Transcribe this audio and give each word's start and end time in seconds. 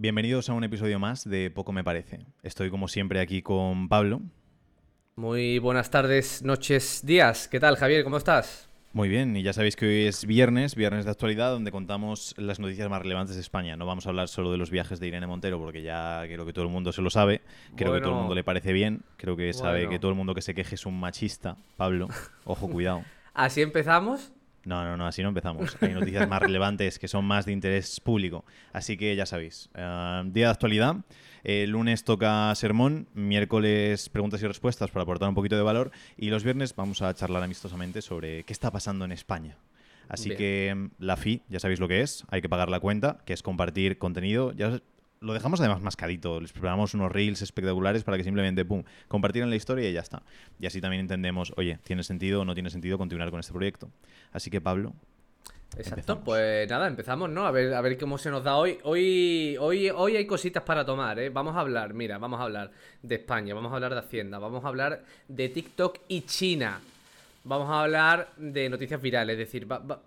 Bienvenidos 0.00 0.48
a 0.48 0.52
un 0.52 0.62
episodio 0.62 1.00
más 1.00 1.28
de 1.28 1.50
Poco 1.50 1.72
Me 1.72 1.82
Parece. 1.82 2.20
Estoy 2.44 2.70
como 2.70 2.86
siempre 2.86 3.18
aquí 3.18 3.42
con 3.42 3.88
Pablo. 3.88 4.20
Muy 5.16 5.58
buenas 5.58 5.90
tardes, 5.90 6.44
noches, 6.44 7.04
días. 7.04 7.48
¿Qué 7.48 7.58
tal, 7.58 7.74
Javier? 7.76 8.04
¿Cómo 8.04 8.16
estás? 8.16 8.68
Muy 8.92 9.08
bien, 9.08 9.36
y 9.36 9.42
ya 9.42 9.52
sabéis 9.52 9.74
que 9.74 9.86
hoy 9.86 10.06
es 10.06 10.24
viernes, 10.24 10.76
viernes 10.76 11.04
de 11.04 11.10
actualidad, 11.10 11.50
donde 11.50 11.72
contamos 11.72 12.32
las 12.38 12.60
noticias 12.60 12.88
más 12.88 13.02
relevantes 13.02 13.34
de 13.34 13.40
España. 13.42 13.76
No 13.76 13.86
vamos 13.86 14.06
a 14.06 14.10
hablar 14.10 14.28
solo 14.28 14.52
de 14.52 14.56
los 14.58 14.70
viajes 14.70 15.00
de 15.00 15.08
Irene 15.08 15.26
Montero, 15.26 15.58
porque 15.58 15.82
ya 15.82 16.22
creo 16.26 16.46
que 16.46 16.52
todo 16.52 16.64
el 16.64 16.70
mundo 16.70 16.92
se 16.92 17.02
lo 17.02 17.10
sabe. 17.10 17.40
Creo 17.76 17.92
que 17.92 18.00
todo 18.00 18.10
el 18.12 18.18
mundo 18.18 18.36
le 18.36 18.44
parece 18.44 18.72
bien. 18.72 19.02
Creo 19.16 19.36
que 19.36 19.52
sabe 19.52 19.80
Bueno. 19.80 19.90
que 19.90 19.98
todo 19.98 20.12
el 20.12 20.16
mundo 20.16 20.32
que 20.32 20.42
se 20.42 20.54
queje 20.54 20.76
es 20.76 20.86
un 20.86 20.98
machista. 20.98 21.56
Pablo, 21.76 22.06
ojo, 22.44 22.68
cuidado. 22.70 23.02
Así 23.34 23.62
empezamos. 23.62 24.32
No, 24.68 24.84
no, 24.84 24.98
no, 24.98 25.06
así 25.06 25.22
no 25.22 25.28
empezamos. 25.28 25.78
Hay 25.80 25.94
noticias 25.94 26.28
más 26.28 26.42
relevantes 26.42 26.98
que 26.98 27.08
son 27.08 27.24
más 27.24 27.46
de 27.46 27.52
interés 27.52 28.00
público. 28.00 28.44
Así 28.74 28.98
que 28.98 29.16
ya 29.16 29.24
sabéis. 29.24 29.70
eh, 29.74 30.22
día 30.26 30.44
de 30.48 30.50
actualidad. 30.50 30.96
El 31.42 31.70
lunes 31.70 32.04
toca 32.04 32.54
sermón, 32.54 33.08
miércoles 33.14 34.10
preguntas 34.10 34.42
y 34.42 34.46
respuestas 34.46 34.90
para 34.90 35.04
aportar 35.04 35.26
un 35.30 35.34
poquito 35.34 35.56
de 35.56 35.62
valor 35.62 35.90
y 36.18 36.28
los 36.28 36.44
viernes 36.44 36.76
vamos 36.76 37.00
a 37.00 37.14
charlar 37.14 37.42
amistosamente 37.42 38.02
sobre 38.02 38.44
qué 38.44 38.52
está 38.52 38.70
pasando 38.70 39.06
en 39.06 39.12
España. 39.12 39.56
Así 40.06 40.28
Bien. 40.28 40.38
que 40.38 40.74
mm, 40.74 40.90
la 40.98 41.16
FI, 41.16 41.42
ya 41.48 41.60
sabéis 41.60 41.80
lo 41.80 41.88
que 41.88 42.02
es, 42.02 42.24
hay 42.28 42.42
que 42.42 42.50
pagar 42.50 42.68
la 42.68 42.80
cuenta, 42.80 43.18
que 43.24 43.32
es 43.32 43.42
compartir 43.42 43.96
contenido. 43.96 44.52
Ya 44.52 44.80
lo 45.20 45.32
dejamos 45.32 45.60
además 45.60 45.80
mascadito, 45.82 46.40
les 46.40 46.52
preparamos 46.52 46.94
unos 46.94 47.10
reels 47.12 47.42
espectaculares 47.42 48.04
para 48.04 48.16
que 48.16 48.24
simplemente, 48.24 48.64
pum, 48.64 48.84
compartir 49.08 49.42
en 49.42 49.50
la 49.50 49.56
historia 49.56 49.88
y 49.88 49.92
ya 49.92 50.00
está. 50.00 50.22
Y 50.60 50.66
así 50.66 50.80
también 50.80 51.00
entendemos, 51.00 51.52
oye, 51.56 51.78
¿tiene 51.84 52.02
sentido 52.02 52.42
o 52.42 52.44
no 52.44 52.54
tiene 52.54 52.70
sentido 52.70 52.98
continuar 52.98 53.30
con 53.30 53.40
este 53.40 53.52
proyecto? 53.52 53.90
Así 54.32 54.50
que 54.50 54.60
Pablo, 54.60 54.94
Exacto. 55.76 55.96
Empezamos. 56.00 56.24
Pues 56.24 56.70
nada, 56.70 56.86
empezamos, 56.86 57.28
¿no? 57.28 57.46
A 57.46 57.50
ver, 57.50 57.74
a 57.74 57.80
ver 57.82 57.98
cómo 57.98 58.16
se 58.16 58.30
nos 58.30 58.42
da 58.42 58.56
hoy. 58.56 58.78
Hoy, 58.84 59.54
hoy, 59.60 59.90
hoy 59.90 60.16
hay 60.16 60.26
cositas 60.26 60.62
para 60.62 60.82
tomar, 60.84 61.18
¿eh? 61.18 61.28
Vamos 61.28 61.54
a 61.56 61.60
hablar, 61.60 61.92
mira, 61.92 62.16
vamos 62.16 62.40
a 62.40 62.44
hablar 62.44 62.70
de 63.02 63.14
España, 63.16 63.54
vamos 63.54 63.70
a 63.70 63.74
hablar 63.74 63.92
de 63.92 64.00
Hacienda, 64.00 64.38
vamos 64.38 64.64
a 64.64 64.68
hablar 64.68 65.04
de 65.28 65.48
TikTok 65.50 65.98
y 66.08 66.22
China. 66.22 66.80
Vamos 67.44 67.68
a 67.68 67.82
hablar 67.82 68.30
de 68.38 68.68
noticias 68.70 69.00
virales, 69.00 69.34
es 69.34 69.38
decir, 69.40 69.70
va- 69.70 69.78
va- 69.78 70.00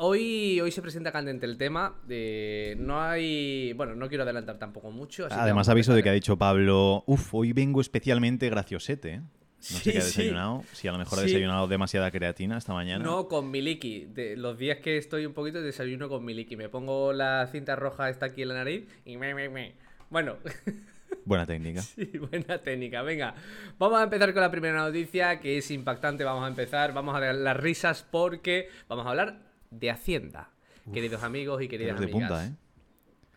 hoy, 0.00 0.60
hoy 0.60 0.70
se 0.70 0.82
presenta 0.82 1.12
candente 1.12 1.46
el 1.46 1.56
tema. 1.56 1.94
De, 2.06 2.76
no 2.78 3.00
hay. 3.00 3.72
Bueno, 3.74 3.94
no 3.94 4.08
quiero 4.08 4.24
adelantar 4.24 4.58
tampoco 4.58 4.90
mucho. 4.90 5.26
así 5.26 5.36
Además, 5.38 5.68
aviso 5.68 5.94
de 5.94 6.02
que 6.02 6.08
ha 6.10 6.12
dicho 6.12 6.36
Pablo, 6.36 7.04
uff, 7.06 7.34
hoy 7.34 7.52
vengo 7.52 7.80
especialmente 7.80 8.48
graciosete. 8.50 9.14
¿eh? 9.14 9.18
No 9.20 9.28
sé 9.60 9.74
Sí, 9.84 9.92
qué 9.92 9.98
ha 9.98 10.00
sí. 10.00 10.06
desayunado, 10.22 10.64
si 10.72 10.88
a 10.88 10.92
lo 10.92 10.98
mejor 10.98 11.18
ha 11.18 11.22
Sí. 11.22 11.28
desayunado 11.28 11.68
demasiada 11.68 12.10
creatina 12.10 12.56
esta 12.58 12.72
mañana. 12.72 13.04
No, 13.04 13.28
con 13.28 13.50
Miliki. 13.50 14.06
De, 14.06 14.36
los 14.36 14.56
días 14.58 14.78
que 14.78 14.96
estoy 14.96 15.26
un 15.26 15.34
poquito 15.34 15.60
desayuno 15.60 16.08
con 16.08 16.24
Miliki. 16.24 16.56
Me 16.56 16.68
pongo 16.70 17.12
la 17.12 17.46
cinta 17.52 17.76
roja 17.76 18.08
esta 18.08 18.26
aquí 18.26 18.42
en 18.42 18.48
la 18.48 18.54
nariz 18.54 18.86
y 19.04 19.16
me, 19.18 19.34
me, 19.34 19.48
me. 19.50 19.74
Bueno, 20.08 20.36
Buena 21.24 21.44
técnica. 21.44 21.82
sí, 21.82 22.06
buena 22.30 22.58
técnica. 22.58 23.02
Venga, 23.02 23.34
vamos 23.78 24.00
a 24.00 24.04
empezar 24.04 24.32
con 24.32 24.42
la 24.42 24.50
primera 24.50 24.78
noticia 24.78 25.40
que 25.40 25.58
es 25.58 25.70
impactante. 25.70 26.24
Vamos 26.24 26.44
a 26.44 26.48
empezar, 26.48 26.94
vamos 26.94 27.14
a 27.14 27.20
dar 27.20 27.34
las 27.34 27.56
risas 27.56 28.06
porque 28.10 28.68
vamos 28.88 29.06
a 29.06 29.10
hablar 29.10 29.49
de 29.70 29.90
Hacienda. 29.90 30.50
Queridos 30.92 31.22
amigos 31.22 31.62
y 31.62 31.68
queridas 31.68 31.98
de 31.98 32.06
amigas. 32.06 32.28
punta, 32.28 32.46
¿eh? 32.46 32.54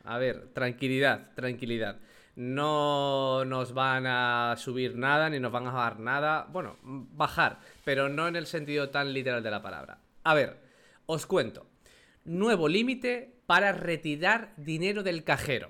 A 0.03 0.17
ver, 0.17 0.47
tranquilidad, 0.53 1.31
tranquilidad. 1.35 1.99
No 2.35 3.45
nos 3.45 3.73
van 3.73 4.07
a 4.07 4.55
subir 4.57 4.97
nada 4.97 5.29
ni 5.29 5.39
nos 5.39 5.51
van 5.51 5.67
a 5.67 5.71
bajar 5.71 5.99
nada. 5.99 6.47
Bueno, 6.51 6.77
bajar, 6.81 7.59
pero 7.85 8.09
no 8.09 8.27
en 8.27 8.35
el 8.35 8.47
sentido 8.47 8.89
tan 8.89 9.13
literal 9.13 9.43
de 9.43 9.51
la 9.51 9.61
palabra. 9.61 9.99
A 10.23 10.33
ver, 10.33 10.57
os 11.05 11.27
cuento. 11.27 11.67
Nuevo 12.25 12.67
límite 12.67 13.35
para 13.45 13.71
retirar 13.71 14.53
dinero 14.57 15.03
del 15.03 15.23
cajero. 15.23 15.69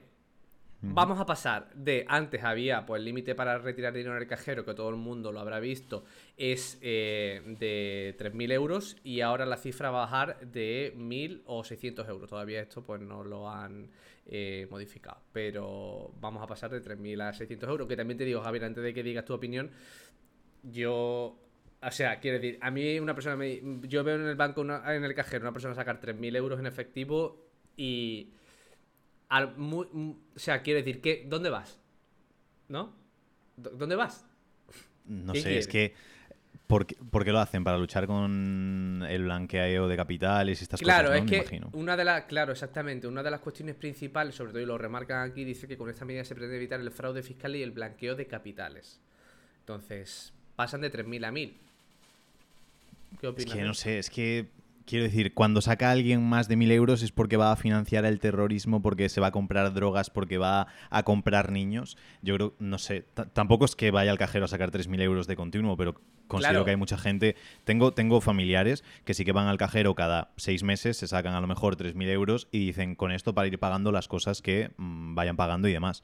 Vamos 0.86 1.17
a 1.17 1.26
pasar 1.26 1.73
de 1.76 2.06
antes 2.09 2.44
había 2.44 2.86
pues 2.86 3.00
el 3.00 3.06
límite 3.06 3.36
para 3.36 3.58
retirar 3.58 3.94
dinero 3.94 4.16
del 4.16 4.28
cajero 4.28 4.66
que 4.66 4.73
todo 4.73 4.90
el 4.90 4.98
mundo 4.98 5.31
lo 5.31 5.40
habrá 5.40 5.62
visto 5.62 6.03
es 6.35 6.78
eh, 6.81 7.41
de 7.58 8.18
3.000 8.19 8.52
euros 8.52 8.97
y 9.02 9.22
ahora 9.22 9.46
la 9.46 9.56
cifra 9.56 9.91
va 9.91 10.00
a 10.00 10.06
bajar 10.06 10.40
de 10.41 10.94
1.000 10.97 11.44
o 11.46 11.63
600 11.63 12.09
euros. 12.09 12.30
Todavía 12.30 12.59
esto 12.59 12.84
pues 12.84 13.00
no 13.00 13.24
lo 13.24 13.50
han 13.50 13.91
eh, 14.25 14.68
modificado, 14.69 15.22
pero 15.31 16.12
vamos 16.19 16.44
a 16.44 16.47
pasar 16.47 16.69
de 16.69 16.81
3.000 16.81 17.29
a 17.29 17.31
600 17.31 17.69
euros. 17.69 17.88
Que 17.88 17.96
también 17.96 18.18
te 18.18 18.25
digo 18.25 18.41
Javier, 18.41 18.66
antes 18.66 18.84
de 18.84 18.94
que 18.94 19.03
digas 19.03 19.24
tu 19.24 19.34
opinión, 19.34 19.72
yo... 20.63 21.40
O 21.81 21.91
sea, 21.91 22.19
quiero 22.19 22.40
decir, 22.40 22.58
a 22.62 22.72
mí 22.72 23.00
una 23.00 23.16
persona 23.16 23.38
me... 23.38 23.62
Yo 23.84 24.03
veo 24.03 24.16
en 24.16 24.28
el 24.28 24.35
banco, 24.35 24.62
en 24.62 25.03
el 25.03 25.16
cajero, 25.16 25.44
una 25.44 25.53
persona 25.53 25.75
sacar 25.75 26.02
3.000 26.02 26.35
euros 26.35 26.59
en 26.59 26.68
efectivo 26.68 27.47
y... 27.78 28.34
al 29.34 29.56
o 29.58 30.16
sea, 30.36 30.62
quiero 30.62 30.78
decir, 30.80 31.02
que 31.02 31.26
¿dónde 31.28 31.50
vas? 31.50 31.80
¿No? 32.68 32.94
¿Dó- 33.58 33.72
¿Dónde 33.72 33.96
vas? 33.96 34.26
No 35.06 35.34
¿Qué 35.34 35.42
sé, 35.42 35.58
es 35.58 35.68
que. 35.68 35.94
¿por 36.68 36.86
qué, 36.86 36.96
por 37.12 37.24
qué 37.26 37.32
lo 37.32 37.40
hacen? 37.40 37.64
¿Para 37.64 37.78
luchar 37.78 38.06
con 38.08 39.04
el 39.10 39.24
blanqueo 39.24 39.88
de 39.88 39.96
capitales 39.98 40.62
y 40.62 40.64
estas 40.64 40.80
Claro, 40.80 41.10
cosas? 41.10 41.22
¿no? 41.22 41.26
es 41.26 41.32
Me 41.32 41.38
que 41.38 41.38
imagino. 41.42 41.70
una 41.74 41.98
de 41.98 42.06
las, 42.06 42.24
claro, 42.26 42.52
exactamente, 42.52 43.08
una 43.08 43.24
de 43.24 43.32
las 43.32 43.42
cuestiones 43.42 43.76
principales, 43.76 44.36
sobre 44.36 44.52
todo 44.52 44.62
y 44.62 44.66
lo 44.66 44.78
remarcan 44.78 45.30
aquí, 45.30 45.44
dice 45.44 45.68
que 45.68 45.78
con 45.78 45.90
esta 45.90 46.06
medida 46.06 46.24
se 46.24 46.36
pretende 46.36 46.58
evitar 46.58 46.80
el 46.80 46.92
fraude 46.92 47.24
fiscal 47.24 47.56
y 47.56 47.64
el 47.64 47.72
blanqueo 47.72 48.16
de 48.16 48.28
capitales. 48.28 49.00
Entonces, 49.62 50.32
pasan 50.56 50.82
de 50.82 50.90
3.000 50.92 51.24
a 51.26 51.32
1.000. 51.32 51.58
¿Qué 53.20 53.28
Es 53.28 53.32
opinas? 53.34 53.54
que 53.54 53.62
de 53.62 53.68
no 53.68 53.74
sé, 53.74 54.00
es 54.00 54.10
que. 54.10 54.48
Quiero 54.86 55.06
decir, 55.06 55.34
cuando 55.34 55.62
saca 55.62 55.92
alguien 55.92 56.28
más 56.28 56.48
de 56.50 56.58
mil 56.58 56.72
euros 56.72 57.04
es 57.04 57.12
porque 57.12 57.38
va 57.38 57.52
a 57.52 57.56
financiar 57.56 58.04
el 58.06 58.20
terrorismo, 58.20 58.82
porque 58.82 59.08
se 59.08 59.22
va 59.22 59.28
a 59.28 59.32
comprar 59.32 59.74
drogas, 59.74 60.10
porque 60.10 60.38
va 60.38 60.68
a 60.90 61.04
comprar 61.04 61.52
niños. 61.52 61.98
Yo 62.22 62.36
creo, 62.36 62.54
no 62.60 62.78
sé, 62.78 63.06
tampoco 63.34 63.64
es 63.66 63.76
que 63.76 63.92
vaya 63.92 64.12
al 64.12 64.18
cajero 64.18 64.46
a 64.46 64.48
sacar 64.50 64.72
3.000 64.72 65.02
euros 65.02 65.26
de 65.28 65.36
continuo, 65.38 65.78
pero 65.78 65.94
considero 66.28 66.54
Claro. 66.54 66.66
que 66.66 66.72
hay 66.72 66.78
mucha 66.78 66.98
gente. 66.98 67.36
Tengo, 67.64 67.94
tengo 67.94 68.20
familiares 68.20 68.84
que 69.06 69.14
sí 69.14 69.24
que 69.24 69.32
van 69.32 69.48
al 69.48 69.58
cajero 69.58 69.96
cada 69.96 70.32
seis 70.36 70.64
meses, 70.64 70.98
se 70.98 71.08
sacan 71.08 71.34
a 71.34 71.42
lo 71.42 71.48
mejor 71.48 71.78
3.000 71.78 72.10
euros 72.10 72.50
y 72.52 72.66
dicen 72.66 72.96
con 72.96 73.12
esto 73.14 73.34
para 73.34 73.48
ir 73.48 73.60
pagando 73.60 73.92
las 73.94 74.08
cosas 74.10 74.42
que 74.42 74.72
mm, 74.78 75.16
vayan 75.16 75.38
pagando 75.38 75.68
y 75.70 75.74
demás. 75.74 76.04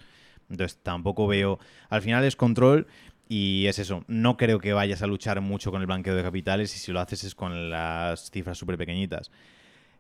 Entonces 0.50 0.80
tampoco 0.82 1.28
veo. 1.28 1.60
Al 1.90 2.02
final 2.02 2.24
es 2.24 2.36
control 2.36 2.88
y 3.32 3.68
es 3.68 3.78
eso. 3.78 4.04
No 4.08 4.36
creo 4.36 4.60
que 4.60 4.74
vayas 4.74 5.04
a 5.04 5.08
luchar 5.08 5.40
mucho 5.40 5.72
con 5.72 5.82
el 5.82 5.88
blanqueo 5.88 6.16
de 6.16 6.24
capitales 6.24 6.76
y 6.76 6.80
si 6.80 6.92
lo 6.92 7.00
haces 7.00 7.24
es 7.24 7.36
con 7.36 7.70
las 7.70 8.32
cifras 8.32 8.58
súper 8.58 8.78
pequeñitas. 8.78 9.32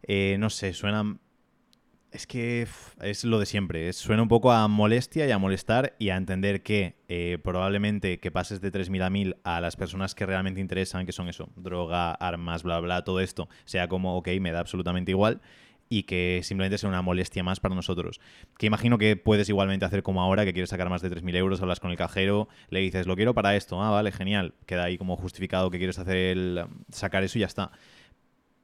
Eh, 0.01 0.35
no 0.39 0.49
sé, 0.49 0.73
suena. 0.73 1.17
Es 2.11 2.25
que 2.25 2.67
es 3.01 3.23
lo 3.23 3.37
de 3.37 3.45
siempre. 3.45 3.93
suena 3.93 4.23
un 4.23 4.29
poco 4.29 4.51
a 4.51 4.67
molestia 4.67 5.27
y 5.27 5.31
a 5.31 5.37
molestar 5.37 5.95
y 5.99 6.09
a 6.09 6.17
entender 6.17 6.63
que 6.63 6.95
eh, 7.07 7.37
probablemente 7.43 8.19
que 8.19 8.31
pases 8.31 8.61
de 8.61 8.71
3.000 8.71 9.03
a 9.03 9.09
1.000 9.11 9.37
a 9.43 9.61
las 9.61 9.75
personas 9.75 10.15
que 10.15 10.25
realmente 10.25 10.59
interesan, 10.59 11.05
que 11.05 11.11
son 11.11 11.29
eso, 11.29 11.49
droga, 11.55 12.13
armas, 12.13 12.63
bla, 12.63 12.79
bla, 12.79 13.03
todo 13.03 13.19
esto, 13.19 13.47
sea 13.65 13.87
como, 13.87 14.17
ok, 14.17 14.29
me 14.41 14.51
da 14.51 14.59
absolutamente 14.59 15.11
igual 15.11 15.39
y 15.89 16.03
que 16.03 16.41
simplemente 16.43 16.77
sea 16.77 16.87
una 16.87 17.01
molestia 17.01 17.43
más 17.43 17.59
para 17.59 17.73
nosotros. 17.73 18.21
Que 18.57 18.67
imagino 18.67 18.97
que 18.99 19.15
puedes 19.17 19.49
igualmente 19.49 19.85
hacer 19.85 20.03
como 20.03 20.21
ahora, 20.21 20.45
que 20.45 20.53
quieres 20.53 20.69
sacar 20.69 20.89
más 20.89 21.01
de 21.01 21.09
3.000 21.09 21.35
euros, 21.35 21.61
hablas 21.61 21.79
con 21.79 21.89
el 21.89 21.97
cajero, 21.97 22.47
le 22.69 22.79
dices, 22.79 23.07
lo 23.07 23.15
quiero 23.15 23.33
para 23.33 23.55
esto, 23.55 23.81
ah, 23.81 23.89
vale, 23.89 24.11
genial, 24.11 24.53
queda 24.67 24.83
ahí 24.83 24.97
como 24.99 25.17
justificado 25.17 25.71
que 25.71 25.79
quieres 25.79 25.97
hacer 25.97 26.15
el, 26.15 26.63
sacar 26.91 27.23
eso 27.23 27.39
y 27.39 27.41
ya 27.41 27.47
está. 27.47 27.71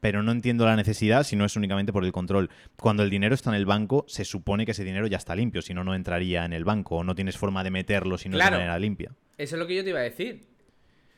Pero 0.02 0.22
no 0.22 0.32
entiendo 0.32 0.66
la 0.66 0.76
necesidad 0.76 1.24
si 1.24 1.36
no 1.36 1.46
es 1.46 1.56
únicamente 1.56 1.92
por 1.92 2.06
el 2.06 2.12
control. 2.12 2.52
Cuando 2.78 3.02
el 3.02 3.10
dinero 3.10 3.34
está 3.34 3.50
en 3.50 3.56
el 3.56 3.66
banco, 3.66 4.06
se 4.08 4.24
supone 4.24 4.66
que 4.66 4.72
ese 4.74 4.84
dinero 4.84 5.08
ya 5.08 5.18
está 5.18 5.36
limpio, 5.36 5.64
si 5.64 5.74
no, 5.74 5.84
no 5.84 5.96
entraría 5.96 6.46
en 6.46 6.54
el 6.54 6.64
banco, 6.64 6.98
o 6.98 7.04
no 7.04 7.16
tienes 7.16 7.38
forma 7.38 7.64
de 7.64 7.72
meterlo 7.72 8.20
si 8.20 8.30
no 8.30 8.36
es 8.36 8.42
Claro. 8.42 8.58
de 8.58 8.62
manera 8.62 8.78
limpia. 8.78 9.12
Eso 9.38 9.56
es 9.56 9.60
lo 9.60 9.66
que 9.66 9.76
yo 9.76 9.84
te 9.84 9.90
iba 9.90 10.00
a 10.00 10.04
decir. 10.04 10.46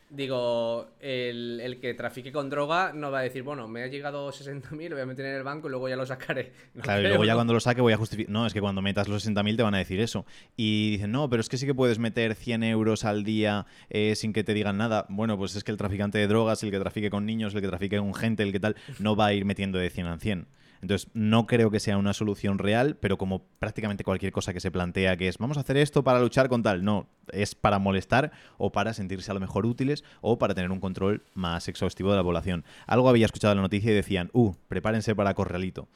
Digo, 0.10 0.88
el, 1.02 1.60
el 1.62 1.82
que 1.82 1.94
trafique 1.94 2.32
con 2.32 2.50
droga 2.50 2.94
no 2.94 3.12
va 3.12 3.20
a 3.20 3.22
decir, 3.24 3.44
bueno, 3.44 3.68
me 3.68 3.84
ha 3.84 3.88
llegado 3.88 4.30
60.000, 4.30 4.90
lo 4.90 4.96
voy 4.96 5.04
a 5.04 5.06
meter 5.06 5.26
en 5.26 5.36
el 5.36 5.44
banco 5.44 5.68
y 5.68 5.72
luego 5.72 5.90
ya 5.90 5.98
lo 5.98 6.06
sacaré. 6.06 6.54
No 6.74 6.82
Claro, 6.82 7.02
y 7.02 7.08
luego 7.08 7.26
ya 7.26 7.34
¿no? 7.34 7.38
cuando 7.40 7.54
lo 7.54 7.60
saque 7.60 7.82
voy 7.82 7.92
a 7.92 7.98
justificar. 7.98 8.32
No, 8.32 8.46
es 8.46 8.54
que 8.54 8.62
cuando 8.62 8.82
metas 8.82 9.10
los 9.10 9.28
60.000 9.28 9.58
te 9.58 9.64
van 9.64 9.76
a 9.76 9.80
decir 9.80 10.00
eso. 10.00 10.26
Y 10.56 10.92
dicen, 10.92 11.12
no, 11.12 11.30
pero 11.30 11.42
es 11.42 11.50
que 11.50 11.58
sí 11.58 11.66
que 11.66 11.76
puedes 11.76 12.00
meter 12.00 12.36
100 12.36 12.64
euros 12.64 13.04
al 13.04 13.26
día 13.26 13.66
eh, 13.90 14.16
sin 14.16 14.32
que 14.32 14.46
te 14.46 14.54
digan 14.54 14.78
nada. 14.78 15.06
Bueno, 15.10 15.38
pues 15.38 15.56
es 15.58 15.66
que 15.66 15.72
el 15.72 15.78
traficante 15.78 16.18
de 16.18 16.28
drogas, 16.28 16.64
el 16.64 16.72
que 16.72 16.80
trafique 16.80 17.10
con 17.10 17.26
niños, 17.26 17.54
el 17.54 17.62
que 17.62 17.68
trafique 17.68 17.98
con 17.98 18.14
gente, 18.14 18.44
el 18.44 18.54
que 18.54 18.62
tal, 18.62 18.76
no 19.00 19.18
va 19.18 19.28
a 19.28 19.34
ir 19.34 19.44
metiendo 19.44 19.78
de 19.78 19.90
100 19.90 20.08
a 20.08 20.18
100. 20.18 20.48
Entonces, 20.82 21.10
no 21.14 21.48
creo 21.48 21.72
que 21.72 21.80
sea 21.80 21.98
una 21.98 22.14
solución 22.14 22.60
real, 22.60 22.98
pero 23.00 23.18
como 23.18 23.44
prácticamente 23.60 24.04
cualquier 24.04 24.32
cosa 24.32 24.54
que 24.54 24.60
se 24.60 24.72
plantea 24.72 25.18
que 25.18 25.28
es, 25.28 25.38
vamos 25.38 25.58
a 25.58 25.62
hacer 25.62 25.78
esto 25.78 26.04
para 26.04 26.20
luchar 26.20 26.50
con 26.50 26.64
tal, 26.64 26.84
no, 26.84 27.08
es 27.32 27.56
para 27.56 27.80
molestar 27.80 28.32
o 28.58 28.72
para 28.72 28.94
sentirse 28.94 29.32
a 29.32 29.34
lo 29.34 29.40
mejor 29.40 29.66
útiles 29.66 30.04
o 30.22 30.38
para 30.38 30.54
tener 30.54 30.72
un 30.72 30.80
control 30.80 31.24
más 31.34 31.68
exhaustivo 31.68 32.12
de 32.12 32.18
la 32.18 32.24
población. 32.24 32.64
Algo 32.86 33.10
había 33.10 33.26
escuchado 33.26 33.54
en 33.54 33.58
la 33.58 33.64
noticia 33.64 33.92
y 33.92 33.96
decían, 33.96 34.30
uh, 34.34 34.54
prepárense 34.68 35.16
para 35.16 35.34
corralito. 35.34 35.88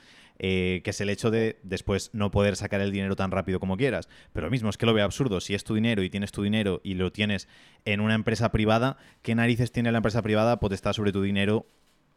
eh, 0.43 0.81
que 0.83 0.89
es 0.89 0.99
el 1.01 1.09
hecho 1.09 1.29
de 1.29 1.59
después 1.61 2.09
no 2.13 2.31
poder 2.31 2.55
sacar 2.55 2.81
el 2.81 2.91
dinero 2.91 3.15
tan 3.15 3.29
rápido 3.29 3.59
como 3.59 3.77
quieras. 3.77 4.09
Pero 4.33 4.47
lo 4.47 4.51
mismo, 4.51 4.71
es 4.71 4.77
que 4.77 4.87
lo 4.87 4.93
veo 4.93 5.05
absurdo. 5.05 5.39
Si 5.39 5.53
es 5.53 5.63
tu 5.63 5.75
dinero 5.75 6.01
y 6.01 6.09
tienes 6.09 6.31
tu 6.31 6.41
dinero 6.41 6.81
y 6.83 6.95
lo 6.95 7.11
tienes 7.11 7.47
en 7.85 8.01
una 8.01 8.15
empresa 8.15 8.51
privada, 8.51 8.97
¿qué 9.21 9.35
narices 9.35 9.71
tiene 9.71 9.91
la 9.91 9.99
empresa 9.99 10.23
privada 10.23 10.59
potestad 10.59 10.93
sobre 10.93 11.11
tu 11.11 11.21
dinero 11.21 11.67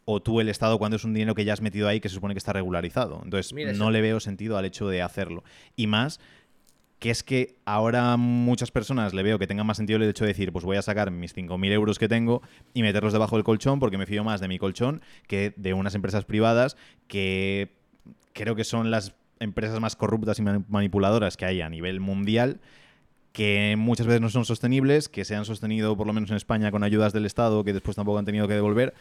o 0.04 0.20
tú 0.20 0.40
el 0.40 0.48
Estado 0.48 0.78
cuando 0.78 0.96
es 0.96 1.04
un 1.04 1.14
dinero 1.14 1.34
que 1.34 1.44
ya 1.44 1.52
has 1.52 1.60
metido 1.60 1.88
ahí 1.88 2.00
que 2.00 2.08
se 2.08 2.14
supone 2.14 2.34
que 2.34 2.38
está 2.38 2.52
regularizado. 2.52 3.20
Entonces, 3.24 3.52
no 3.76 3.90
le 3.90 4.00
veo 4.00 4.20
sentido 4.20 4.56
al 4.58 4.64
hecho 4.64 4.88
de 4.88 5.02
hacerlo. 5.02 5.44
Y 5.76 5.86
más 5.86 6.20
que 7.04 7.10
es 7.10 7.22
que 7.22 7.56
ahora 7.66 8.16
muchas 8.16 8.70
personas 8.70 9.12
le 9.12 9.22
veo 9.22 9.38
que 9.38 9.46
tengan 9.46 9.66
más 9.66 9.76
sentido 9.76 9.98
el 9.98 10.08
hecho 10.08 10.24
de 10.24 10.28
decir, 10.28 10.52
pues 10.52 10.64
voy 10.64 10.78
a 10.78 10.82
sacar 10.82 11.10
mis 11.10 11.36
5.000 11.36 11.70
euros 11.72 11.98
que 11.98 12.08
tengo 12.08 12.40
y 12.72 12.80
meterlos 12.80 13.12
debajo 13.12 13.36
del 13.36 13.44
colchón 13.44 13.78
porque 13.78 13.98
me 13.98 14.06
fío 14.06 14.24
más 14.24 14.40
de 14.40 14.48
mi 14.48 14.58
colchón 14.58 15.02
que 15.26 15.52
de 15.56 15.74
unas 15.74 15.94
empresas 15.94 16.24
privadas 16.24 16.78
que 17.06 17.72
creo 18.32 18.56
que 18.56 18.64
son 18.64 18.90
las 18.90 19.14
empresas 19.38 19.80
más 19.80 19.96
corruptas 19.96 20.38
y 20.38 20.42
manipuladoras 20.42 21.36
que 21.36 21.44
hay 21.44 21.60
a 21.60 21.68
nivel 21.68 22.00
mundial 22.00 22.60
que 23.32 23.74
muchas 23.76 24.06
veces 24.06 24.22
no 24.22 24.30
son 24.30 24.44
sostenibles, 24.44 25.08
que 25.08 25.24
se 25.24 25.34
han 25.34 25.44
sostenido 25.44 25.96
por 25.96 26.06
lo 26.06 26.12
menos 26.12 26.30
en 26.30 26.36
España 26.36 26.70
con 26.70 26.84
ayudas 26.84 27.12
del 27.12 27.26
Estado 27.26 27.64
que 27.64 27.74
después 27.74 27.96
tampoco 27.96 28.18
han 28.18 28.24
tenido 28.24 28.48
que 28.48 28.54
devolver 28.54 28.94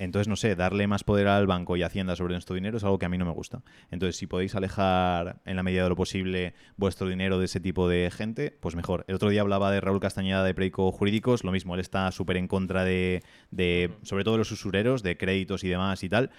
entonces, 0.00 0.28
no 0.28 0.36
sé, 0.36 0.56
darle 0.56 0.86
más 0.86 1.04
poder 1.04 1.28
al 1.28 1.46
banco 1.46 1.76
y 1.76 1.82
Hacienda 1.82 2.16
sobre 2.16 2.32
nuestro 2.32 2.54
dinero 2.54 2.78
es 2.78 2.84
algo 2.84 2.98
que 2.98 3.04
a 3.04 3.10
mí 3.10 3.18
no 3.18 3.26
me 3.26 3.32
gusta. 3.32 3.62
Entonces, 3.90 4.16
si 4.16 4.26
podéis 4.26 4.54
alejar 4.54 5.42
en 5.44 5.56
la 5.56 5.62
medida 5.62 5.82
de 5.82 5.90
lo 5.90 5.96
posible 5.96 6.54
vuestro 6.78 7.06
dinero 7.06 7.38
de 7.38 7.44
ese 7.44 7.60
tipo 7.60 7.86
de 7.86 8.10
gente, 8.10 8.56
pues 8.60 8.74
mejor. 8.76 9.04
El 9.08 9.16
otro 9.16 9.28
día 9.28 9.42
hablaba 9.42 9.70
de 9.70 9.78
Raúl 9.78 10.00
Castañeda 10.00 10.42
de 10.42 10.54
Preico 10.54 10.90
Jurídicos, 10.90 11.44
lo 11.44 11.52
mismo, 11.52 11.74
él 11.74 11.80
está 11.80 12.10
súper 12.12 12.38
en 12.38 12.48
contra 12.48 12.82
de, 12.82 13.22
de, 13.50 13.90
sobre 14.02 14.24
todo 14.24 14.34
de 14.34 14.38
los 14.38 14.50
usureros, 14.52 15.02
de 15.02 15.18
créditos 15.18 15.64
y 15.64 15.68
demás 15.68 16.02
y 16.02 16.08
tal. 16.08 16.30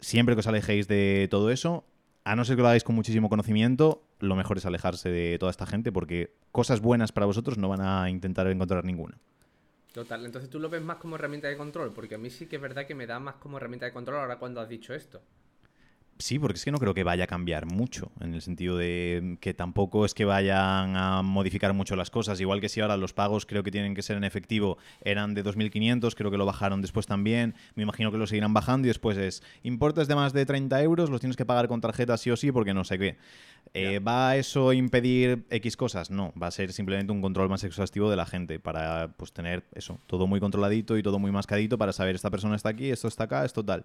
Siempre 0.00 0.34
que 0.34 0.40
os 0.40 0.46
alejéis 0.46 0.88
de 0.88 1.28
todo 1.30 1.50
eso, 1.50 1.84
a 2.24 2.36
no 2.36 2.46
ser 2.46 2.56
que 2.56 2.62
lo 2.62 2.68
hagáis 2.68 2.84
con 2.84 2.94
muchísimo 2.94 3.28
conocimiento, 3.28 4.02
lo 4.18 4.34
mejor 4.34 4.56
es 4.56 4.64
alejarse 4.64 5.10
de 5.10 5.38
toda 5.38 5.50
esta 5.50 5.66
gente 5.66 5.92
porque 5.92 6.32
cosas 6.52 6.80
buenas 6.80 7.12
para 7.12 7.26
vosotros 7.26 7.58
no 7.58 7.68
van 7.68 7.82
a 7.82 8.08
intentar 8.08 8.46
encontrar 8.46 8.82
ninguna. 8.86 9.18
Total, 9.94 10.24
entonces 10.26 10.50
tú 10.50 10.58
lo 10.58 10.68
ves 10.68 10.82
más 10.82 10.96
como 10.96 11.14
herramienta 11.14 11.46
de 11.46 11.56
control, 11.56 11.92
porque 11.92 12.16
a 12.16 12.18
mí 12.18 12.28
sí 12.28 12.48
que 12.48 12.56
es 12.56 12.62
verdad 12.62 12.84
que 12.84 12.96
me 12.96 13.06
da 13.06 13.20
más 13.20 13.36
como 13.36 13.58
herramienta 13.58 13.86
de 13.86 13.92
control 13.92 14.18
ahora 14.18 14.40
cuando 14.40 14.60
has 14.60 14.68
dicho 14.68 14.92
esto. 14.92 15.22
Sí, 16.18 16.38
porque 16.38 16.58
es 16.58 16.64
que 16.64 16.70
no 16.70 16.78
creo 16.78 16.94
que 16.94 17.02
vaya 17.02 17.24
a 17.24 17.26
cambiar 17.26 17.66
mucho, 17.66 18.12
en 18.20 18.34
el 18.34 18.42
sentido 18.42 18.76
de 18.76 19.36
que 19.40 19.52
tampoco 19.52 20.04
es 20.04 20.14
que 20.14 20.24
vayan 20.24 20.96
a 20.96 21.22
modificar 21.22 21.72
mucho 21.74 21.96
las 21.96 22.10
cosas, 22.10 22.40
igual 22.40 22.60
que 22.60 22.68
si 22.68 22.80
ahora 22.80 22.96
los 22.96 23.12
pagos 23.12 23.46
creo 23.46 23.64
que 23.64 23.72
tienen 23.72 23.96
que 23.96 24.02
ser 24.02 24.16
en 24.16 24.22
efectivo 24.22 24.78
eran 25.02 25.34
de 25.34 25.42
2.500, 25.44 26.14
creo 26.14 26.30
que 26.30 26.36
lo 26.36 26.46
bajaron 26.46 26.82
después 26.82 27.06
también, 27.06 27.54
me 27.74 27.82
imagino 27.82 28.12
que 28.12 28.18
lo 28.18 28.28
seguirán 28.28 28.54
bajando 28.54 28.86
y 28.86 28.90
después 28.90 29.18
es, 29.18 29.42
importes 29.64 30.06
de 30.06 30.14
más 30.14 30.32
de 30.32 30.46
30 30.46 30.80
euros, 30.82 31.10
los 31.10 31.20
tienes 31.20 31.36
que 31.36 31.44
pagar 31.44 31.66
con 31.66 31.80
tarjeta 31.80 32.16
sí 32.16 32.30
o 32.30 32.36
sí 32.36 32.52
porque 32.52 32.74
no 32.74 32.84
sé 32.84 32.98
qué. 32.98 33.16
Eh, 33.72 33.98
¿Va 33.98 34.36
eso 34.36 34.68
a 34.68 34.74
impedir 34.74 35.46
X 35.50 35.76
cosas? 35.76 36.10
No, 36.10 36.32
va 36.40 36.46
a 36.46 36.50
ser 36.52 36.72
simplemente 36.72 37.12
un 37.12 37.22
control 37.22 37.48
más 37.48 37.64
exhaustivo 37.64 38.08
de 38.08 38.16
la 38.16 38.26
gente 38.26 38.60
para 38.60 39.08
pues 39.16 39.32
tener 39.32 39.64
eso, 39.74 39.98
todo 40.06 40.26
muy 40.28 40.38
controladito 40.38 40.96
y 40.96 41.02
todo 41.02 41.18
muy 41.18 41.32
mascadito 41.32 41.76
para 41.76 41.92
saber 41.92 42.14
esta 42.14 42.30
persona 42.30 42.54
está 42.54 42.68
aquí, 42.68 42.90
esto 42.90 43.08
está 43.08 43.24
acá, 43.24 43.44
esto 43.44 43.64
tal. 43.64 43.84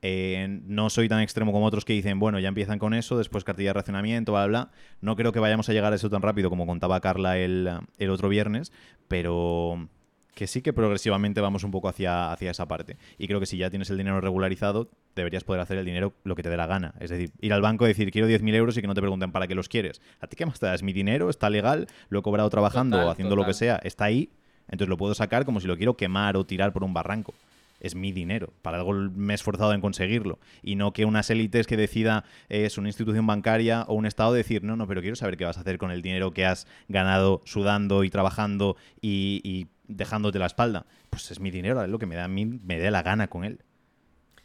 Eh, 0.00 0.60
no 0.64 0.90
soy 0.90 1.08
tan 1.08 1.20
extremo 1.20 1.52
como 1.52 1.66
otros 1.66 1.84
que 1.84 1.92
dicen, 1.92 2.20
bueno, 2.20 2.38
ya 2.38 2.48
empiezan 2.48 2.78
con 2.78 2.94
eso, 2.94 3.18
después 3.18 3.44
cartilla 3.44 3.70
de 3.70 3.74
racionamiento, 3.74 4.32
bla, 4.32 4.46
bla, 4.46 4.70
No 5.00 5.16
creo 5.16 5.32
que 5.32 5.40
vayamos 5.40 5.68
a 5.68 5.72
llegar 5.72 5.92
a 5.92 5.96
eso 5.96 6.08
tan 6.08 6.22
rápido 6.22 6.50
como 6.50 6.66
contaba 6.66 7.00
Carla 7.00 7.36
el, 7.38 7.68
otro 8.08 8.28
viernes, 8.28 8.72
pero 9.08 9.88
que 10.34 10.46
sí 10.46 10.62
que 10.62 10.72
progresivamente 10.72 11.40
vamos 11.40 11.64
un 11.64 11.72
poco 11.72 11.88
hacia, 11.88 12.30
hacia 12.30 12.52
esa 12.52 12.68
parte. 12.68 12.96
Y 13.18 13.26
creo 13.26 13.40
que 13.40 13.46
si 13.46 13.56
ya 13.56 13.70
tienes 13.70 13.90
el 13.90 13.96
dinero 13.96 14.20
regularizado, 14.20 14.88
deberías 15.16 15.42
poder 15.42 15.60
hacer 15.60 15.78
el 15.78 15.84
dinero 15.84 16.14
lo 16.22 16.36
que 16.36 16.44
te 16.44 16.48
dé 16.48 16.56
la 16.56 16.68
gana. 16.68 16.94
Es 17.00 17.10
decir, 17.10 17.32
ir 17.40 17.52
al 17.52 17.60
banco 17.60 17.86
y 17.86 17.88
decir, 17.88 18.12
quiero 18.12 18.28
10.000 18.28 18.54
euros 18.54 18.76
y 18.76 18.80
que 18.80 18.86
no 18.86 18.94
te 18.94 19.00
pregunten 19.00 19.32
para 19.32 19.48
qué 19.48 19.56
los 19.56 19.68
quieres. 19.68 20.00
¿A 20.20 20.28
ti 20.28 20.36
qué 20.36 20.46
más 20.46 20.60
te 20.60 20.66
das? 20.66 20.84
Mi 20.84 20.92
dinero 20.92 21.28
está 21.28 21.50
legal, 21.50 21.88
lo 22.08 22.20
he 22.20 22.22
cobrado 22.22 22.48
trabajando 22.50 23.04
o 23.04 23.10
haciendo 23.10 23.34
lo 23.34 23.44
que 23.44 23.52
sea, 23.52 23.80
está 23.82 24.04
ahí, 24.04 24.30
entonces 24.68 24.88
lo 24.88 24.96
puedo 24.96 25.14
sacar 25.14 25.44
como 25.44 25.58
si 25.58 25.66
lo 25.66 25.76
quiero 25.76 25.96
quemar 25.96 26.36
o 26.36 26.46
tirar 26.46 26.72
por 26.72 26.84
un 26.84 26.94
barranco 26.94 27.34
es 27.80 27.94
mi 27.94 28.12
dinero, 28.12 28.52
para 28.62 28.78
algo 28.78 28.92
me 28.92 29.32
he 29.32 29.36
esforzado 29.36 29.72
en 29.72 29.80
conseguirlo, 29.80 30.38
y 30.62 30.76
no 30.76 30.92
que 30.92 31.04
unas 31.04 31.30
élites 31.30 31.66
que 31.66 31.76
decida 31.76 32.24
es 32.48 32.78
una 32.78 32.88
institución 32.88 33.26
bancaria 33.26 33.82
o 33.88 33.94
un 33.94 34.06
Estado 34.06 34.32
decir, 34.32 34.64
no, 34.64 34.76
no, 34.76 34.86
pero 34.86 35.00
quiero 35.00 35.16
saber 35.16 35.36
qué 35.36 35.44
vas 35.44 35.58
a 35.58 35.60
hacer 35.60 35.78
con 35.78 35.90
el 35.90 36.02
dinero 36.02 36.32
que 36.32 36.44
has 36.44 36.66
ganado 36.88 37.42
sudando 37.44 38.04
y 38.04 38.10
trabajando 38.10 38.76
y, 39.00 39.66
dejándote 39.86 40.38
la 40.38 40.46
espalda. 40.46 40.84
Pues 41.08 41.30
es 41.30 41.40
mi 41.40 41.50
dinero, 41.50 41.82
es 41.82 41.88
lo 41.88 41.98
que 41.98 42.04
me 42.04 42.14
da 42.14 42.24
a 42.24 42.28
mí, 42.28 42.44
me 42.44 42.78
dé 42.78 42.90
la 42.90 43.02
gana 43.02 43.28
con 43.28 43.44
él. 43.44 43.60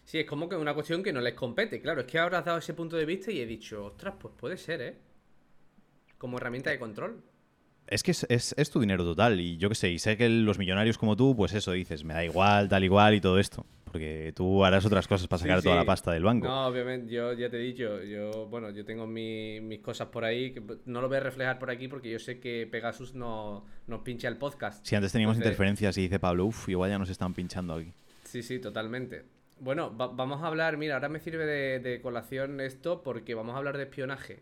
Sí, 0.06 0.20
es 0.20 0.26
como 0.26 0.48
que 0.48 0.56
una 0.56 0.74
cuestión 0.74 1.04
que 1.04 1.12
no 1.12 1.20
les 1.20 1.34
compete. 1.34 1.82
Claro, 1.82 2.02
es 2.02 2.08
que 2.08 2.20
ahora 2.20 2.40
has 2.40 2.46
dado 2.46 2.58
ese 2.60 2.74
punto 2.74 2.96
de 2.96 3.06
vista 3.06 3.32
y 3.32 3.42
he 3.42 3.46
dicho, 3.46 3.86
ostras, 3.86 4.16
pues 4.20 4.34
puede 4.38 4.58
ser, 4.58 4.82
¿eh? 4.82 4.96
Como 6.18 6.38
herramienta 6.38 6.70
de 6.70 6.80
control. 6.80 7.22
Es 7.94 8.02
que 8.02 8.12
es, 8.12 8.70
tu 8.72 8.80
dinero 8.80 9.04
total 9.04 9.40
y 9.40 9.58
yo 9.58 9.70
qué 9.70 9.76
sé, 9.76 9.90
y 9.92 10.00
sé 10.00 10.18
que 10.18 10.28
los 10.28 10.58
millonarios 10.58 10.98
como 10.98 11.16
tú, 11.16 11.36
pues 11.36 11.54
eso, 11.54 11.74
dices, 11.74 12.04
me 12.04 12.16
da 12.16 12.26
igual, 12.26 12.68
tal 12.68 12.84
igual 12.84 13.14
y 13.14 13.22
todo 13.22 13.38
esto. 13.38 13.66
Porque 13.84 14.34
tú 14.36 14.66
harás 14.66 14.84
otras 14.84 15.08
cosas 15.08 15.28
para 15.28 15.40
sacar 15.40 15.62
toda 15.62 15.76
la 15.76 15.86
pasta 15.86 16.12
del 16.12 16.24
banco. 16.24 16.48
No, 16.48 16.66
obviamente, 16.66 17.14
yo 17.14 17.34
ya 17.34 17.52
te 17.52 17.58
he 17.58 17.60
dicho, 17.60 18.02
yo, 18.02 18.48
bueno, 18.48 18.72
yo 18.72 18.84
tengo 18.84 19.06
mis 19.06 19.80
cosas 19.82 20.08
por 20.08 20.26
ahí, 20.26 20.52
que 20.52 20.64
no 20.86 21.02
lo 21.02 21.08
voy 21.08 21.18
a 21.18 21.20
reflejar 21.20 21.60
por 21.60 21.70
aquí 21.70 21.88
porque 21.88 22.10
yo 22.10 22.18
sé 22.18 22.40
que 22.40 22.68
Pegasus 22.72 23.14
no, 23.14 23.64
nos 23.86 24.02
pincha 24.02 24.28
el 24.28 24.38
podcast. 24.38 24.84
Si 24.84 24.96
antes 24.96 25.12
teníamos 25.12 25.38
interferencias 25.38 25.96
y 26.00 26.02
dice 26.02 26.20
Pablo, 26.20 26.46
uff, 26.46 26.68
igual 26.70 26.90
ya 26.90 26.98
nos 26.98 27.10
están 27.10 27.36
pinchando 27.36 27.76
aquí. 27.76 27.94
Sí, 28.24 28.42
sí, 28.42 28.58
totalmente. 28.58 29.26
Bueno, 29.60 29.92
vamos 29.92 30.42
a 30.42 30.48
hablar, 30.48 30.78
mira, 30.78 30.96
ahora 30.96 31.10
me 31.10 31.20
sirve 31.20 31.46
de 31.46 32.02
colación 32.02 32.60
esto 32.60 33.04
porque 33.04 33.36
vamos 33.36 33.54
a 33.54 33.60
hablar 33.60 33.78
de 33.78 33.84
espionaje. 33.84 34.42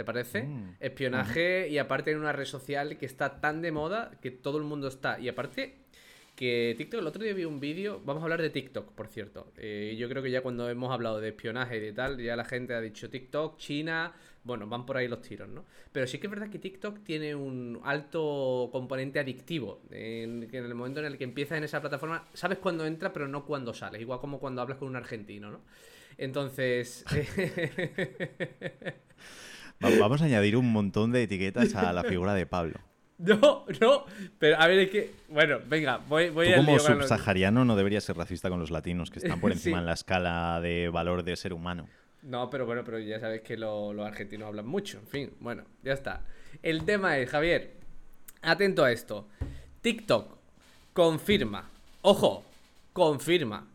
¿Te 0.00 0.04
parece? 0.04 0.44
Mm. 0.44 0.76
Espionaje 0.80 1.68
y 1.68 1.76
aparte 1.76 2.10
en 2.10 2.20
una 2.20 2.32
red 2.32 2.46
social 2.46 2.96
que 2.96 3.04
está 3.04 3.38
tan 3.38 3.60
de 3.60 3.70
moda 3.70 4.12
que 4.22 4.30
todo 4.30 4.56
el 4.56 4.64
mundo 4.64 4.88
está. 4.88 5.20
Y 5.20 5.28
aparte 5.28 5.74
que 6.34 6.74
TikTok, 6.78 7.00
el 7.00 7.06
otro 7.06 7.22
día 7.22 7.34
vi 7.34 7.44
un 7.44 7.60
vídeo, 7.60 8.00
vamos 8.02 8.22
a 8.22 8.24
hablar 8.24 8.40
de 8.40 8.48
TikTok, 8.48 8.92
por 8.92 9.08
cierto. 9.08 9.52
Eh, 9.58 9.94
yo 9.98 10.08
creo 10.08 10.22
que 10.22 10.30
ya 10.30 10.40
cuando 10.40 10.70
hemos 10.70 10.90
hablado 10.90 11.20
de 11.20 11.28
espionaje 11.28 11.76
y 11.76 11.80
de 11.80 11.92
tal, 11.92 12.16
ya 12.16 12.34
la 12.34 12.46
gente 12.46 12.72
ha 12.72 12.80
dicho 12.80 13.10
TikTok, 13.10 13.58
China, 13.58 14.14
bueno, 14.42 14.66
van 14.66 14.86
por 14.86 14.96
ahí 14.96 15.06
los 15.06 15.20
tiros, 15.20 15.50
¿no? 15.50 15.66
Pero 15.92 16.06
sí 16.06 16.16
que 16.16 16.28
es 16.28 16.30
verdad 16.30 16.48
que 16.48 16.58
TikTok 16.58 17.04
tiene 17.04 17.34
un 17.34 17.78
alto 17.84 18.70
componente 18.72 19.20
adictivo. 19.20 19.82
En, 19.90 20.48
en 20.50 20.64
el 20.64 20.74
momento 20.74 21.00
en 21.00 21.06
el 21.06 21.18
que 21.18 21.24
empiezas 21.24 21.58
en 21.58 21.64
esa 21.64 21.82
plataforma, 21.82 22.26
sabes 22.32 22.56
cuándo 22.56 22.86
entra, 22.86 23.12
pero 23.12 23.28
no 23.28 23.44
cuándo 23.44 23.74
sales. 23.74 24.00
Igual 24.00 24.18
como 24.18 24.40
cuando 24.40 24.62
hablas 24.62 24.78
con 24.78 24.88
un 24.88 24.96
argentino, 24.96 25.50
¿no? 25.50 25.60
Entonces... 26.16 27.04
Vamos 29.80 30.22
a 30.22 30.26
añadir 30.26 30.56
un 30.56 30.72
montón 30.72 31.12
de 31.12 31.22
etiquetas 31.22 31.74
a 31.74 31.92
la 31.92 32.04
figura 32.04 32.34
de 32.34 32.46
Pablo. 32.46 32.80
No, 33.20 33.66
no, 33.82 34.06
pero 34.38 34.58
a 34.58 34.66
ver, 34.66 34.78
es 34.78 34.90
que. 34.90 35.10
Bueno, 35.28 35.58
venga, 35.68 35.98
voy, 36.08 36.30
voy 36.30 36.54
Tú 36.54 36.64
como 36.64 36.78
subsahariano 36.78 37.66
no 37.66 37.76
deberías 37.76 38.02
ser 38.02 38.16
racista 38.16 38.48
con 38.48 38.58
los 38.58 38.70
latinos, 38.70 39.10
que 39.10 39.18
están 39.18 39.38
por 39.40 39.52
encima 39.52 39.78
en 39.78 39.84
la 39.84 39.92
escala 39.92 40.58
de 40.62 40.88
valor 40.88 41.22
de 41.22 41.36
ser 41.36 41.52
humano. 41.52 41.86
No, 42.22 42.48
pero 42.48 42.64
bueno, 42.64 42.82
pero 42.82 42.98
ya 42.98 43.20
sabes 43.20 43.42
que 43.42 43.58
los 43.58 43.98
argentinos 43.98 44.48
hablan 44.48 44.66
mucho. 44.66 45.00
En 45.00 45.06
fin, 45.06 45.30
bueno, 45.38 45.64
ya 45.82 45.92
está. 45.92 46.22
El 46.62 46.84
tema 46.84 47.18
es, 47.18 47.28
Javier, 47.28 47.74
atento 48.40 48.84
a 48.84 48.90
esto. 48.90 49.28
TikTok 49.82 50.38
confirma, 50.94 51.68
ojo, 52.00 52.42
confirma 52.94 53.66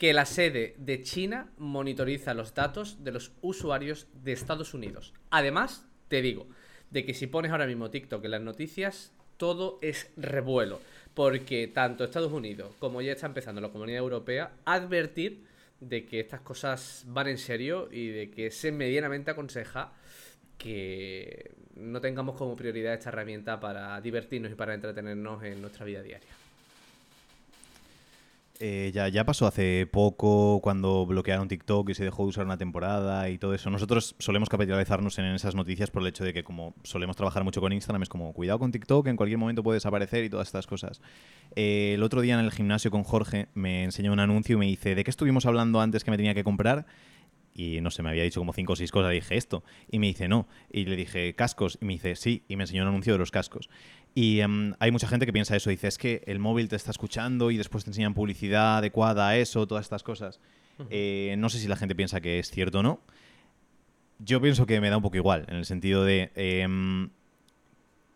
que 0.00 0.14
la 0.14 0.24
sede 0.24 0.74
de 0.78 1.02
China 1.02 1.50
monitoriza 1.58 2.32
los 2.32 2.54
datos 2.54 3.04
de 3.04 3.12
los 3.12 3.32
usuarios 3.42 4.08
de 4.14 4.32
Estados 4.32 4.72
Unidos. 4.72 5.12
Además, 5.28 5.86
te 6.08 6.22
digo, 6.22 6.48
de 6.90 7.04
que 7.04 7.12
si 7.12 7.26
pones 7.26 7.52
ahora 7.52 7.66
mismo 7.66 7.90
TikTok 7.90 8.24
en 8.24 8.30
las 8.30 8.40
noticias, 8.40 9.12
todo 9.36 9.78
es 9.82 10.10
revuelo. 10.16 10.80
Porque 11.12 11.68
tanto 11.68 12.02
Estados 12.02 12.32
Unidos 12.32 12.72
como 12.78 13.02
ya 13.02 13.12
está 13.12 13.26
empezando 13.26 13.60
la 13.60 13.68
comunidad 13.68 13.98
europea, 13.98 14.52
advertir 14.64 15.44
de 15.80 16.06
que 16.06 16.20
estas 16.20 16.40
cosas 16.40 17.04
van 17.06 17.28
en 17.28 17.36
serio 17.36 17.90
y 17.92 18.08
de 18.08 18.30
que 18.30 18.50
se 18.50 18.72
medianamente 18.72 19.30
aconseja 19.30 19.92
que 20.56 21.52
no 21.74 22.00
tengamos 22.00 22.36
como 22.36 22.56
prioridad 22.56 22.94
esta 22.94 23.10
herramienta 23.10 23.60
para 23.60 24.00
divertirnos 24.00 24.50
y 24.50 24.54
para 24.54 24.72
entretenernos 24.72 25.42
en 25.44 25.60
nuestra 25.60 25.84
vida 25.84 26.00
diaria. 26.00 26.39
Eh, 28.62 28.90
ya, 28.92 29.08
ya 29.08 29.24
pasó 29.24 29.46
hace 29.46 29.86
poco 29.90 30.60
cuando 30.60 31.06
bloquearon 31.06 31.48
TikTok 31.48 31.88
y 31.88 31.94
se 31.94 32.04
dejó 32.04 32.24
de 32.24 32.28
usar 32.28 32.44
una 32.44 32.58
temporada 32.58 33.30
y 33.30 33.38
todo 33.38 33.54
eso. 33.54 33.70
Nosotros 33.70 34.14
solemos 34.18 34.50
capitalizarnos 34.50 35.18
en 35.18 35.24
esas 35.24 35.54
noticias 35.54 35.90
por 35.90 36.02
el 36.02 36.08
hecho 36.08 36.24
de 36.24 36.34
que 36.34 36.44
como 36.44 36.74
solemos 36.82 37.16
trabajar 37.16 37.42
mucho 37.42 37.62
con 37.62 37.72
Instagram, 37.72 38.02
es 38.02 38.10
como 38.10 38.34
cuidado 38.34 38.58
con 38.58 38.70
TikTok, 38.70 39.06
en 39.06 39.16
cualquier 39.16 39.38
momento 39.38 39.62
puede 39.62 39.76
desaparecer 39.76 40.24
y 40.24 40.28
todas 40.28 40.48
estas 40.48 40.66
cosas. 40.66 41.00
Eh, 41.56 41.92
el 41.94 42.02
otro 42.02 42.20
día 42.20 42.38
en 42.38 42.44
el 42.44 42.52
gimnasio 42.52 42.90
con 42.90 43.02
Jorge 43.02 43.48
me 43.54 43.82
enseñó 43.82 44.12
un 44.12 44.20
anuncio 44.20 44.56
y 44.56 44.58
me 44.58 44.66
dice, 44.66 44.94
¿de 44.94 45.04
qué 45.04 45.10
estuvimos 45.10 45.46
hablando 45.46 45.80
antes 45.80 46.04
que 46.04 46.10
me 46.10 46.18
tenía 46.18 46.34
que 46.34 46.44
comprar? 46.44 46.84
y 47.54 47.80
no 47.80 47.90
sé, 47.90 48.02
me 48.02 48.10
había 48.10 48.22
dicho 48.22 48.40
como 48.40 48.52
cinco 48.52 48.72
o 48.72 48.76
seis 48.76 48.90
cosas, 48.90 49.12
y 49.12 49.16
dije 49.16 49.36
esto, 49.36 49.64
y 49.90 49.98
me 49.98 50.06
dice 50.06 50.28
no, 50.28 50.48
y 50.72 50.84
le 50.84 50.96
dije 50.96 51.34
cascos, 51.34 51.78
y 51.80 51.84
me 51.84 51.94
dice 51.94 52.16
sí, 52.16 52.44
y 52.48 52.56
me 52.56 52.64
enseñó 52.64 52.82
un 52.82 52.88
anuncio 52.88 53.12
de 53.12 53.18
los 53.18 53.30
cascos. 53.30 53.68
Y 54.14 54.40
em, 54.40 54.74
hay 54.78 54.90
mucha 54.90 55.06
gente 55.06 55.26
que 55.26 55.32
piensa 55.32 55.54
eso, 55.56 55.70
dice 55.70 55.88
es 55.88 55.98
que 55.98 56.22
el 56.26 56.38
móvil 56.38 56.68
te 56.68 56.76
está 56.76 56.90
escuchando 56.90 57.50
y 57.50 57.56
después 57.56 57.84
te 57.84 57.90
enseñan 57.90 58.14
publicidad 58.14 58.78
adecuada 58.78 59.28
a 59.28 59.36
eso, 59.36 59.66
todas 59.66 59.84
estas 59.84 60.02
cosas. 60.02 60.40
Eh, 60.88 61.34
no 61.38 61.50
sé 61.50 61.58
si 61.58 61.68
la 61.68 61.76
gente 61.76 61.94
piensa 61.94 62.20
que 62.20 62.38
es 62.38 62.50
cierto 62.50 62.80
o 62.80 62.82
no. 62.82 63.00
Yo 64.18 64.40
pienso 64.40 64.66
que 64.66 64.80
me 64.80 64.90
da 64.90 64.96
un 64.96 65.02
poco 65.02 65.16
igual, 65.16 65.44
en 65.48 65.56
el 65.56 65.64
sentido 65.64 66.04
de... 66.04 66.30
Em, 66.34 67.10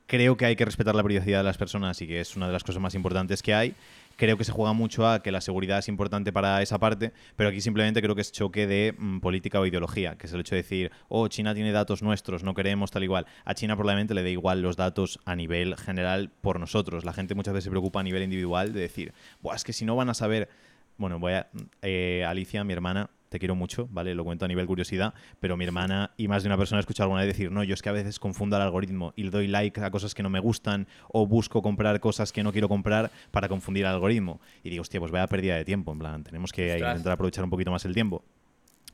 creo 0.06 0.36
que 0.36 0.46
hay 0.46 0.56
que 0.56 0.64
respetar 0.64 0.94
la 0.94 1.02
privacidad 1.02 1.38
de 1.38 1.44
las 1.44 1.56
personas 1.56 2.00
y 2.02 2.06
que 2.06 2.20
es 2.20 2.36
una 2.36 2.46
de 2.46 2.52
las 2.52 2.64
cosas 2.64 2.80
más 2.80 2.94
importantes 2.94 3.42
que 3.42 3.54
hay 3.54 3.74
creo 4.16 4.36
que 4.36 4.44
se 4.44 4.52
juega 4.52 4.72
mucho 4.72 5.06
a 5.08 5.22
que 5.22 5.32
la 5.32 5.40
seguridad 5.40 5.78
es 5.78 5.88
importante 5.88 6.32
para 6.32 6.62
esa 6.62 6.78
parte, 6.78 7.12
pero 7.36 7.50
aquí 7.50 7.60
simplemente 7.60 8.02
creo 8.02 8.14
que 8.14 8.20
es 8.20 8.32
choque 8.32 8.66
de 8.66 8.94
mm, 8.96 9.20
política 9.20 9.60
o 9.60 9.66
ideología, 9.66 10.16
que 10.16 10.26
es 10.26 10.32
el 10.32 10.40
hecho 10.40 10.54
de 10.54 10.62
decir, 10.62 10.92
oh, 11.08 11.28
China 11.28 11.54
tiene 11.54 11.72
datos 11.72 12.02
nuestros, 12.02 12.42
no 12.42 12.54
queremos 12.54 12.90
tal 12.90 13.04
igual. 13.04 13.26
A 13.44 13.54
China 13.54 13.76
probablemente 13.76 14.14
le 14.14 14.22
dé 14.22 14.30
igual 14.30 14.62
los 14.62 14.76
datos 14.76 15.20
a 15.24 15.36
nivel 15.36 15.76
general 15.76 16.30
por 16.40 16.60
nosotros. 16.60 17.04
La 17.04 17.12
gente 17.12 17.34
muchas 17.34 17.54
veces 17.54 17.64
se 17.64 17.70
preocupa 17.70 18.00
a 18.00 18.02
nivel 18.02 18.22
individual 18.22 18.72
de 18.72 18.80
decir, 18.80 19.12
Buah, 19.42 19.56
es 19.56 19.64
que 19.64 19.72
si 19.72 19.84
no 19.84 19.96
van 19.96 20.08
a 20.08 20.14
saber... 20.14 20.48
Bueno, 20.96 21.18
voy 21.18 21.32
a... 21.32 21.48
Eh, 21.82 22.24
Alicia, 22.24 22.62
mi 22.62 22.72
hermana, 22.72 23.10
te 23.28 23.38
quiero 23.38 23.54
mucho, 23.54 23.88
¿vale? 23.90 24.14
Lo 24.14 24.24
cuento 24.24 24.44
a 24.44 24.48
nivel 24.48 24.66
curiosidad, 24.66 25.14
pero 25.40 25.56
mi 25.56 25.64
hermana 25.64 26.12
y 26.16 26.28
más 26.28 26.42
de 26.42 26.48
una 26.48 26.56
persona 26.56 26.78
ha 26.78 26.80
escuchado 26.80 27.04
alguna 27.04 27.22
vez 27.22 27.28
decir, 27.28 27.50
no, 27.50 27.64
yo 27.64 27.74
es 27.74 27.82
que 27.82 27.88
a 27.88 27.92
veces 27.92 28.18
confundo 28.18 28.56
el 28.56 28.62
algoritmo 28.62 29.12
y 29.16 29.24
le 29.24 29.30
doy 29.30 29.48
like 29.48 29.80
a 29.80 29.90
cosas 29.90 30.14
que 30.14 30.22
no 30.22 30.30
me 30.30 30.40
gustan 30.40 30.86
o 31.08 31.26
busco 31.26 31.62
comprar 31.62 31.98
cosas 32.00 32.32
que 32.32 32.42
no 32.42 32.52
quiero 32.52 32.68
comprar 32.68 33.10
para 33.30 33.48
confundir 33.48 33.84
el 33.84 33.90
algoritmo. 33.90 34.40
Y 34.62 34.70
digo, 34.70 34.82
hostia, 34.82 35.00
pues 35.00 35.12
vaya 35.12 35.26
pérdida 35.26 35.56
de 35.56 35.64
tiempo, 35.64 35.92
en 35.92 35.98
plan, 35.98 36.24
tenemos 36.24 36.52
que 36.52 36.74
intentar 36.78 37.12
aprovechar 37.12 37.44
un 37.44 37.50
poquito 37.50 37.70
más 37.70 37.84
el 37.84 37.94
tiempo 37.94 38.24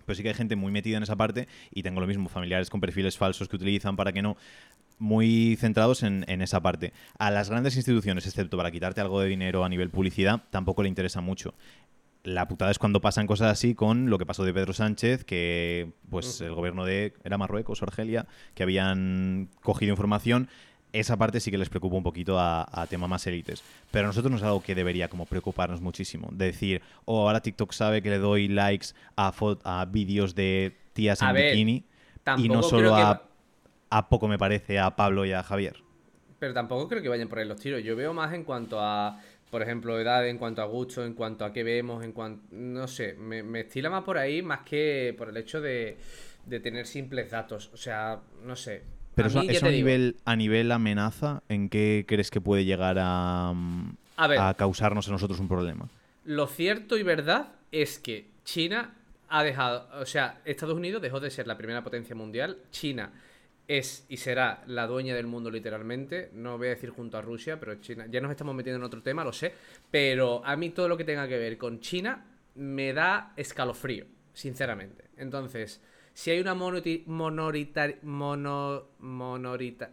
pero 0.06 0.16
sí 0.16 0.24
que 0.24 0.30
hay 0.30 0.34
gente 0.34 0.56
muy 0.56 0.72
metida 0.72 0.96
en 0.96 1.04
esa 1.04 1.14
parte 1.14 1.46
y 1.70 1.84
tengo 1.84 2.00
lo 2.00 2.06
mismo, 2.08 2.28
familiares 2.28 2.68
con 2.68 2.80
perfiles 2.80 3.16
falsos 3.16 3.48
que 3.48 3.54
utilizan 3.54 3.94
para 3.94 4.10
que 4.10 4.22
no 4.22 4.36
muy 4.98 5.56
centrados 5.58 6.02
en, 6.02 6.24
en, 6.26 6.42
esa 6.42 6.60
parte. 6.60 6.92
A 7.16 7.30
las 7.30 7.48
grandes 7.48 7.76
instituciones, 7.76 8.26
excepto 8.26 8.56
para 8.56 8.72
quitarte 8.72 9.00
algo 9.00 9.20
de 9.20 9.28
dinero 9.28 9.64
a 9.64 9.68
nivel 9.68 9.88
publicidad, 9.88 10.42
tampoco 10.50 10.82
le 10.82 10.88
interesa 10.88 11.20
mucho 11.20 11.54
la 12.22 12.48
putada 12.48 12.70
es 12.70 12.78
cuando 12.78 13.00
pasan 13.00 13.26
cosas 13.26 13.52
así 13.52 13.74
con 13.74 14.10
lo 14.10 14.18
que 14.18 14.26
pasó 14.26 14.44
de 14.44 14.52
Pedro 14.52 14.72
Sánchez, 14.72 15.24
que 15.24 15.92
pues 16.10 16.40
el 16.40 16.54
gobierno 16.54 16.84
de 16.84 17.14
era 17.24 17.38
Marruecos 17.38 17.80
o 17.80 17.84
Argelia, 17.84 18.26
que 18.54 18.62
habían 18.62 19.48
cogido 19.62 19.90
información. 19.90 20.48
Esa 20.92 21.16
parte 21.16 21.38
sí 21.38 21.52
que 21.52 21.58
les 21.58 21.68
preocupa 21.68 21.96
un 21.96 22.02
poquito 22.02 22.36
a, 22.38 22.86
tema 22.90 23.06
más 23.06 23.24
élites. 23.26 23.62
Pero 23.92 24.06
a 24.06 24.08
nosotros 24.08 24.30
no 24.30 24.36
es 24.38 24.42
algo 24.42 24.60
que 24.60 24.74
debería 24.74 25.08
como 25.08 25.24
preocuparnos 25.24 25.80
muchísimo. 25.80 26.28
De 26.32 26.46
decir, 26.46 26.82
oh, 27.04 27.28
ahora 27.28 27.40
TikTok 27.40 27.72
sabe 27.72 28.02
que 28.02 28.10
le 28.10 28.18
doy 28.18 28.48
likes 28.48 28.88
a, 29.16 29.32
a 29.62 29.84
vídeos 29.84 30.34
de 30.34 30.76
tías 30.92 31.22
en 31.22 31.32
bikini. 31.32 31.84
Y 32.38 32.48
no 32.48 32.64
solo 32.64 32.96
a, 32.96 33.22
a 33.88 34.08
poco 34.08 34.26
me 34.26 34.36
parece 34.36 34.80
a 34.80 34.96
Pablo 34.96 35.24
y 35.24 35.32
a 35.32 35.44
Javier. 35.44 35.76
Pero 36.40 36.54
tampoco 36.54 36.88
creo 36.88 37.02
que 37.02 37.08
vayan 37.08 37.28
por 37.28 37.38
ahí 37.38 37.46
los 37.46 37.60
tiros. 37.60 37.84
Yo 37.84 37.94
veo 37.94 38.12
más 38.12 38.34
en 38.34 38.42
cuanto 38.42 38.80
a 38.80 39.20
por 39.50 39.62
ejemplo, 39.62 39.98
edad, 39.98 40.26
en 40.26 40.38
cuanto 40.38 40.62
a 40.62 40.66
gusto, 40.66 41.04
en 41.04 41.14
cuanto 41.14 41.44
a 41.44 41.52
qué 41.52 41.64
vemos, 41.64 42.04
en 42.04 42.12
cuanto. 42.12 42.42
No 42.52 42.86
sé, 42.86 43.14
me, 43.14 43.60
estila 43.60 43.90
más 43.90 44.04
por 44.04 44.16
ahí 44.16 44.42
más 44.42 44.60
que 44.60 45.14
por 45.18 45.28
el 45.28 45.36
hecho 45.36 45.60
de, 45.60 45.98
tener 46.62 46.86
simples 46.86 47.30
datos. 47.30 47.70
O 47.74 47.76
sea, 47.76 48.20
no 48.44 48.56
sé. 48.56 48.82
Pero 49.14 49.28
eso, 49.28 49.40
a, 49.40 49.70
nivel, 49.70 50.16
a 50.24 50.36
nivel 50.36 50.70
amenaza, 50.70 51.42
¿en 51.48 51.68
qué 51.68 52.04
crees 52.06 52.30
que 52.30 52.40
puede 52.40 52.64
llegar 52.64 52.96
a, 53.00 53.52
a, 54.16 54.54
causarnos 54.54 55.08
a 55.08 55.10
nosotros 55.10 55.40
un 55.40 55.48
problema? 55.48 55.88
Lo 56.24 56.46
cierto 56.46 56.96
y 56.96 57.02
verdad 57.02 57.48
es 57.72 57.98
que 57.98 58.28
China 58.44 58.94
ha 59.28 59.42
dejado. 59.42 59.88
O 60.00 60.06
sea, 60.06 60.40
Estados 60.44 60.76
Unidos 60.76 61.02
dejó 61.02 61.18
de 61.18 61.30
ser 61.30 61.48
la 61.48 61.58
primera 61.58 61.82
potencia 61.82 62.14
mundial. 62.14 62.58
China 62.70 63.10
es 63.70 64.04
y 64.08 64.16
será 64.16 64.64
la 64.66 64.88
dueña 64.88 65.14
del 65.14 65.28
mundo 65.28 65.48
literalmente. 65.48 66.30
No 66.34 66.58
voy 66.58 66.66
a 66.66 66.70
decir 66.70 66.90
junto 66.90 67.16
a 67.16 67.22
Rusia, 67.22 67.60
pero 67.60 67.76
China. 67.76 68.06
Ya 68.10 68.20
nos 68.20 68.32
estamos 68.32 68.52
metiendo 68.52 68.78
en 68.78 68.82
otro 68.82 69.00
tema, 69.00 69.22
lo 69.22 69.32
sé. 69.32 69.54
Pero 69.92 70.44
a 70.44 70.56
mí 70.56 70.70
todo 70.70 70.88
lo 70.88 70.96
que 70.96 71.04
tenga 71.04 71.28
que 71.28 71.38
ver 71.38 71.56
con 71.56 71.78
China 71.78 72.26
me 72.56 72.92
da 72.92 73.32
escalofrío, 73.36 74.06
sinceramente. 74.32 75.04
Entonces, 75.16 75.80
si 76.12 76.32
hay 76.32 76.40
una 76.40 76.54
monorita, 76.54 77.88
mono, 78.02 78.88
monorita, 78.98 79.92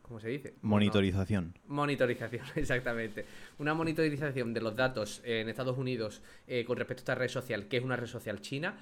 ¿cómo 0.00 0.18
se 0.18 0.28
dice? 0.28 0.54
Monitorización. 0.62 1.52
monitorización, 1.66 2.46
exactamente. 2.56 3.26
Una 3.58 3.74
monitorización 3.74 4.54
de 4.54 4.62
los 4.62 4.74
datos 4.74 5.20
en 5.26 5.50
Estados 5.50 5.76
Unidos 5.76 6.22
eh, 6.46 6.64
con 6.64 6.78
respecto 6.78 7.00
a 7.00 7.02
esta 7.02 7.14
red 7.16 7.28
social, 7.28 7.68
que 7.68 7.76
es 7.76 7.84
una 7.84 7.96
red 7.96 8.06
social 8.06 8.40
china 8.40 8.78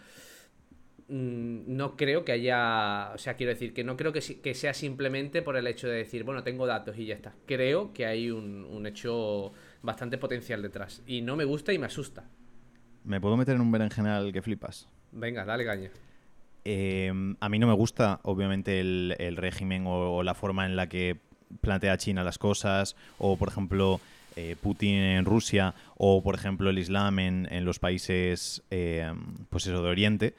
no 1.09 1.97
creo 1.97 2.25
que 2.25 2.33
haya, 2.33 3.13
o 3.15 3.19
sea, 3.19 3.35
quiero 3.35 3.53
decir 3.53 3.73
que 3.73 3.83
no 3.83 3.97
creo 3.97 4.13
que, 4.13 4.21
sea 4.55 4.75
simplemente 4.75 5.41
por 5.41 5.57
el 5.57 5.67
hecho 5.67 5.89
de 5.89 5.97
decir, 5.97 6.23
bueno, 6.25 6.43
tengo 6.43 6.67
datos 6.67 6.99
y 6.99 7.07
ya 7.07 7.15
está. 7.15 7.35
Creo 7.47 7.93
que 7.95 8.05
hay 8.05 8.31
un, 8.31 8.87
hecho 8.87 9.53
bastante 9.83 10.19
potencial 10.19 10.61
detrás. 10.61 11.03
Y 11.07 11.23
no 11.23 11.37
me 11.37 11.45
gusta 11.45 11.73
y 11.73 11.79
me 11.79 11.87
asusta. 11.87 12.25
¿Me 13.05 13.21
puedo 13.21 13.37
meter 13.37 13.55
en 13.55 13.63
un 13.63 13.73
berenjenal 13.73 14.33
que 14.33 14.43
flipas? 14.43 14.87
Venga, 15.13 15.47
dale 15.47 15.65
caña. 15.65 15.91
Em, 16.65 17.37
a 17.41 17.49
mí 17.49 17.59
no 17.59 17.67
me 17.67 17.73
gusta, 17.73 18.21
obviamente, 18.25 18.81
el, 18.81 19.37
régimen 19.37 19.85
o, 19.87 20.23
la 20.23 20.35
forma 20.35 20.67
en 20.67 20.77
la 20.77 20.89
que 20.89 21.17
plantea 21.63 21.97
China 21.97 22.23
las 22.23 22.37
cosas, 22.37 22.97
o 23.17 23.39
por 23.39 23.49
ejemplo, 23.49 24.01
eh, 24.37 24.57
Putin 24.61 24.97
en 24.97 25.25
Rusia, 25.25 25.75
o 25.97 26.23
por 26.23 26.35
ejemplo, 26.35 26.69
el 26.69 26.79
Islam 26.79 27.19
en, 27.21 27.49
en 27.51 27.65
los 27.65 27.79
países, 27.79 28.63
eh, 28.71 29.11
pues 29.49 29.67
eso, 29.67 29.83
de 29.83 29.89
Oriente 29.89 30.35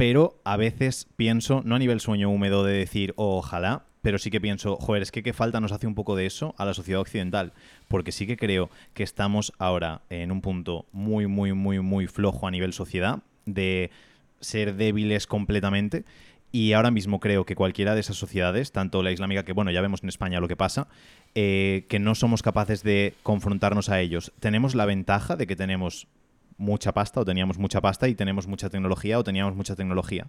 pero 0.00 0.40
a 0.44 0.56
veces 0.56 1.08
pienso, 1.16 1.60
no 1.62 1.74
a 1.74 1.78
nivel 1.78 2.00
sueño 2.00 2.30
húmedo 2.30 2.64
de 2.64 2.72
decir, 2.72 3.12
oh, 3.16 3.36
ojalá, 3.36 3.84
pero 4.00 4.18
sí 4.18 4.30
que 4.30 4.40
pienso, 4.40 4.76
joder, 4.76 5.02
es 5.02 5.12
que 5.12 5.22
qué 5.22 5.34
falta 5.34 5.60
nos 5.60 5.72
hace 5.72 5.86
un 5.86 5.94
poco 5.94 6.16
de 6.16 6.24
eso 6.24 6.54
a 6.56 6.64
la 6.64 6.72
sociedad 6.72 7.02
occidental, 7.02 7.52
porque 7.86 8.10
sí 8.10 8.26
que 8.26 8.38
creo 8.38 8.70
que 8.94 9.02
estamos 9.02 9.52
ahora 9.58 10.00
en 10.08 10.32
un 10.32 10.40
punto 10.40 10.86
muy, 10.92 11.26
muy, 11.26 11.52
muy, 11.52 11.80
muy 11.80 12.06
flojo 12.06 12.46
a 12.46 12.50
nivel 12.50 12.72
sociedad, 12.72 13.18
de 13.44 13.90
ser 14.40 14.76
débiles 14.76 15.26
completamente. 15.26 16.06
Y 16.50 16.72
ahora 16.72 16.90
mismo 16.90 17.20
creo 17.20 17.44
que 17.44 17.54
cualquiera 17.54 17.94
de 17.94 18.00
esas 18.00 18.16
sociedades, 18.16 18.72
tanto 18.72 19.02
la 19.02 19.12
islámica, 19.12 19.44
que 19.44 19.52
bueno, 19.52 19.70
ya 19.70 19.82
vemos 19.82 20.02
en 20.02 20.08
España 20.08 20.40
lo 20.40 20.48
que 20.48 20.56
pasa, 20.56 20.88
eh, 21.34 21.84
que 21.90 21.98
no 21.98 22.14
somos 22.14 22.40
capaces 22.40 22.82
de 22.82 23.12
confrontarnos 23.22 23.90
a 23.90 24.00
ellos. 24.00 24.32
Tenemos 24.40 24.74
la 24.74 24.86
ventaja 24.86 25.36
de 25.36 25.46
que 25.46 25.56
tenemos 25.56 26.08
mucha 26.60 26.92
pasta 26.92 27.20
o 27.20 27.24
teníamos 27.24 27.58
mucha 27.58 27.80
pasta 27.80 28.06
y 28.06 28.14
tenemos 28.14 28.46
mucha 28.46 28.68
tecnología 28.68 29.18
o 29.18 29.24
teníamos 29.24 29.56
mucha 29.56 29.74
tecnología. 29.74 30.28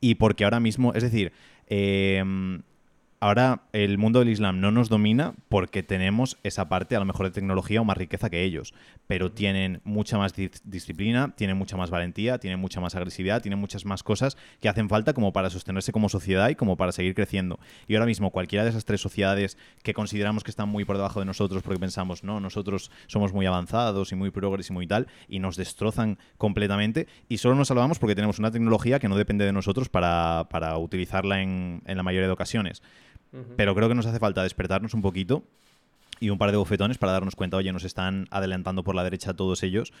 Y 0.00 0.16
porque 0.16 0.44
ahora 0.44 0.60
mismo, 0.60 0.92
es 0.92 1.02
decir, 1.02 1.32
eh, 1.66 2.22
ahora 3.24 3.62
el 3.72 3.96
mundo 3.96 4.18
del 4.18 4.28
Islam 4.28 4.60
no 4.60 4.70
nos 4.70 4.90
domina 4.90 5.32
porque 5.48 5.82
tenemos 5.82 6.36
esa 6.42 6.68
parte 6.68 6.94
a 6.94 6.98
lo 6.98 7.06
mejor 7.06 7.24
de 7.24 7.32
tecnología 7.32 7.80
o 7.80 7.84
más 7.84 7.96
riqueza 7.96 8.28
que 8.28 8.42
ellos, 8.42 8.74
pero 9.06 9.32
tienen 9.32 9.80
mucha 9.82 10.18
más 10.18 10.34
disciplina, 10.64 11.32
tienen 11.34 11.56
mucha 11.56 11.78
más 11.78 11.88
valentía, 11.88 12.36
tienen 12.36 12.60
mucha 12.60 12.82
más 12.82 12.94
agresividad, 12.94 13.40
tienen 13.40 13.58
muchas 13.58 13.86
más 13.86 14.02
cosas 14.02 14.36
que 14.60 14.68
hacen 14.68 14.90
falta 14.90 15.14
como 15.14 15.32
para 15.32 15.48
sostenerse 15.48 15.90
como 15.90 16.10
sociedad 16.10 16.50
y 16.50 16.54
como 16.54 16.76
para 16.76 16.92
seguir 16.92 17.14
creciendo. 17.14 17.58
Y 17.88 17.94
ahora 17.94 18.04
mismo 18.04 18.30
cualquiera 18.30 18.62
de 18.62 18.68
esas 18.68 18.84
tres 18.84 19.00
sociedades 19.00 19.56
que 19.82 19.94
consideramos 19.94 20.44
que 20.44 20.50
están 20.50 20.68
muy 20.68 20.84
por 20.84 20.98
debajo 20.98 21.20
de 21.20 21.24
nosotros 21.24 21.62
porque 21.62 21.80
pensamos, 21.80 22.24
no, 22.24 22.40
nosotros 22.40 22.90
somos 23.06 23.32
muy 23.32 23.46
avanzados 23.46 24.12
y 24.12 24.16
muy 24.16 24.32
progres 24.32 24.68
y 24.68 24.74
muy 24.74 24.86
tal, 24.86 25.06
y 25.28 25.38
nos 25.38 25.56
destrozan 25.56 26.18
completamente 26.36 27.06
y 27.30 27.38
solo 27.38 27.54
nos 27.54 27.68
salvamos 27.68 27.98
porque 27.98 28.14
tenemos 28.14 28.38
una 28.38 28.50
tecnología 28.50 28.98
que 28.98 29.08
no 29.08 29.16
depende 29.16 29.46
de 29.46 29.52
nosotros 29.54 29.88
para, 29.88 30.46
utilizarla 30.76 31.40
en 31.40 31.80
la 31.86 32.02
mayoría 32.02 32.26
de 32.26 32.34
ocasiones. 32.34 32.82
Pero 33.56 33.74
creo 33.74 33.88
que 33.88 33.94
nos 33.94 34.06
hace 34.06 34.18
falta 34.18 34.42
despertarnos 34.42 34.94
un 34.94 35.02
poquito 35.02 35.42
y 36.20 36.30
un 36.30 36.38
par 36.38 36.50
de 36.50 36.56
bofetones 36.56 36.98
para 36.98 37.12
darnos 37.12 37.34
cuenta, 37.34 37.56
oye, 37.56 37.72
nos 37.72 37.84
están 37.84 38.26
adelantando 38.30 38.84
por 38.84 38.94
la 38.94 39.04
derecha 39.04 39.34
todos 39.34 39.62
ellos 39.62 39.92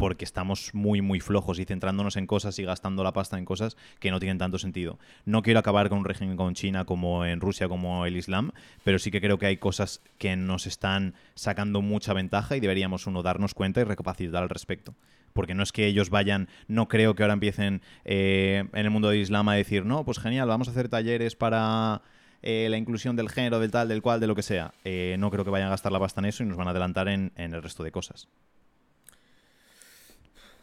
porque 0.00 0.24
estamos 0.24 0.70
muy, 0.72 1.02
muy 1.02 1.20
flojos 1.20 1.58
y 1.58 1.66
centrándonos 1.66 2.16
en 2.16 2.26
cosas 2.26 2.58
y 2.58 2.64
gastando 2.64 3.04
la 3.04 3.12
pasta 3.12 3.36
en 3.36 3.44
cosas 3.44 3.76
que 3.98 4.10
no 4.10 4.18
tienen 4.18 4.38
tanto 4.38 4.58
sentido. 4.58 4.98
No 5.26 5.42
quiero 5.42 5.60
acabar 5.60 5.90
con 5.90 5.98
un 5.98 6.06
régimen 6.06 6.38
con 6.38 6.54
China 6.54 6.86
como 6.86 7.26
en 7.26 7.38
Rusia, 7.38 7.68
como 7.68 8.06
el 8.06 8.16
Islam, 8.16 8.52
pero 8.82 8.98
sí 8.98 9.10
que 9.10 9.20
creo 9.20 9.38
que 9.38 9.44
hay 9.44 9.58
cosas 9.58 10.00
que 10.16 10.34
nos 10.36 10.66
están 10.66 11.14
sacando 11.34 11.82
mucha 11.82 12.14
ventaja 12.14 12.56
y 12.56 12.60
deberíamos 12.60 13.06
uno 13.06 13.22
darnos 13.22 13.52
cuenta 13.52 13.82
y 13.82 13.84
recapacitar 13.84 14.42
al 14.42 14.48
respecto. 14.48 14.94
Porque 15.34 15.54
no 15.54 15.62
es 15.62 15.70
que 15.70 15.86
ellos 15.86 16.08
vayan, 16.08 16.48
no 16.66 16.88
creo 16.88 17.14
que 17.14 17.22
ahora 17.22 17.34
empiecen 17.34 17.82
eh, 18.06 18.64
en 18.72 18.86
el 18.86 18.90
mundo 18.90 19.10
del 19.10 19.20
Islam 19.20 19.50
a 19.50 19.54
decir, 19.54 19.84
no, 19.84 20.06
pues 20.06 20.18
genial, 20.18 20.48
vamos 20.48 20.68
a 20.68 20.70
hacer 20.70 20.88
talleres 20.88 21.36
para 21.36 22.00
eh, 22.42 22.68
la 22.70 22.76
inclusión 22.76 23.16
del 23.16 23.28
género, 23.28 23.58
del 23.60 23.70
tal, 23.70 23.88
del 23.88 24.02
cual, 24.02 24.20
de 24.20 24.26
lo 24.26 24.34
que 24.34 24.42
sea. 24.42 24.72
Eh, 24.84 25.16
no 25.18 25.30
creo 25.30 25.44
que 25.44 25.50
vayan 25.50 25.68
a 25.68 25.70
gastar 25.70 25.92
la 25.92 25.98
pasta 25.98 26.20
en 26.20 26.26
eso 26.26 26.42
y 26.42 26.46
nos 26.46 26.56
van 26.56 26.68
a 26.68 26.70
adelantar 26.70 27.08
en, 27.08 27.32
el 27.36 27.62
resto 27.62 27.82
de 27.82 27.92
cosas. 27.92 28.28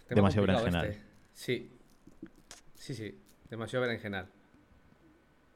Demasiado 0.10 0.48
berenjenal. 0.48 0.86
Este. 0.86 1.04
Sí. 1.34 1.72
Sí, 2.76 2.96
sí. 2.96 3.20
Demasiado 3.50 3.86
berenjenal. 3.86 4.28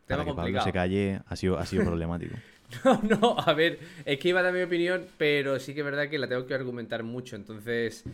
Tema 0.06 0.24
Para 0.24 0.26
que 0.26 0.36
Pablo 0.36 0.64
se 0.64 0.74
calle 0.74 1.22
ha 1.26 1.36
sido, 1.36 1.58
ha 1.58 1.66
sido 1.66 1.86
problemático. 1.86 2.36
No, 2.86 3.02
no, 3.04 3.36
a 3.38 3.54
ver, 3.54 3.80
es 4.06 4.18
que 4.18 4.30
iba 4.30 4.40
a 4.40 4.44
dar 4.44 4.54
mi 4.54 4.62
opinión, 4.62 5.06
pero 5.18 5.60
sí 5.60 5.74
que 5.74 5.82
es 5.82 5.86
verdad 5.86 6.08
que 6.08 6.18
la 6.18 6.30
tengo 6.30 6.46
que 6.46 6.54
argumentar 6.54 7.04
mucho, 7.04 7.36
entonces 7.36 8.06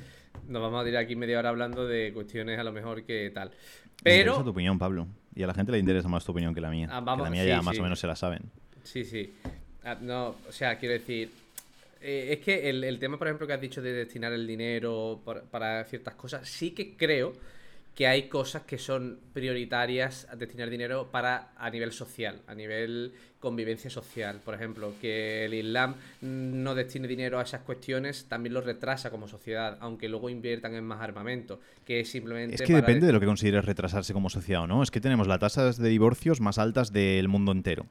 nos 0.48 0.62
vamos 0.62 0.82
a 0.82 0.86
tirar 0.86 1.04
aquí 1.04 1.16
media 1.16 1.40
hora 1.40 1.50
hablando 1.50 1.86
de 1.88 2.12
cuestiones 2.14 2.60
a 2.60 2.64
lo 2.64 2.72
mejor 2.72 3.04
que 3.04 3.32
tal. 3.34 3.52
Pero... 4.04 4.38
Me 4.38 4.44
tu 4.44 4.50
opinión, 4.52 4.80
Pablo. 4.80 5.08
Y 5.36 5.44
a 5.44 5.48
la 5.48 5.54
gente 5.54 5.72
le 5.72 5.80
interesa 5.80 6.08
más 6.08 6.26
tu 6.26 6.32
opinión 6.32 6.54
que 6.54 6.62
la 6.62 6.70
mía. 6.70 6.90
Ah, 6.92 7.04
que 7.16 7.24
la 7.24 7.30
mía 7.30 7.46
ya 7.46 7.62
más 7.62 7.78
o 7.78 7.84
menos 7.84 8.00
se 8.00 8.08
la 8.08 8.16
saben. 8.16 8.42
Sí, 8.84 9.04
sí. 9.04 9.34
Ah, 9.84 9.98
no, 10.02 10.36
o 10.48 10.52
sea, 10.52 10.78
quiero 10.78 10.94
decir... 10.94 11.30
Eh, 12.02 12.34
es 12.34 12.40
que 12.40 12.70
el, 12.70 13.00
tema, 13.00 13.18
por 13.18 13.28
ejemplo, 13.28 13.48
que 13.48 13.54
has 13.54 13.62
dicho 13.62 13.82
de 13.82 13.92
destinar 13.92 14.32
el 14.32 14.46
dinero 14.46 15.22
para 15.50 15.84
ciertas 15.86 16.14
cosas, 16.14 16.48
sí 16.48 16.72
que 16.72 16.96
creo 16.96 17.34
que 17.98 18.06
hay 18.06 18.30
cosas 18.30 18.62
que 18.62 18.78
son 18.78 19.18
prioritarias 19.34 20.28
a 20.30 20.36
destinar 20.36 20.70
dinero 20.70 21.10
para 21.10 21.50
a 21.58 21.68
nivel 21.72 21.92
social, 21.92 22.40
a 22.46 22.54
nivel 22.54 23.12
convivencia 23.40 23.90
social. 23.90 24.40
Por 24.46 24.54
ejemplo, 24.54 24.94
que 25.02 25.46
el 25.46 25.56
Islam 25.56 25.96
no 26.22 26.76
destine 26.76 27.08
dinero 27.08 27.40
a 27.40 27.42
esas 27.42 27.62
cuestiones 27.62 28.26
también 28.26 28.54
lo 28.54 28.62
retrasa 28.62 29.10
como 29.10 29.28
sociedad, 29.28 29.80
aunque 29.80 30.10
luego 30.10 30.30
inviertan 30.30 30.76
en 30.76 30.84
más 30.84 31.02
armamento, 31.02 31.60
que 31.86 32.02
es 32.02 32.10
simplemente... 32.12 32.54
Es 32.54 32.62
que 32.62 32.76
depende 32.76 33.08
de 33.08 33.14
lo 33.14 33.20
que 33.20 33.26
consideres 33.26 33.66
retrasarse 33.66 34.14
como 34.14 34.30
sociedad 34.30 34.62
o 34.62 34.68
no. 34.68 34.84
Es 34.84 34.92
que 34.92 35.02
tenemos 35.02 35.26
las 35.26 35.40
tasas 35.40 35.78
de 35.78 35.90
divorcios 35.90 36.40
más 36.40 36.60
altas 36.60 36.94
del 36.94 37.28
mundo 37.28 37.52
entero 37.52 37.88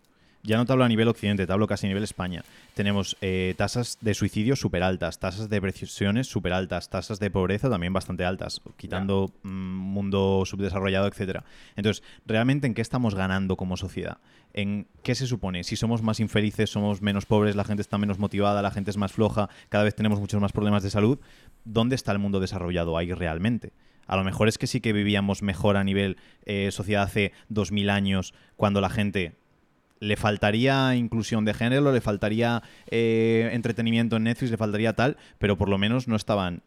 ya 0.46 0.56
no 0.56 0.64
te 0.64 0.72
hablo 0.72 0.84
a 0.84 0.88
nivel 0.88 1.08
occidente, 1.08 1.46
te 1.46 1.52
hablo 1.52 1.66
casi 1.66 1.86
a 1.86 1.88
nivel 1.88 2.04
España. 2.04 2.44
Tenemos 2.74 3.16
eh, 3.20 3.54
tasas 3.56 3.98
de 4.00 4.14
suicidio 4.14 4.54
súper 4.54 4.82
altas, 4.82 5.18
tasas 5.18 5.48
de 5.48 5.56
depresiones 5.56 6.28
súper 6.28 6.52
altas, 6.52 6.88
tasas 6.88 7.18
de 7.18 7.30
pobreza 7.30 7.68
también 7.68 7.92
bastante 7.92 8.24
altas, 8.24 8.60
quitando 8.76 9.32
mm, 9.42 9.48
mundo 9.48 10.44
subdesarrollado, 10.46 11.08
etcétera. 11.08 11.44
Entonces, 11.74 12.04
¿realmente 12.26 12.66
en 12.66 12.74
qué 12.74 12.82
estamos 12.82 13.14
ganando 13.14 13.56
como 13.56 13.76
sociedad? 13.76 14.18
¿En 14.54 14.86
qué 15.02 15.14
se 15.14 15.26
supone? 15.26 15.64
Si 15.64 15.74
somos 15.76 16.02
más 16.02 16.20
infelices, 16.20 16.70
somos 16.70 17.02
menos 17.02 17.26
pobres, 17.26 17.56
la 17.56 17.64
gente 17.64 17.82
está 17.82 17.98
menos 17.98 18.18
motivada, 18.18 18.62
la 18.62 18.70
gente 18.70 18.90
es 18.90 18.96
más 18.96 19.12
floja, 19.12 19.50
cada 19.68 19.84
vez 19.84 19.96
tenemos 19.96 20.20
muchos 20.20 20.40
más 20.40 20.52
problemas 20.52 20.82
de 20.82 20.90
salud, 20.90 21.18
¿dónde 21.64 21.96
está 21.96 22.12
el 22.12 22.20
mundo 22.20 22.38
desarrollado 22.38 22.96
ahí 22.96 23.12
realmente? 23.12 23.72
A 24.06 24.16
lo 24.16 24.22
mejor 24.22 24.46
es 24.46 24.56
que 24.56 24.68
sí 24.68 24.80
que 24.80 24.92
vivíamos 24.92 25.42
mejor 25.42 25.76
a 25.76 25.82
nivel 25.82 26.16
eh, 26.44 26.70
sociedad 26.70 27.02
hace 27.02 27.32
2000 27.48 27.90
años, 27.90 28.34
cuando 28.54 28.80
la 28.80 28.88
gente 28.88 29.34
le 30.00 30.16
faltaría 30.16 30.94
inclusión 30.94 31.44
de 31.44 31.54
género, 31.54 31.92
le 31.92 32.00
faltaría 32.00 32.62
eh, 32.90 33.50
entretenimiento 33.52 34.16
en 34.16 34.24
Netflix, 34.24 34.50
le 34.50 34.56
faltaría 34.56 34.92
tal, 34.94 35.16
pero 35.38 35.56
por 35.56 35.68
lo 35.68 35.78
menos 35.78 36.08
no 36.08 36.16
estaban 36.16 36.62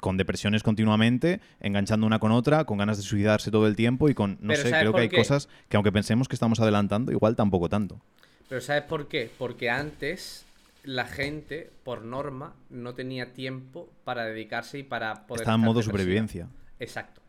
con 0.00 0.16
depresiones 0.16 0.62
continuamente, 0.62 1.40
enganchando 1.60 2.06
una 2.06 2.18
con 2.18 2.32
otra, 2.32 2.64
con 2.64 2.78
ganas 2.78 2.96
de 2.96 3.02
suicidarse 3.02 3.50
todo 3.50 3.66
el 3.66 3.76
tiempo 3.76 4.08
y 4.08 4.14
con, 4.14 4.38
no 4.40 4.54
sé, 4.54 4.70
creo 4.70 4.92
que 4.92 5.00
hay 5.02 5.08
cosas 5.08 5.48
que 5.68 5.76
aunque 5.76 5.92
pensemos 5.92 6.28
que 6.28 6.34
estamos 6.34 6.60
adelantando, 6.60 7.12
igual 7.12 7.36
tampoco 7.36 7.68
tanto. 7.68 8.00
Pero 8.48 8.60
¿sabes 8.60 8.82
por 8.82 9.08
qué? 9.08 9.30
Porque 9.38 9.70
antes 9.70 10.44
la 10.84 11.06
gente, 11.06 11.70
por 11.82 12.04
norma, 12.04 12.54
no 12.68 12.94
tenía 12.94 13.32
tiempo 13.32 13.88
para 14.04 14.24
dedicarse 14.24 14.78
y 14.78 14.82
para 14.82 15.26
poder... 15.26 15.42
Estaba 15.42 15.56
en 15.56 15.62
modo 15.62 15.82
supervivencia. 15.82 16.48
Exacto. 16.78 17.23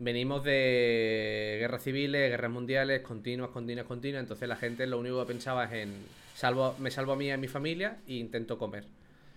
Venimos 0.00 0.42
de 0.44 1.58
guerras 1.60 1.82
civiles, 1.82 2.30
guerras 2.30 2.50
mundiales, 2.50 3.02
continuas, 3.02 3.50
continuas, 3.50 3.84
continuas. 3.84 4.22
Entonces 4.22 4.48
la 4.48 4.56
gente 4.56 4.86
lo 4.86 4.98
único 4.98 5.20
que 5.20 5.26
pensaba 5.26 5.64
es 5.66 5.72
en 5.72 5.94
salvo, 6.34 6.74
me 6.78 6.90
salvo 6.90 7.12
a 7.12 7.16
mí 7.16 7.26
y 7.26 7.30
a 7.30 7.36
mi 7.36 7.48
familia 7.48 7.98
e 8.08 8.14
intento 8.14 8.56
comer. 8.56 8.86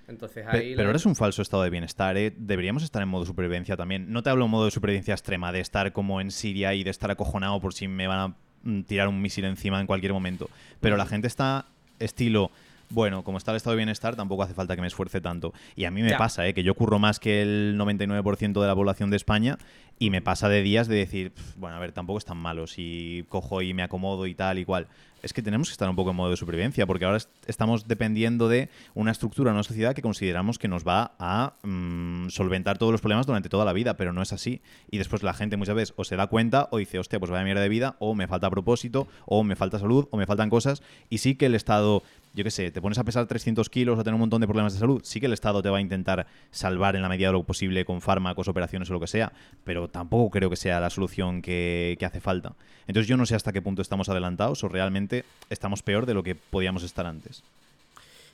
Entonces 0.07 0.47
ahí 0.47 0.73
pero, 0.73 0.87
ahora 0.87 0.95
es 0.95 1.05
un 1.05 1.17
falso 1.17 1.41
estado 1.41 1.63
de 1.63 1.69
bienestar, 1.69 2.15
¿eh? 2.15 2.33
Deberíamos 2.37 2.81
estar 2.81 3.01
en 3.01 3.09
modo 3.09 3.25
supervivencia 3.25 3.75
también. 3.75 4.09
No 4.09 4.23
te 4.23 4.29
hablo 4.29 4.45
en 4.45 4.51
modo 4.51 4.63
de 4.63 4.71
supervivencia 4.71 5.13
extrema, 5.13 5.51
de 5.51 5.59
estar 5.59 5.91
como 5.91 6.21
en 6.21 6.31
Siria 6.31 6.73
y 6.73 6.85
de 6.85 6.91
estar 6.91 7.11
acojonado 7.11 7.59
por 7.59 7.73
si 7.73 7.89
me 7.89 8.07
van 8.07 8.19
a 8.19 8.35
mm, 8.63 8.83
tirar 8.83 9.09
un 9.09 9.21
misil 9.21 9.43
encima 9.43 9.81
en 9.81 9.85
cualquier 9.85 10.13
momento. 10.13 10.49
Pero 10.79 10.95
la 10.95 11.05
gente 11.05 11.27
está 11.27 11.65
estilo 11.99 12.51
bueno, 12.93 13.23
como 13.23 13.37
está 13.37 13.51
el 13.51 13.57
estado 13.57 13.71
de 13.71 13.77
bienestar, 13.77 14.15
tampoco 14.15 14.43
hace 14.43 14.53
falta 14.53 14.75
que 14.75 14.81
me 14.81 14.87
esfuerce 14.87 15.19
tanto. 15.19 15.53
Y 15.75 15.85
a 15.85 15.91
mí 15.91 16.03
me 16.03 16.15
pasa, 16.15 16.47
¿eh? 16.47 16.53
que 16.53 16.63
yo 16.63 16.75
curro 16.75 16.99
más 16.99 17.19
que 17.19 17.41
el 17.41 17.75
99% 17.77 18.61
de 18.61 18.67
la 18.67 18.75
población 18.75 19.09
de 19.09 19.17
España 19.17 19.57
y 19.99 20.09
me 20.09 20.21
pasa 20.21 20.49
de 20.49 20.61
días 20.61 20.87
de 20.87 20.95
decir, 20.95 21.33
bueno, 21.55 21.75
a 21.75 21.79
ver, 21.79 21.91
tampoco 21.91 22.19
es 22.19 22.25
tan 22.25 22.37
malo 22.37 22.67
si 22.67 23.25
cojo 23.29 23.61
y 23.61 23.73
me 23.73 23.83
acomodo 23.83 24.27
y 24.27 24.35
tal 24.35 24.59
y 24.59 24.65
cual. 24.65 24.87
Es 25.21 25.31
que 25.31 25.41
tenemos 25.41 25.69
que 25.69 25.71
estar 25.71 25.89
un 25.89 25.95
poco 25.95 26.09
en 26.09 26.17
modo 26.17 26.31
de 26.31 26.35
supervivencia, 26.35 26.85
porque 26.85 27.05
ahora 27.05 27.19
estamos 27.47 27.87
dependiendo 27.87 28.49
de 28.49 28.69
una 28.93 29.11
estructura, 29.11 29.53
una 29.53 29.63
sociedad 29.63 29.95
que 29.95 30.01
consideramos 30.01 30.59
que 30.59 30.67
nos 30.67 30.85
va 30.85 31.13
a 31.17 31.53
mm, 31.63 32.27
solventar 32.27 32.77
todos 32.77 32.91
los 32.91 32.99
problemas 32.99 33.25
durante 33.25 33.47
toda 33.47 33.63
la 33.63 33.71
vida, 33.71 33.95
pero 33.95 34.11
no 34.11 34.21
es 34.21 34.33
así. 34.33 34.61
Y 34.91 34.97
después 34.97 35.23
la 35.23 35.33
gente 35.33 35.55
muchas 35.55 35.75
veces 35.75 35.93
o 35.95 36.03
se 36.03 36.17
da 36.17 36.27
cuenta 36.27 36.67
o 36.71 36.77
dice, 36.77 36.99
hostia, 36.99 37.19
pues 37.19 37.31
vaya 37.31 37.45
mierda 37.45 37.61
de 37.61 37.69
vida, 37.69 37.95
o 37.99 38.15
me 38.15 38.27
falta 38.27 38.49
propósito, 38.49 39.07
o 39.25 39.43
me 39.45 39.55
falta 39.55 39.79
salud, 39.79 40.09
o 40.11 40.17
me 40.17 40.25
faltan 40.25 40.49
cosas. 40.49 40.83
Y 41.09 41.19
sí 41.19 41.35
que 41.35 41.45
el 41.45 41.55
Estado 41.55 42.03
yo 42.33 42.43
qué 42.43 42.51
sé, 42.51 42.71
te 42.71 42.81
pones 42.81 42.97
a 42.97 43.03
pesar 43.03 43.27
300 43.27 43.69
kilos, 43.69 43.99
a 43.99 44.03
tener 44.03 44.15
un 44.15 44.21
montón 44.21 44.41
de 44.41 44.47
problemas 44.47 44.73
de 44.73 44.79
salud, 44.79 45.01
sí 45.03 45.19
que 45.19 45.27
el 45.27 45.33
Estado 45.33 45.61
te 45.61 45.69
va 45.69 45.77
a 45.77 45.81
intentar 45.81 46.25
salvar 46.49 46.95
en 46.95 47.03
la 47.03 47.09
medida 47.09 47.27
de 47.27 47.33
lo 47.33 47.43
posible 47.43 47.85
con 47.85 48.01
fármacos, 48.01 48.47
operaciones 48.47 48.89
o 48.89 48.93
lo 48.93 48.99
que 48.99 49.07
sea, 49.07 49.31
pero 49.63 49.87
tampoco 49.87 50.31
creo 50.31 50.49
que 50.49 50.55
sea 50.55 50.79
la 50.79 50.89
solución 50.89 51.41
que, 51.41 51.97
hace 52.03 52.19
falta. 52.19 52.53
Entonces 52.87 53.07
yo 53.07 53.17
no 53.17 53.25
sé 53.25 53.35
hasta 53.35 53.53
qué 53.53 53.61
punto 53.61 53.81
estamos 53.81 54.09
adelantados 54.09 54.63
o 54.63 54.67
realmente 54.67 55.23
estamos 55.49 55.83
peor 55.83 56.05
de 56.05 56.13
lo 56.13 56.23
que 56.23 56.35
podíamos 56.35 56.83
estar 56.83 57.05
antes. 57.05 57.43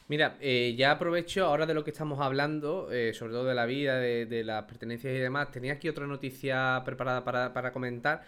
Mira, 0.07 0.37
eh, 0.41 0.73
ya 0.75 0.91
aprovecho 0.91 1.45
ahora 1.45 1.67
de 1.67 1.75
lo 1.75 1.83
que 1.83 1.91
estamos 1.91 2.19
hablando, 2.19 2.91
eh, 2.91 3.13
sobre 3.13 3.33
todo 3.33 3.45
de 3.45 3.53
la 3.53 3.67
vida, 3.67 3.99
de, 3.99 4.43
las 4.43 4.63
pertenencias 4.63 5.13
y 5.13 5.19
demás. 5.19 5.51
Tenía 5.51 5.73
aquí 5.73 5.87
otra 5.87 6.07
noticia 6.07 6.81
preparada 6.83 7.23
para, 7.23 7.53
para 7.53 7.71
comentar. 7.71 8.23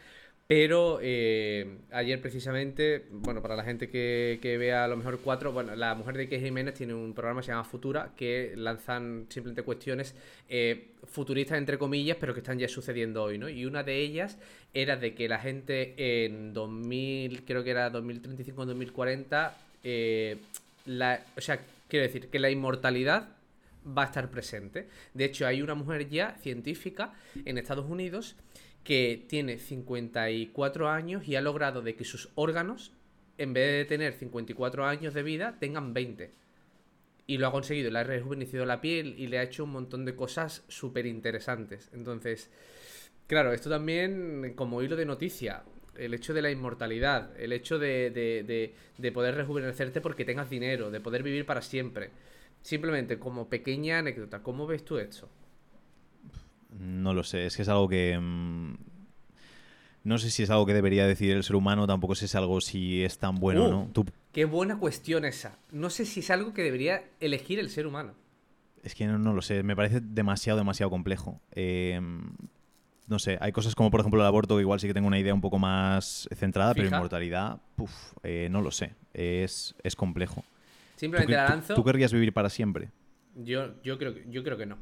Pero 0.51 0.99
eh, 1.01 1.77
ayer 1.93 2.19
precisamente, 2.19 3.05
bueno, 3.09 3.41
para 3.41 3.55
la 3.55 3.63
gente 3.63 3.87
que, 3.87 4.57
vea 4.59 4.83
a 4.83 4.87
lo 4.89 4.97
mejor 4.97 5.21
cuatro, 5.23 5.53
bueno, 5.53 5.73
la 5.77 5.95
mujer 5.95 6.17
de 6.17 6.27
Key 6.27 6.41
Jiménez 6.41 6.73
tiene 6.73 6.93
un 6.93 7.13
programa 7.13 7.39
que 7.39 7.45
se 7.45 7.51
llama 7.53 7.63
Futura, 7.63 8.11
que 8.17 8.51
lanzan 8.57 9.27
simplemente 9.29 9.63
cuestiones 9.63 10.13
eh, 10.49 10.89
futuristas 11.05 11.57
entre 11.57 11.77
comillas, 11.77 12.17
pero 12.19 12.33
que 12.33 12.41
están 12.41 12.59
ya 12.59 12.67
sucediendo 12.67 13.23
hoy, 13.23 13.37
¿no? 13.37 13.47
Y 13.47 13.65
una 13.65 13.83
de 13.83 14.01
ellas 14.01 14.37
era 14.73 14.97
de 14.97 15.15
que 15.15 15.29
la 15.29 15.39
gente 15.39 16.25
en 16.25 16.53
2000, 16.53 17.45
creo 17.45 17.63
que 17.63 17.71
era 17.71 17.89
2035 17.89 18.65
2040, 18.65 19.57
eh, 19.85 20.35
la, 20.85 21.23
o 21.37 21.39
sea, 21.39 21.61
quiero 21.87 22.05
decir, 22.05 22.27
que 22.27 22.39
la 22.39 22.49
inmortalidad 22.49 23.29
va 23.87 24.01
a 24.01 24.05
estar 24.07 24.29
presente. 24.29 24.89
De 25.13 25.23
hecho, 25.23 25.47
hay 25.47 25.61
una 25.61 25.75
mujer 25.75 26.09
ya 26.09 26.35
científica 26.41 27.13
en 27.45 27.57
Estados 27.57 27.89
Unidos 27.89 28.35
que 28.83 29.25
tiene 29.27 29.57
54 29.57 30.89
años 30.89 31.27
y 31.27 31.35
ha 31.35 31.41
logrado 31.41 31.81
de 31.81 31.95
que 31.95 32.05
sus 32.05 32.29
órganos, 32.35 32.91
en 33.37 33.53
vez 33.53 33.71
de 33.71 33.85
tener 33.85 34.13
54 34.13 34.85
años 34.85 35.13
de 35.13 35.23
vida, 35.23 35.57
tengan 35.59 35.93
20. 35.93 36.31
Y 37.27 37.37
lo 37.37 37.47
ha 37.47 37.51
conseguido, 37.51 37.91
le 37.91 37.99
ha 37.99 38.03
rejuvenecido 38.03 38.65
la 38.65 38.81
piel 38.81 39.15
y 39.17 39.27
le 39.27 39.39
ha 39.39 39.43
hecho 39.43 39.63
un 39.63 39.71
montón 39.71 40.05
de 40.05 40.15
cosas 40.15 40.63
súper 40.67 41.05
interesantes. 41.05 41.89
Entonces, 41.93 42.49
claro, 43.27 43.53
esto 43.53 43.69
también 43.69 44.53
como 44.55 44.81
hilo 44.81 44.95
de 44.95 45.05
noticia, 45.05 45.63
el 45.95 46.13
hecho 46.13 46.33
de 46.33 46.41
la 46.41 46.51
inmortalidad, 46.51 47.39
el 47.39 47.53
hecho 47.53 47.77
de, 47.77 48.09
de, 48.09 48.73
de 48.97 49.11
poder 49.11 49.35
rejuvenecerte 49.35 50.01
porque 50.01 50.25
tengas 50.25 50.49
dinero, 50.49 50.89
de 50.89 50.99
poder 50.99 51.23
vivir 51.23 51.45
para 51.45 51.61
siempre. 51.61 52.09
Simplemente 52.63 53.19
como 53.19 53.49
pequeña 53.49 53.99
anécdota, 53.99 54.41
¿cómo 54.41 54.67
ves 54.67 54.83
tú 54.83 54.97
esto? 54.97 55.29
No 56.79 57.13
lo 57.13 57.23
sé, 57.23 57.45
es 57.45 57.55
que 57.55 57.61
es 57.61 57.69
algo 57.69 57.87
que... 57.87 58.17
Mm, 58.19 58.75
no 60.03 60.17
sé 60.17 60.31
si 60.31 60.43
es 60.43 60.49
algo 60.49 60.65
que 60.65 60.73
debería 60.73 61.05
decidir 61.05 61.35
el 61.35 61.43
ser 61.43 61.55
humano, 61.55 61.85
tampoco 61.85 62.15
sé 62.15 62.21
si 62.21 62.25
es 62.25 62.35
algo 62.35 62.59
si 62.59 63.03
es 63.03 63.19
tan 63.19 63.35
bueno 63.35 63.65
o 63.65 63.67
no. 63.67 64.05
Qué 64.31 64.45
buena 64.45 64.79
cuestión 64.79 65.25
esa. 65.25 65.59
No 65.71 65.89
sé 65.89 66.05
si 66.05 66.21
es 66.21 66.31
algo 66.31 66.53
que 66.53 66.63
debería 66.63 67.03
elegir 67.19 67.59
el 67.59 67.69
ser 67.69 67.85
humano. 67.85 68.13
Es 68.83 68.95
que 68.95 69.05
no, 69.05 69.33
lo 69.33 69.41
sé, 69.43 69.61
me 69.61 69.75
parece 69.75 69.99
demasiado, 70.01 70.57
demasiado 70.57 70.89
complejo. 70.89 71.39
Em, 71.51 72.31
no 73.07 73.19
sé, 73.19 73.37
hay 73.41 73.51
cosas 73.51 73.75
como 73.75 73.91
por 73.91 73.99
ejemplo 73.99 74.19
el 74.19 74.25
aborto, 74.25 74.55
que 74.55 74.61
igual 74.61 74.79
sí 74.79 74.87
que 74.87 74.93
tengo 74.93 75.07
una 75.07 75.19
idea 75.19 75.33
un 75.33 75.41
poco 75.41 75.59
más 75.59 76.27
centrada, 76.33 76.73
pero 76.73 76.87
inmortalidad, 76.87 77.59
puf, 77.75 77.91
eh, 78.23 78.47
no 78.49 78.61
lo 78.61 78.71
sé, 78.71 78.95
es, 79.13 79.75
es 79.83 79.95
complejo. 79.95 80.43
Simplemente 80.95 81.33
la 81.33 81.49
lanzo. 81.49 81.75
¿Tú, 81.75 81.83
querrías 81.83 82.13
vivir 82.13 82.33
para 82.33 82.49
siempre? 82.49 82.89
Yo, 83.35 83.81
yo, 83.83 83.97
creo, 83.99 84.15
yo 84.29 84.43
creo 84.43 84.57
que 84.57 84.65
no. 84.65 84.77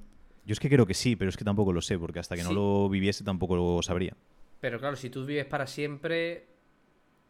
Yo 0.49 0.53
es 0.53 0.59
que 0.59 0.67
creo 0.67 0.87
que 0.87 0.95
sí, 0.95 1.15
pero 1.15 1.29
es 1.29 1.37
que 1.37 1.45
tampoco 1.45 1.71
lo 1.71 1.79
sé, 1.79 1.99
porque 1.99 2.17
hasta 2.17 2.35
que 2.35 2.41
no 2.41 2.51
lo 2.51 2.89
viviese 2.89 3.23
tampoco 3.23 3.55
lo 3.55 3.83
sabría. 3.83 4.15
Pero 4.59 4.79
claro, 4.79 4.95
si 4.95 5.11
tú 5.11 5.23
vives 5.23 5.45
para 5.45 5.67
siempre. 5.67 6.47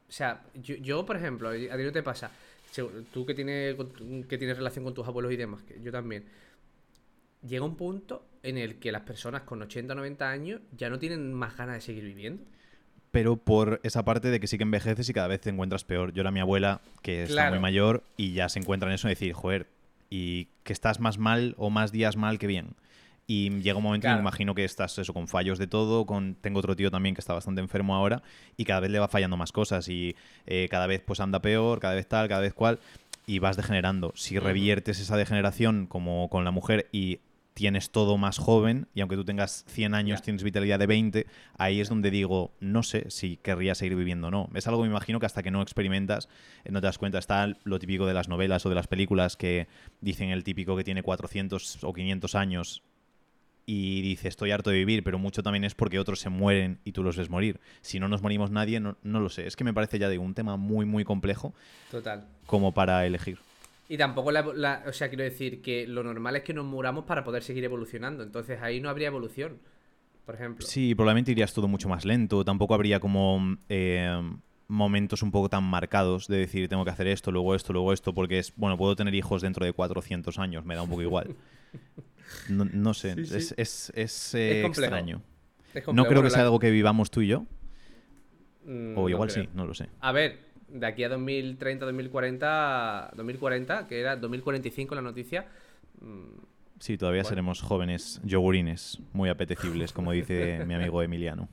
O 0.07 0.11
sea, 0.13 0.41
yo, 0.53 1.05
por 1.05 1.17
ejemplo, 1.17 1.49
a 1.49 1.53
ti 1.53 1.83
no 1.83 1.91
te 1.91 2.01
pasa. 2.01 2.31
Tú 3.11 3.25
que 3.25 3.33
tienes, 3.33 3.75
que 4.29 4.37
tienes 4.37 4.55
relación 4.55 4.85
con 4.85 4.93
tus 4.93 5.05
abuelos 5.05 5.33
y 5.33 5.35
demás, 5.35 5.61
que 5.63 5.81
yo 5.81 5.91
también. 5.91 6.23
Llega 7.45 7.65
un 7.65 7.75
punto 7.75 8.25
en 8.41 8.57
el 8.57 8.79
que 8.79 8.89
las 8.89 9.01
personas 9.01 9.41
con 9.41 9.61
80 9.61 9.91
o 9.91 9.97
90 9.97 10.29
años 10.29 10.61
ya 10.77 10.89
no 10.89 10.97
tienen 10.97 11.33
más 11.33 11.57
ganas 11.57 11.75
de 11.75 11.81
seguir 11.81 12.05
viviendo 12.05 12.45
pero 13.11 13.37
por 13.37 13.79
esa 13.83 14.05
parte 14.05 14.29
de 14.29 14.39
que 14.39 14.45
sí 14.45 14.57
que 14.57 14.63
envejeces 14.63 15.09
y 15.09 15.13
cada 15.13 15.27
vez 15.27 15.41
te 15.41 15.49
encuentras 15.49 15.83
peor. 15.83 16.13
Yo 16.13 16.21
era 16.21 16.29
mi 16.29 16.41
abuela, 16.41 16.79
que 17.01 17.23
está 17.23 17.49
muy 17.49 17.57
mayor, 17.57 18.03
y 18.17 18.33
ya 18.33 18.49
se 18.49 18.59
encuentra 18.59 18.87
en 18.87 18.93
eso 18.93 19.07
de 19.07 19.15
decir, 19.15 19.33
joder, 19.33 19.65
y 20.11 20.45
que 20.63 20.73
estás 20.73 20.99
más 20.99 21.17
mal 21.17 21.55
o 21.57 21.71
más 21.71 21.91
días 21.91 22.17
mal 22.17 22.37
que 22.37 22.45
bien. 22.45 22.75
Y 23.31 23.51
llega 23.61 23.77
un 23.77 23.83
momento, 23.83 24.07
me 24.07 24.17
imagino 24.17 24.55
que 24.55 24.65
estás 24.65 24.97
eso, 24.97 25.13
con 25.13 25.27
fallos 25.27 25.59
de 25.59 25.67
todo. 25.67 26.07
Con, 26.07 26.33
tengo 26.33 26.57
otro 26.57 26.75
tío 26.75 26.89
también 26.89 27.13
que 27.13 27.21
está 27.21 27.35
bastante 27.35 27.61
enfermo 27.61 27.95
ahora 27.95 28.23
y 28.57 28.65
cada 28.65 28.79
vez 28.79 28.89
le 28.89 28.97
va 28.97 29.07
fallando 29.07 29.37
más 29.37 29.51
cosas 29.51 29.87
y 29.87 30.15
eh, 30.47 30.67
cada 30.71 30.87
vez 30.87 31.03
pues 31.05 31.19
anda 31.19 31.39
peor, 31.39 31.79
cada 31.79 31.93
vez 31.93 32.07
tal, 32.07 32.27
cada 32.27 32.41
vez 32.41 32.55
cual 32.55 32.79
y 33.27 33.37
vas 33.37 33.55
degenerando. 33.55 34.13
Si 34.15 34.39
reviertes 34.39 34.99
esa 34.99 35.15
degeneración 35.15 35.85
como 35.85 36.27
con 36.31 36.43
la 36.43 36.49
mujer 36.49 36.89
y 36.91 37.19
tienes 37.53 37.91
todo 37.91 38.17
más 38.17 38.39
joven 38.39 38.87
y 38.95 39.01
aunque 39.01 39.15
tú 39.15 39.25
tengas 39.25 39.63
100 39.67 39.93
años, 39.93 40.23
tienes 40.23 40.41
vitalidad 40.41 40.79
de 40.79 40.87
20, 40.87 41.27
ahí 41.55 41.81
es 41.81 41.89
donde 41.89 42.09
digo, 42.09 42.51
no 42.59 42.81
sé 42.81 43.11
si 43.11 43.37
querría 43.37 43.75
seguir 43.75 43.95
viviendo 43.95 44.29
o 44.29 44.31
no. 44.31 44.49
Es 44.55 44.65
algo, 44.65 44.81
me 44.81 44.87
imagino, 44.87 45.19
que 45.19 45.27
hasta 45.27 45.43
que 45.43 45.51
no 45.51 45.61
experimentas, 45.61 46.29
eh, 46.63 46.71
no 46.71 46.81
te 46.81 46.87
das 46.87 46.97
cuenta. 46.97 47.19
Está 47.19 47.53
lo 47.63 47.77
típico 47.77 48.07
de 48.07 48.15
las 48.15 48.27
novelas 48.27 48.65
o 48.65 48.69
de 48.69 48.75
las 48.75 48.87
películas 48.87 49.37
que 49.37 49.67
dicen 50.01 50.31
el 50.31 50.43
típico 50.43 50.75
que 50.75 50.83
tiene 50.83 51.03
400 51.03 51.83
o 51.83 51.93
500 51.93 52.33
años 52.33 52.81
y 53.71 54.01
dice 54.01 54.27
estoy 54.27 54.49
harto 54.49 54.71
de 54.71 54.77
vivir, 54.77 55.03
pero 55.03 55.19
mucho 55.19 55.43
también 55.43 55.63
es 55.63 55.75
porque 55.75 55.99
otros 55.99 56.19
se 56.19 56.29
mueren 56.29 56.79
y 56.85 56.91
tú 56.91 57.03
los 57.03 57.15
ves 57.17 57.29
morir. 57.29 57.59
Si 57.81 57.99
no 57.99 58.07
nos 58.07 58.23
morimos 58.23 58.49
nadie, 58.49 58.79
no, 58.79 58.97
no 59.03 59.19
lo 59.19 59.29
sé. 59.29 59.45
Es 59.45 59.55
que 59.55 59.63
me 59.63 59.73
parece 59.75 59.99
ya 59.99 60.09
de 60.09 60.17
un 60.17 60.33
tema 60.33 60.57
muy, 60.57 60.87
muy 60.87 61.03
complejo 61.03 61.53
Total. 61.91 62.25
como 62.47 62.73
para 62.73 63.05
elegir. 63.05 63.37
Y 63.87 63.97
tampoco, 63.97 64.31
la, 64.31 64.41
la- 64.55 64.83
o 64.87 64.91
sea, 64.93 65.09
quiero 65.09 65.23
decir 65.23 65.61
que 65.61 65.85
lo 65.85 66.03
normal 66.03 66.35
es 66.37 66.43
que 66.43 66.53
nos 66.53 66.65
muramos 66.65 67.05
para 67.05 67.23
poder 67.23 67.43
seguir 67.43 67.63
evolucionando. 67.63 68.23
Entonces 68.23 68.59
ahí 68.59 68.81
no 68.81 68.89
habría 68.89 69.07
evolución, 69.07 69.59
por 70.25 70.33
ejemplo. 70.33 70.65
Sí, 70.65 70.95
probablemente 70.95 71.31
irías 71.31 71.53
todo 71.53 71.67
mucho 71.67 71.89
más 71.89 72.05
lento. 72.05 72.43
Tampoco 72.43 72.73
habría 72.73 72.99
como 72.99 73.55
eh, 73.69 74.19
momentos 74.67 75.21
un 75.21 75.29
poco 75.29 75.47
tan 75.47 75.63
marcados 75.63 76.27
de 76.27 76.37
decir 76.37 76.67
tengo 76.69 76.85
que 76.85 76.91
hacer 76.91 77.05
esto, 77.05 77.31
luego 77.31 77.53
esto, 77.53 77.71
luego 77.71 77.93
esto, 77.93 78.15
porque 78.15 78.39
es, 78.39 78.51
bueno, 78.55 78.77
puedo 78.77 78.95
tener 78.95 79.13
hijos 79.13 79.43
dentro 79.43 79.63
de 79.63 79.73
400 79.73 80.39
años, 80.39 80.65
me 80.65 80.73
da 80.73 80.81
un 80.81 80.89
poco 80.89 81.03
igual. 81.03 81.35
No, 82.49 82.65
no 82.65 82.93
sé, 82.93 83.15
Sí, 83.15 83.25
sí. 83.25 83.35
es, 83.37 83.53
es, 83.57 83.91
es, 83.95 84.35
eh, 84.35 84.61
Es 84.61 84.65
extraño. 84.67 85.21
Es 85.73 85.87
No 85.87 86.05
creo 86.07 86.21
que 86.23 86.29
sea 86.29 86.43
algo 86.43 86.59
que 86.59 86.71
vivamos 86.71 87.11
tú 87.11 87.21
y 87.21 87.27
yo, 87.27 87.45
Mm, 88.65 88.97
o 88.97 89.01
no 89.03 89.09
igual 89.09 89.29
creo. 89.31 89.43
sí, 89.45 89.49
no 89.53 89.65
lo 89.65 89.73
sé. 89.73 89.87
A 90.01 90.11
ver, 90.11 90.37
de 90.67 90.85
aquí 90.85 91.03
a 91.03 91.09
2030, 91.09 91.85
2040, 91.85 93.11
2040, 93.15 93.87
que 93.87 93.99
era 93.99 94.15
2045 94.15 94.95
la 94.95 95.01
noticia. 95.01 95.47
mm, 96.01 96.47
Sí, 96.79 96.97
todavía 96.97 97.23
Bueno. 97.23 97.29
seremos 97.29 97.61
jóvenes 97.61 98.21
yogurines, 98.23 98.99
muy 99.11 99.27
apetecibles, 99.29 99.91
como 99.91 100.11
dice 100.13 100.63
mi 100.67 100.75
amigo 100.75 101.01
Emiliano. 101.03 101.49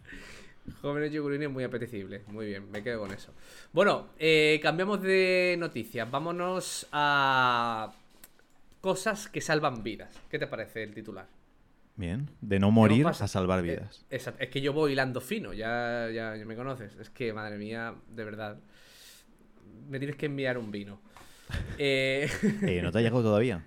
Jóvenes 0.82 1.10
yogurines 1.12 1.50
muy 1.50 1.64
apetecibles. 1.64 2.26
Muy 2.28 2.46
bien, 2.46 2.70
me 2.70 2.82
quedo 2.82 3.00
con 3.00 3.12
eso. 3.12 3.32
Bueno, 3.72 4.06
eh, 4.18 4.60
cambiamos 4.62 5.02
de 5.02 5.56
noticias. 5.58 6.08
Vámonos 6.10 6.86
a 6.92 7.92
cosas 8.80 9.28
que 9.28 9.40
salvan 9.40 9.82
vidas. 9.82 10.14
¿Qué 10.30 10.38
te 10.38 10.46
parece 10.46 10.82
el 10.82 10.94
titular? 10.94 11.26
Bien, 11.96 12.30
de 12.42 12.58
no 12.58 12.70
morir 12.70 13.06
a 13.06 13.14
salvar 13.14 13.60
Eh, 13.60 13.62
vidas. 13.62 14.04
es 14.10 14.28
que 14.50 14.60
yo 14.60 14.72
voy 14.72 14.92
hilando 14.92 15.20
fino, 15.20 15.52
ya, 15.54 16.08
ya, 16.12 16.36
ya 16.36 16.44
me 16.44 16.54
conoces. 16.54 16.94
Es 16.96 17.10
que, 17.10 17.32
madre 17.32 17.56
mía, 17.56 17.94
de 18.10 18.24
verdad. 18.24 18.58
Me 19.88 19.98
tienes 19.98 20.16
que 20.16 20.26
enviar 20.26 20.58
un 20.58 20.70
vino. 20.70 21.00
Eh, 21.78 22.28
Eh, 22.62 22.80
¿No 22.82 22.90
te 22.90 22.98
ha 22.98 23.02
llegado 23.02 23.22
todavía? 23.22 23.64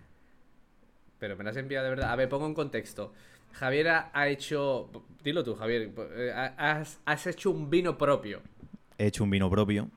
pero 1.19 1.35
me 1.37 1.43
lo 1.43 1.49
has 1.49 1.57
enviado 1.57 1.85
de 1.85 1.89
verdad. 1.91 2.11
A 2.11 2.15
ver, 2.15 2.29
pongo 2.29 2.45
en 2.45 2.53
contexto. 2.53 3.13
Javier 3.53 3.87
ha, 3.89 4.27
hecho. 4.29 4.89
Dilo 5.23 5.43
tú, 5.43 5.55
Javier. 5.55 5.91
Has, 6.57 6.99
has 7.05 7.27
hecho 7.27 7.51
un 7.51 7.69
vino 7.69 7.97
propio. 7.97 8.41
He 8.97 9.07
hecho 9.07 9.23
un 9.23 9.29
vino 9.29 9.49
propio. 9.49 9.89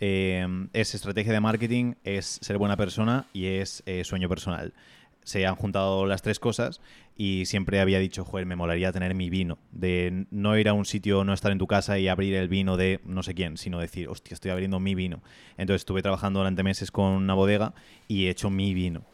Eh, 0.00 0.46
es 0.72 0.94
estrategia 0.94 1.32
de 1.32 1.40
marketing, 1.40 1.94
es 2.04 2.38
ser 2.40 2.58
buena 2.58 2.76
persona 2.76 3.26
y 3.32 3.46
es 3.46 3.82
eh, 3.86 4.04
sueño 4.04 4.28
personal. 4.28 4.74
Se 5.24 5.46
han 5.46 5.56
juntado 5.56 6.06
las 6.06 6.22
tres 6.22 6.38
cosas 6.38 6.80
y 7.16 7.44
siempre 7.46 7.80
había 7.80 7.98
dicho, 7.98 8.24
joder, 8.24 8.46
me 8.46 8.56
molaría 8.56 8.92
tener 8.92 9.14
mi 9.14 9.28
vino. 9.28 9.58
De 9.72 10.26
no 10.30 10.56
ir 10.56 10.68
a 10.68 10.72
un 10.72 10.86
sitio, 10.86 11.24
no 11.24 11.34
estar 11.34 11.52
en 11.52 11.58
tu 11.58 11.66
casa 11.66 11.98
y 11.98 12.08
abrir 12.08 12.34
el 12.34 12.48
vino 12.48 12.76
de 12.76 13.00
no 13.04 13.22
sé 13.22 13.34
quién, 13.34 13.58
sino 13.58 13.78
decir, 13.78 14.08
hostia, 14.08 14.34
estoy 14.34 14.52
abriendo 14.52 14.80
mi 14.80 14.94
vino. 14.94 15.22
Entonces 15.58 15.82
estuve 15.82 16.00
trabajando 16.00 16.40
durante 16.40 16.62
meses 16.62 16.90
con 16.90 17.12
una 17.12 17.34
bodega 17.34 17.74
y 18.06 18.26
he 18.26 18.30
hecho 18.30 18.48
mi 18.48 18.72
vino. 18.72 19.04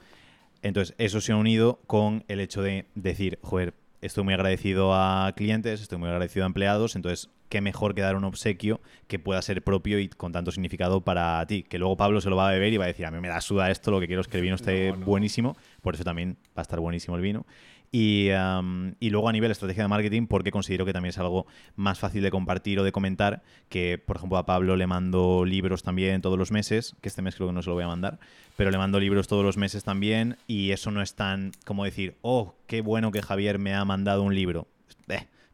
Entonces, 0.64 0.94
eso 0.97 1.20
se 1.20 1.33
ha 1.33 1.37
unido 1.37 1.81
con 1.87 2.25
el 2.27 2.40
hecho 2.40 2.62
de 2.62 2.87
decir, 2.94 3.38
joder, 3.42 3.75
estoy 4.01 4.25
muy 4.25 4.33
agradecido 4.33 4.94
a 4.94 5.31
clientes, 5.37 5.83
estoy 5.83 5.99
muy 5.99 6.09
agradecido 6.09 6.44
a 6.44 6.47
empleados, 6.47 6.97
entonces, 6.97 7.29
qué 7.48 7.61
mejor 7.61 7.94
que 7.94 8.00
dar 8.00 8.16
un 8.16 8.24
obsequio 8.24 8.80
que 9.07 9.18
pueda 9.18 9.40
ser 9.42 9.62
propio 9.62 9.98
y 9.98 10.09
con 10.09 10.33
tanto 10.33 10.50
significado 10.50 11.02
para 11.02 11.44
ti. 11.46 11.62
Que 11.62 11.78
luego 11.78 11.96
Pablo 11.96 12.20
se 12.20 12.30
lo 12.30 12.37
va 12.37 12.48
a 12.48 12.52
beber 12.52 12.72
y 12.72 12.76
va 12.76 12.85
a 12.85 12.88
decir, 12.88 13.07
a 13.07 13.11
mí 13.11 13.20
me 13.20 13.28
da 13.28 13.40
suda 13.40 13.70
esto, 13.70 13.90
lo 13.90 14.00
que 14.00 14.07
quiero 14.07 14.22
es 14.22 14.28
que 14.28 14.37
el 14.38 14.42
vino 14.42 14.54
esté 14.57 14.90
No, 14.92 14.96
no. 14.98 15.07
buenísimo, 15.07 15.57
por 15.83 15.94
eso 15.94 16.04
también 16.04 16.37
va 16.48 16.61
a 16.61 16.62
estar 16.62 16.80
buenísimo 16.80 17.16
el 17.16 17.22
vino. 17.22 17.46
Y, 17.96 18.28
y 18.98 19.11
luego 19.11 19.28
a 19.28 19.33
nivel 19.33 19.52
estrategia 19.52 19.85
de 19.85 19.88
marketing, 19.88 20.26
porque 20.26 20.50
considero 20.50 20.85
que 20.85 20.92
también 20.92 21.11
es 21.11 21.18
algo 21.18 21.46
más 21.76 22.00
fácil 22.00 22.24
de 22.24 22.30
compartir 22.33 22.80
o 22.80 22.83
de 22.83 22.90
comentar, 22.90 23.44
que 23.68 23.98
por 24.04 24.16
ejemplo 24.16 24.37
a 24.37 24.46
Pablo 24.46 24.74
le 24.74 24.88
mando 24.88 25.44
libros 25.44 25.85
también 25.85 26.20
todos 26.20 26.37
los 26.37 26.50
meses, 26.50 26.96
que 27.00 27.09
este 27.09 27.22
mes 27.22 27.37
creo 27.37 27.46
que 27.46 27.54
no 27.54 27.62
se 27.62 27.68
lo 27.70 27.74
voy 27.74 27.85
a 27.85 27.87
mandar, 27.87 28.18
pero 28.57 28.72
le 28.72 28.78
mando 28.78 28.98
libros 28.98 29.28
todos 29.28 29.44
los 29.44 29.57
meses 29.59 29.85
también 29.85 30.38
y 30.48 30.72
eso 30.72 30.90
no 30.90 31.02
es 31.02 31.14
tan 31.14 31.52
como 31.64 31.85
decir, 31.85 32.16
oh, 32.22 32.57
qué 32.66 32.80
bueno 32.80 33.12
que 33.12 33.22
Javier 33.22 33.61
me 33.61 33.74
ha 33.74 33.85
mandado 33.85 34.24
un 34.24 34.35
libro. 34.35 34.66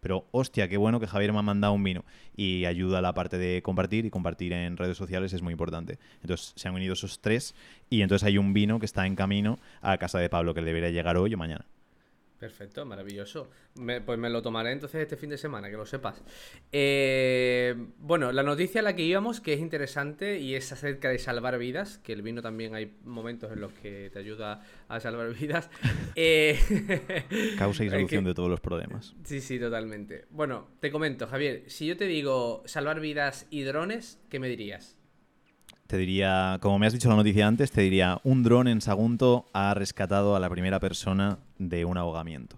Pero 0.01 0.27
hostia, 0.31 0.69
qué 0.69 0.77
bueno 0.77 1.01
que 1.01 1.07
Javier 1.07 1.33
me 1.33 1.39
ha 1.39 1.43
mandado 1.43 1.73
un 1.73 1.85
vino. 1.85 2.05
Y 2.37 2.65
ayuda 2.65 2.99
a 2.99 3.03
la 3.03 3.15
parte 3.15 3.39
de 3.39 3.63
compartir 3.63 4.07
y 4.07 4.11
compartir 4.11 4.53
en 4.53 4.77
redes 4.77 4.97
sociales 4.97 5.33
es 5.33 5.43
muy 5.43 5.53
importante. 5.53 5.99
Entonces 6.23 6.53
se 6.57 6.69
han 6.69 6.75
unido 6.75 6.95
esos 6.95 7.21
tres 7.21 7.55
y 7.89 8.03
entonces 8.03 8.27
hay 8.27 8.39
un 8.39 8.53
vino 8.53 8.79
que 8.79 8.87
está 8.87 9.07
en 9.07 9.17
camino 9.17 9.59
a 9.83 9.99
casa 9.99 10.19
de 10.19 10.29
Pablo 10.29 10.55
que 10.55 10.63
debería 10.63 10.91
llegar 10.91 11.17
hoy 11.17 11.35
o 11.35 11.39
mañana. 11.39 11.65
Perfecto, 12.41 12.87
maravilloso. 12.87 13.51
Me- 13.75 14.01
pues 14.01 14.19
me 14.19 14.31
lo 14.31 14.41
tomaré 14.41 14.73
entonces 14.73 15.03
este 15.03 15.17
fin 15.19 15.29
de 15.29 15.37
semana, 15.37 15.69
que 15.71 15.77
lo 15.77 15.85
sepas. 15.85 16.23
Eh, 16.73 17.75
bueno, 17.99 18.33
la 18.33 18.43
noticia 18.43 18.81
a 18.81 18.85
la 18.85 18.97
que 18.97 19.03
íbamos, 19.03 19.43
que 19.43 19.53
es 19.53 19.61
interesante 19.61 20.39
y 20.39 20.55
es 20.55 20.73
acerca 20.73 21.11
de 21.11 21.19
salvar 21.19 21.59
vidas, 21.59 21.99
que 21.99 22.15
el 22.15 22.23
vino 22.23 22.41
también 22.41 22.75
hay 22.75 22.95
momentos 23.05 23.53
en 23.53 23.61
los 23.61 23.73
que 23.75 24.09
te 24.11 24.19
ayuda 24.21 24.65
a 24.89 25.01
salvar 25.01 25.35
vidas. 25.39 25.69
Eh, 26.17 26.59
Causa 27.59 27.85
y 27.85 27.91
solución 27.91 28.25
que- 28.25 28.29
de 28.31 28.35
todos 28.35 28.49
los 28.49 28.61
problemas. 28.61 29.15
Sí, 29.25 29.41
sí, 29.43 29.59
totalmente. 29.61 30.25
Bueno, 30.31 30.67
te 30.81 30.91
comento, 30.91 31.27
Javier, 31.27 31.65
si 31.67 31.87
yo 31.87 31.97
te 31.99 32.07
digo 32.07 32.63
salvar 32.65 33.01
vidas 33.01 33.47
y 33.51 33.63
drones, 33.65 34.19
¿qué 34.31 34.41
me 34.41 34.49
dirías? 34.49 34.97
Te 35.91 35.97
diría, 35.99 36.59
como 36.63 36.79
me 36.79 36.87
has 36.87 36.93
dicho 36.93 37.09
la 37.09 37.17
noticia 37.17 37.49
antes, 37.49 37.73
te 37.73 37.81
diría, 37.81 38.21
un 38.23 38.45
dron 38.45 38.69
en 38.69 38.81
Sagunto 38.81 39.47
ha 39.53 39.75
rescatado 39.75 40.37
a 40.37 40.39
la 40.39 40.49
primera 40.49 40.79
persona 40.79 41.41
de 41.59 41.85
un 41.85 41.99
ahogamiento. 41.99 42.57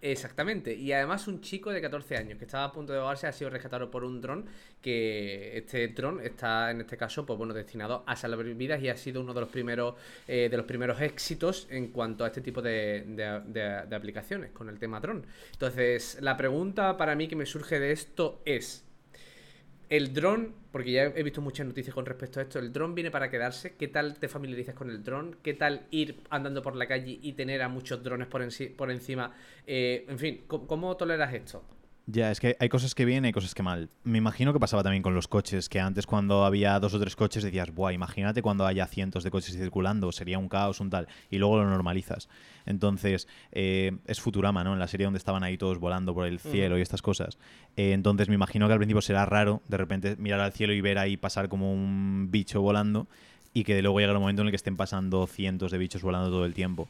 Exactamente, 0.00 0.74
y 0.74 0.90
además 0.90 1.28
un 1.28 1.40
chico 1.40 1.70
de 1.70 1.80
14 1.80 2.16
años 2.16 2.36
que 2.40 2.44
estaba 2.44 2.64
a 2.64 2.72
punto 2.72 2.92
de 2.92 2.98
ahogarse 2.98 3.28
ha 3.28 3.32
sido 3.32 3.50
rescatado 3.50 3.88
por 3.88 4.02
un 4.02 4.20
dron 4.20 4.46
que 4.80 5.56
este 5.58 5.86
dron 5.86 6.20
está 6.20 6.72
en 6.72 6.80
este 6.80 6.96
caso 6.96 7.24
pues 7.24 7.38
bueno 7.38 7.54
destinado 7.54 8.02
a 8.04 8.16
salvar 8.16 8.44
vidas 8.46 8.82
y 8.82 8.88
ha 8.88 8.96
sido 8.96 9.20
uno 9.20 9.32
de 9.32 9.42
los 9.42 9.48
primeros 9.50 9.94
eh, 10.26 10.48
de 10.50 10.56
los 10.56 10.66
primeros 10.66 11.00
éxitos 11.00 11.68
en 11.70 11.92
cuanto 11.92 12.24
a 12.24 12.26
este 12.26 12.40
tipo 12.40 12.60
de, 12.60 13.04
de- 13.46 13.94
aplicaciones 13.94 14.50
con 14.50 14.68
el 14.68 14.80
tema 14.80 14.98
dron. 14.98 15.24
Entonces 15.52 16.18
la 16.20 16.36
pregunta 16.36 16.96
para 16.96 17.14
mí 17.14 17.28
que 17.28 17.36
me 17.36 17.46
surge 17.46 17.78
de 17.78 17.92
esto 17.92 18.42
es 18.44 18.84
el 19.96 20.12
dron, 20.14 20.54
porque 20.72 20.92
ya 20.92 21.02
he 21.04 21.22
visto 21.22 21.40
muchas 21.40 21.66
noticias 21.66 21.94
con 21.94 22.06
respecto 22.06 22.40
a 22.40 22.42
esto, 22.44 22.58
el 22.58 22.72
dron 22.72 22.94
viene 22.94 23.10
para 23.10 23.30
quedarse. 23.30 23.74
¿Qué 23.76 23.88
tal 23.88 24.18
te 24.18 24.28
familiarizas 24.28 24.74
con 24.74 24.90
el 24.90 25.02
dron? 25.04 25.36
¿Qué 25.42 25.54
tal 25.54 25.86
ir 25.90 26.20
andando 26.30 26.62
por 26.62 26.76
la 26.76 26.86
calle 26.88 27.18
y 27.22 27.32
tener 27.34 27.62
a 27.62 27.68
muchos 27.68 28.02
drones 28.02 28.26
por, 28.28 28.42
enci- 28.42 28.74
por 28.74 28.90
encima? 28.90 29.34
Eh, 29.66 30.04
en 30.08 30.18
fin, 30.18 30.44
¿cómo, 30.46 30.66
cómo 30.66 30.96
toleras 30.96 31.32
esto? 31.34 31.62
Ya, 32.06 32.32
es 32.32 32.40
que 32.40 32.56
hay 32.58 32.68
cosas 32.68 32.96
que 32.96 33.04
bien 33.04 33.24
y 33.24 33.28
hay 33.28 33.32
cosas 33.32 33.54
que 33.54 33.62
mal. 33.62 33.88
Me 34.02 34.18
imagino 34.18 34.52
que 34.52 34.58
pasaba 34.58 34.82
también 34.82 35.04
con 35.04 35.14
los 35.14 35.28
coches, 35.28 35.68
que 35.68 35.78
antes 35.78 36.04
cuando 36.04 36.44
había 36.44 36.78
dos 36.80 36.94
o 36.94 37.00
tres 37.00 37.14
coches 37.14 37.44
decías, 37.44 37.72
buah, 37.72 37.92
imagínate 37.92 38.42
cuando 38.42 38.66
haya 38.66 38.86
cientos 38.88 39.22
de 39.22 39.30
coches 39.30 39.56
circulando, 39.56 40.10
sería 40.10 40.36
un 40.38 40.48
caos, 40.48 40.80
un 40.80 40.90
tal, 40.90 41.06
y 41.30 41.38
luego 41.38 41.58
lo 41.58 41.70
normalizas. 41.70 42.28
Entonces, 42.66 43.28
eh, 43.52 43.92
es 44.06 44.20
Futurama, 44.20 44.64
¿no? 44.64 44.72
En 44.72 44.80
la 44.80 44.88
serie 44.88 45.04
donde 45.04 45.18
estaban 45.18 45.44
ahí 45.44 45.56
todos 45.56 45.78
volando 45.78 46.12
por 46.12 46.26
el 46.26 46.40
cielo 46.40 46.76
y 46.76 46.82
estas 46.82 47.02
cosas. 47.02 47.38
Eh, 47.76 47.92
entonces, 47.92 48.28
me 48.28 48.34
imagino 48.34 48.66
que 48.66 48.72
al 48.72 48.78
principio 48.80 49.00
será 49.00 49.24
raro 49.24 49.62
de 49.68 49.76
repente 49.76 50.16
mirar 50.16 50.40
al 50.40 50.52
cielo 50.52 50.72
y 50.72 50.80
ver 50.80 50.98
ahí 50.98 51.16
pasar 51.16 51.48
como 51.48 51.72
un 51.72 52.28
bicho 52.32 52.60
volando 52.60 53.06
y 53.54 53.62
que 53.62 53.80
luego 53.80 54.00
llegue 54.00 54.12
el 54.12 54.18
momento 54.18 54.42
en 54.42 54.48
el 54.48 54.52
que 54.52 54.56
estén 54.56 54.76
pasando 54.76 55.28
cientos 55.28 55.70
de 55.70 55.78
bichos 55.78 56.02
volando 56.02 56.30
todo 56.30 56.46
el 56.46 56.54
tiempo. 56.54 56.88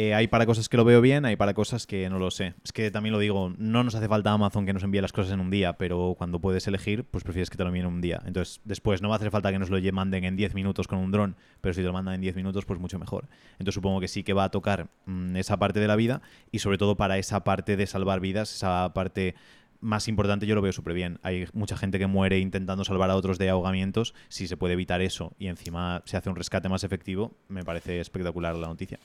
Eh, 0.00 0.14
hay 0.14 0.28
para 0.28 0.46
cosas 0.46 0.68
que 0.68 0.76
lo 0.76 0.84
veo 0.84 1.00
bien, 1.00 1.24
hay 1.24 1.34
para 1.34 1.54
cosas 1.54 1.84
que 1.84 2.08
no 2.08 2.20
lo 2.20 2.30
sé. 2.30 2.54
Es 2.62 2.70
que 2.70 2.88
también 2.92 3.12
lo 3.12 3.18
digo, 3.18 3.52
no 3.58 3.82
nos 3.82 3.96
hace 3.96 4.06
falta 4.06 4.30
Amazon 4.30 4.64
que 4.64 4.72
nos 4.72 4.84
envíe 4.84 5.00
las 5.00 5.10
cosas 5.10 5.32
en 5.32 5.40
un 5.40 5.50
día, 5.50 5.72
pero 5.72 6.14
cuando 6.16 6.38
puedes 6.38 6.68
elegir, 6.68 7.02
pues 7.02 7.24
prefieres 7.24 7.50
que 7.50 7.56
te 7.56 7.64
lo 7.64 7.70
envíen 7.70 7.86
en 7.86 7.94
un 7.94 8.00
día. 8.00 8.22
Entonces, 8.24 8.60
después 8.62 9.02
no 9.02 9.08
va 9.08 9.16
a 9.16 9.18
hacer 9.18 9.32
falta 9.32 9.50
que 9.50 9.58
nos 9.58 9.70
lo 9.70 9.92
manden 9.92 10.22
en 10.22 10.36
10 10.36 10.54
minutos 10.54 10.86
con 10.86 11.00
un 11.00 11.10
dron, 11.10 11.34
pero 11.60 11.74
si 11.74 11.80
te 11.80 11.86
lo 11.88 11.92
mandan 11.92 12.14
en 12.14 12.20
10 12.20 12.36
minutos, 12.36 12.64
pues 12.64 12.78
mucho 12.78 12.96
mejor. 13.00 13.26
Entonces, 13.54 13.74
supongo 13.74 13.98
que 13.98 14.06
sí 14.06 14.22
que 14.22 14.34
va 14.34 14.44
a 14.44 14.50
tocar 14.52 14.86
mm, 15.06 15.34
esa 15.34 15.56
parte 15.56 15.80
de 15.80 15.88
la 15.88 15.96
vida 15.96 16.22
y 16.52 16.60
sobre 16.60 16.78
todo 16.78 16.96
para 16.96 17.18
esa 17.18 17.42
parte 17.42 17.76
de 17.76 17.88
salvar 17.88 18.20
vidas, 18.20 18.54
esa 18.54 18.94
parte 18.94 19.34
más 19.80 20.06
importante 20.06 20.46
yo 20.46 20.54
lo 20.54 20.62
veo 20.62 20.72
súper 20.72 20.94
bien. 20.94 21.18
Hay 21.24 21.48
mucha 21.54 21.76
gente 21.76 21.98
que 21.98 22.06
muere 22.06 22.38
intentando 22.38 22.84
salvar 22.84 23.10
a 23.10 23.16
otros 23.16 23.36
de 23.36 23.48
ahogamientos. 23.48 24.14
Si 24.28 24.46
se 24.46 24.56
puede 24.56 24.74
evitar 24.74 25.02
eso 25.02 25.32
y 25.40 25.48
encima 25.48 26.02
se 26.04 26.16
hace 26.16 26.30
un 26.30 26.36
rescate 26.36 26.68
más 26.68 26.84
efectivo, 26.84 27.32
me 27.48 27.64
parece 27.64 27.98
espectacular 27.98 28.54
la 28.54 28.68
noticia. 28.68 29.00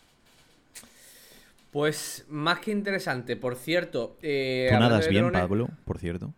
Pues 1.73 2.25
más 2.29 2.59
que 2.59 2.71
interesante, 2.71 3.36
por 3.36 3.55
cierto. 3.55 4.17
Eh, 4.21 4.69
Tú 4.71 4.79
nadas 4.79 5.09
bien, 5.09 5.25
drones- 5.25 5.41
Pablo, 5.41 5.69
por 5.86 5.97
cierto. 5.97 6.33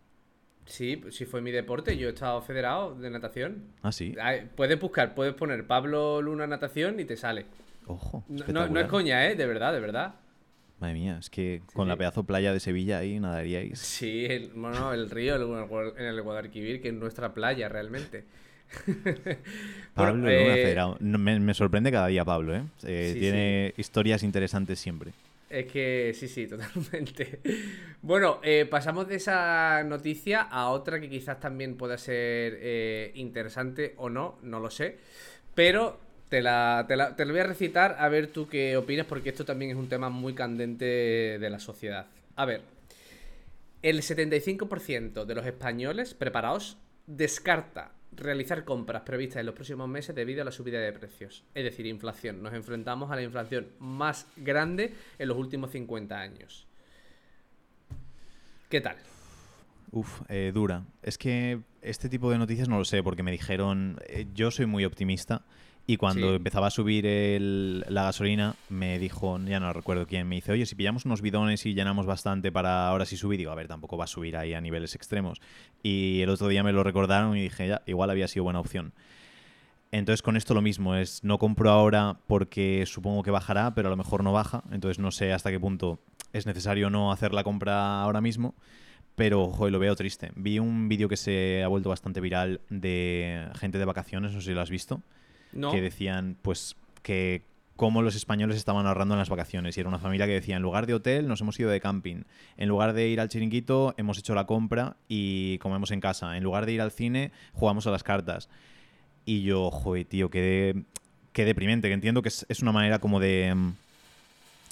Sí, 0.65 1.01
sí 1.11 1.25
fue 1.25 1.41
mi 1.41 1.51
deporte, 1.51 1.95
yo 1.97 2.07
he 2.07 2.13
estado 2.13 2.41
federado 2.41 2.95
de 2.95 3.09
natación. 3.11 3.65
Ah, 3.83 3.91
sí. 3.91 4.15
Puedes 4.55 4.79
buscar, 4.79 5.13
puedes 5.13 5.33
poner 5.35 5.67
Pablo 5.67 6.21
Luna 6.21 6.47
Natación 6.47 6.99
y 6.99 7.05
te 7.05 7.17
sale. 7.17 7.45
Ojo. 7.85 8.23
No, 8.29 8.79
es 8.79 8.87
coña, 8.87 9.27
¿eh? 9.27 9.35
De 9.35 9.45
verdad, 9.45 9.73
de 9.73 9.79
verdad. 9.81 10.15
Madre 10.79 10.93
mía, 10.95 11.17
es 11.19 11.29
que 11.29 11.61
con 11.73 11.85
sí. 11.85 11.89
la 11.89 11.97
pedazo 11.97 12.23
playa 12.23 12.51
de 12.51 12.59
Sevilla 12.59 12.97
ahí 12.97 13.19
nadaríais. 13.19 13.77
Sí, 13.79 14.25
el, 14.25 14.49
bueno, 14.55 14.93
el 14.93 15.09
río 15.09 15.35
en 15.97 16.05
el 16.05 16.21
Guadalquivir, 16.21 16.81
que 16.81 16.87
es 16.89 16.93
nuestra 16.93 17.33
playa 17.33 17.69
realmente. 17.69 18.23
Pablo 19.93 20.21
Bueno, 20.23 20.27
Luna 20.27 20.31
eh, 20.55 20.63
federado. 20.63 20.97
Me, 20.99 21.39
me 21.39 21.53
sorprende 21.53 21.91
cada 21.91 22.07
día 22.07 22.25
Pablo, 22.25 22.55
¿eh? 22.55 22.63
Eh, 22.83 23.11
Sí, 23.13 23.19
tiene 23.19 23.73
historias 23.77 24.23
interesantes 24.23 24.79
siempre. 24.79 25.11
Es 25.49 25.71
que 25.71 26.13
sí, 26.15 26.27
sí, 26.27 26.47
totalmente. 26.47 27.39
Bueno, 28.01 28.39
eh, 28.43 28.65
pasamos 28.69 29.07
de 29.07 29.15
esa 29.15 29.83
noticia 29.83 30.41
a 30.41 30.69
otra 30.69 30.99
que 30.99 31.09
quizás 31.09 31.39
también 31.39 31.77
pueda 31.77 31.97
ser 31.97 32.57
eh, 32.61 33.11
interesante 33.15 33.93
o 33.97 34.09
no, 34.09 34.37
no 34.41 34.59
lo 34.59 34.69
sé. 34.69 34.97
Pero 35.53 35.99
te 36.29 36.41
la, 36.41 36.85
te, 36.87 36.95
la, 36.95 37.15
te 37.15 37.25
voy 37.25 37.39
a 37.39 37.43
recitar 37.43 37.95
a 37.99 38.09
ver 38.09 38.27
tú 38.27 38.47
qué 38.47 38.75
opinas, 38.77 39.05
porque 39.05 39.29
esto 39.29 39.45
también 39.45 39.71
es 39.71 39.77
un 39.77 39.87
tema 39.87 40.09
muy 40.09 40.33
candente 40.33 40.85
de 40.85 41.49
la 41.49 41.59
sociedad. 41.59 42.07
A 42.35 42.45
ver, 42.45 42.61
el 43.81 44.01
75% 44.01 45.25
de 45.25 45.35
los 45.35 45.45
españoles 45.45 46.15
preparados 46.15 46.77
descarta 47.05 47.91
realizar 48.15 48.63
compras 48.63 49.03
previstas 49.03 49.39
en 49.39 49.45
los 49.45 49.55
próximos 49.55 49.87
meses 49.87 50.15
debido 50.15 50.41
a 50.41 50.45
la 50.45 50.51
subida 50.51 50.79
de 50.79 50.91
precios. 50.93 51.43
Es 51.53 51.63
decir, 51.63 51.85
inflación. 51.85 52.41
Nos 52.41 52.53
enfrentamos 52.53 53.11
a 53.11 53.15
la 53.15 53.23
inflación 53.23 53.67
más 53.79 54.27
grande 54.35 54.93
en 55.17 55.27
los 55.27 55.37
últimos 55.37 55.71
50 55.71 56.19
años. 56.19 56.67
¿Qué 58.69 58.81
tal? 58.81 58.97
Uf, 59.91 60.21
eh, 60.27 60.51
dura. 60.53 60.83
Es 61.01 61.17
que 61.17 61.61
este 61.81 62.09
tipo 62.09 62.31
de 62.31 62.37
noticias 62.37 62.67
no 62.67 62.77
lo 62.77 62.85
sé, 62.85 63.03
porque 63.03 63.23
me 63.23 63.31
dijeron, 63.31 63.99
eh, 64.07 64.25
yo 64.33 64.51
soy 64.51 64.65
muy 64.65 64.85
optimista 64.85 65.45
y 65.87 65.97
cuando 65.97 66.33
empezaba 66.33 66.67
a 66.67 66.71
subir 66.71 67.05
la 67.05 68.03
gasolina, 68.03 68.55
me 68.69 68.97
dijo, 68.97 69.39
ya 69.45 69.59
no 69.59 69.71
recuerdo 69.71 70.07
quién, 70.07 70.27
me 70.27 70.35
dice, 70.35 70.51
oye, 70.51 70.65
si 70.65 70.73
pillamos 70.73 71.05
unos 71.05 71.21
bidones 71.21 71.63
y 71.67 71.75
llenamos 71.75 72.07
bastante 72.07 72.51
para 72.51 72.87
ahora 72.87 73.05
sí 73.05 73.17
subir, 73.17 73.37
digo, 73.37 73.51
a 73.51 73.55
ver, 73.55 73.67
tampoco 73.67 73.95
va 73.95 74.05
a 74.05 74.07
subir 74.07 74.35
ahí 74.35 74.55
a 74.55 74.61
niveles 74.61 74.95
extremos. 74.95 75.41
Y 75.83 76.21
el 76.21 76.29
otro 76.29 76.47
día 76.47 76.63
me 76.63 76.73
lo 76.73 76.83
recordaron 76.83 77.37
y 77.37 77.43
dije, 77.43 77.67
ya, 77.67 77.83
igual 77.85 78.09
había 78.09 78.27
sido 78.27 78.45
buena 78.45 78.59
opción. 78.59 78.93
Entonces 79.91 80.23
con 80.23 80.35
esto 80.35 80.55
lo 80.55 80.63
mismo, 80.63 80.95
es 80.95 81.23
no 81.23 81.37
compro 81.37 81.69
ahora 81.69 82.17
porque 82.25 82.83
supongo 82.87 83.21
que 83.21 83.29
bajará, 83.29 83.75
pero 83.75 83.89
a 83.89 83.91
lo 83.91 83.97
mejor 83.97 84.23
no 84.23 84.33
baja, 84.33 84.63
entonces 84.71 84.97
no 84.97 85.11
sé 85.11 85.33
hasta 85.33 85.51
qué 85.51 85.59
punto 85.59 85.99
es 86.33 86.47
necesario 86.47 86.89
no 86.89 87.11
hacer 87.11 87.31
la 87.31 87.43
compra 87.43 88.01
ahora 88.01 88.21
mismo. 88.21 88.55
Pero, 89.15 89.47
joder, 89.47 89.71
lo 89.71 89.79
veo 89.79 89.95
triste. 89.95 90.31
Vi 90.35 90.59
un 90.59 90.89
vídeo 90.89 91.07
que 91.07 91.15
se 91.15 91.63
ha 91.63 91.69
vuelto 91.69 91.87
bastante 91.87 92.19
viral 92.19 92.59
de 92.69 93.47
gente 93.55 93.77
de 93.77 93.85
vacaciones, 93.85 94.33
no 94.33 94.41
sé 94.41 94.47
si 94.47 94.53
lo 94.53 94.59
has 94.59 94.69
visto 94.69 95.01
que 95.71 95.81
decían, 95.81 96.37
pues, 96.41 96.75
que 97.01 97.43
cómo 97.75 98.01
los 98.01 98.15
españoles 98.15 98.57
estaban 98.57 98.85
ahorrando 98.85 99.15
en 99.15 99.19
las 99.19 99.29
vacaciones. 99.29 99.75
Y 99.75 99.79
era 99.79 99.89
una 99.89 99.99
familia 99.99 100.25
que 100.25 100.33
decía, 100.33 100.55
en 100.55 100.61
lugar 100.61 100.87
de 100.87 100.93
hotel 100.93 101.27
nos 101.27 101.41
hemos 101.41 101.59
ido 101.59 101.69
de 101.69 101.79
camping. 101.79 102.23
En 102.57 102.69
lugar 102.69 102.93
de 102.93 103.07
ir 103.07 103.19
al 103.19 103.29
chiringuito 103.29 103.93
hemos 103.97 104.17
hecho 104.17 104.33
la 104.35 104.45
compra 104.45 104.97
y 105.07 105.57
comemos 105.59 105.91
en 105.91 105.99
casa. 105.99 106.37
En 106.37 106.43
lugar 106.43 106.65
de 106.65 106.73
ir 106.73 106.81
al 106.81 106.91
cine 106.91 107.31
jugamos 107.53 107.85
a 107.87 107.91
las 107.91 108.03
cartas. 108.03 108.49
Y 109.25 109.41
yo, 109.41 109.71
joder, 109.71 110.05
tío, 110.05 110.29
qué, 110.29 110.83
qué 111.33 111.45
deprimente. 111.45 111.87
Que 111.87 111.93
entiendo 111.93 112.21
que 112.21 112.29
es, 112.29 112.61
una 112.61 112.71
manera 112.71 112.99
como 112.99 113.19
de, 113.19 113.55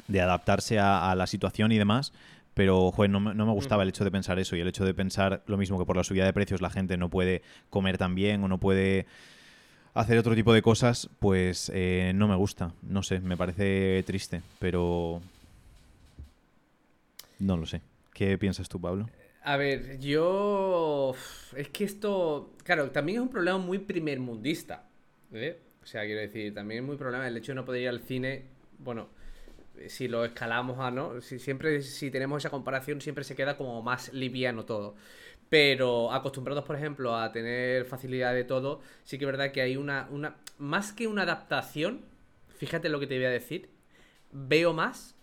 de 0.08 0.22
adaptarse 0.22 0.80
a, 0.80 1.14
la 1.16 1.28
situación 1.28 1.72
y 1.72 1.78
demás. 1.78 2.14
Pero, 2.54 2.92
joder, 2.92 3.10
no, 3.10 3.20
no, 3.20 3.46
me 3.48 3.52
gustaba 3.52 3.82
el 3.82 3.90
hecho 3.90 4.04
de 4.04 4.12
pensar 4.12 4.38
eso 4.38 4.56
y 4.56 4.60
el 4.60 4.68
hecho 4.68 4.86
de 4.86 4.94
pensar 4.94 5.42
lo 5.48 5.58
mismo 5.58 5.80
que 5.80 5.86
por 5.86 5.98
la 5.98 6.04
subida 6.04 6.24
de 6.24 6.34
precios 6.34 6.62
la 6.62 6.70
gente 6.70 6.98
no 6.98 7.10
puede 7.10 7.42
comer 7.72 7.98
tan 7.98 8.14
bien 8.14 8.44
o 8.44 8.48
no 8.48 8.60
puede 8.60 9.08
hacer 9.94 10.18
otro 10.18 10.36
tipo 10.36 10.54
de 10.54 10.62
cosas, 10.62 11.10
pues 11.20 11.72
eh, 11.74 12.12
no 12.16 12.28
me 12.28 12.36
gusta. 12.36 12.74
No 12.82 13.04
sé, 13.04 13.20
me 13.20 13.38
parece 13.38 14.04
triste, 14.04 14.42
pero 14.60 15.22
no 17.40 17.58
lo 17.58 17.66
sé. 17.66 17.82
¿Qué 18.14 18.38
piensas 18.38 18.70
tú, 18.70 18.80
Pablo? 18.80 19.10
A 19.44 19.58
ver, 19.58 20.00
yo... 20.00 21.14
Es 21.56 21.70
que 21.70 21.84
esto, 21.84 22.54
claro, 22.64 22.92
también 22.92 23.18
es 23.18 23.22
un 23.24 23.30
problema 23.30 23.58
muy 23.58 23.80
primermundista. 23.80 24.86
¿eh? 25.34 25.60
O 25.84 25.86
sea, 25.86 26.06
quiero 26.06 26.22
decir, 26.22 26.54
también 26.54 26.84
es 26.84 26.88
muy 26.88 26.96
problema 26.96 27.28
el 27.28 27.36
hecho 27.36 27.52
de 27.52 27.56
no 27.56 27.66
poder 27.66 27.82
ir 27.82 27.90
al 27.90 28.00
cine. 28.02 28.44
Bueno, 28.80 29.10
si 29.90 30.08
lo 30.08 30.26
escalamos 30.26 30.80
a 30.80 30.92
no, 30.92 31.22
si 31.22 31.40
siempre 31.40 31.82
si 31.82 32.12
tenemos 32.12 32.42
esa 32.42 32.50
comparación 32.50 33.02
siempre 33.02 33.24
se 33.24 33.36
queda 33.36 33.58
como 33.58 33.82
más 33.82 34.14
liviano 34.14 34.66
todo. 34.66 34.96
Pero 35.50 36.12
acostumbrados, 36.12 36.66
por 36.66 36.76
ejemplo, 36.76 37.16
a 37.16 37.32
tener 37.32 37.86
facilidad 37.86 38.34
de 38.34 38.44
todo, 38.44 38.82
sí 39.04 39.18
que 39.18 39.26
es 39.26 39.32
verdad 39.32 39.52
que 39.52 39.62
hay 39.62 39.78
una, 39.78 40.08
una. 40.10 40.38
Más 40.58 40.94
que 40.94 41.06
una 41.06 41.24
adaptación, 41.24 42.02
fíjate 42.58 42.90
lo 42.90 43.00
que 43.00 43.08
te 43.08 43.18
voy 43.18 43.26
a 43.26 43.30
decir. 43.30 43.70
Veo 44.32 44.74
más 44.74 45.16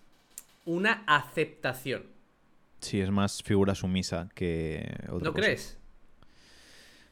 una 0.64 1.02
aceptación. 1.06 2.04
Sí, 2.80 3.00
es 3.00 3.10
más 3.10 3.42
figura 3.42 3.74
sumisa 3.74 4.28
que 4.34 4.88
otra 5.08 5.30
¿No 5.30 5.32
crees? 5.32 5.79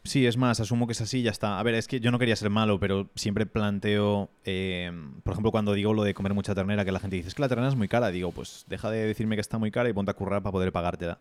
Sí, 0.05 0.27
es 0.27 0.37
más, 0.37 0.61
asumo 0.61 0.87
que 0.87 0.93
es 0.93 1.01
así 1.01 1.19
y 1.19 1.23
ya 1.23 1.31
está. 1.31 1.59
A 1.59 1.63
ver, 1.63 1.75
es 1.75 1.87
que 1.87 2.01
yo 2.01 2.11
no 2.11 2.19
quería 2.19 2.35
ser 2.35 2.51
malo, 2.51 2.81
pero 2.81 3.11
siempre 3.15 3.45
planteo, 3.45 4.31
eh, 4.45 4.91
por 5.23 5.33
ejemplo, 5.33 5.51
cuando 5.51 5.75
digo 5.75 5.93
lo 5.93 6.03
de 6.03 6.15
comer 6.15 6.33
mucha 6.33 6.55
ternera, 6.55 6.85
que 6.85 6.93
la 6.93 7.01
gente 7.01 7.17
dice, 7.17 7.29
es 7.29 7.35
que 7.35 7.43
la 7.43 7.49
ternera 7.49 7.69
es 7.69 7.77
muy 7.77 7.89
cara, 7.89 8.11
digo, 8.11 8.33
pues 8.33 8.65
deja 8.69 8.91
de 8.91 9.07
decirme 9.07 9.37
que 9.37 9.43
está 9.43 9.59
muy 9.59 9.71
cara 9.71 9.89
y 9.89 9.93
ponte 9.93 10.11
a 10.11 10.15
currar 10.15 10.43
para 10.43 10.53
poder 10.53 10.73
pagártela 10.73 11.19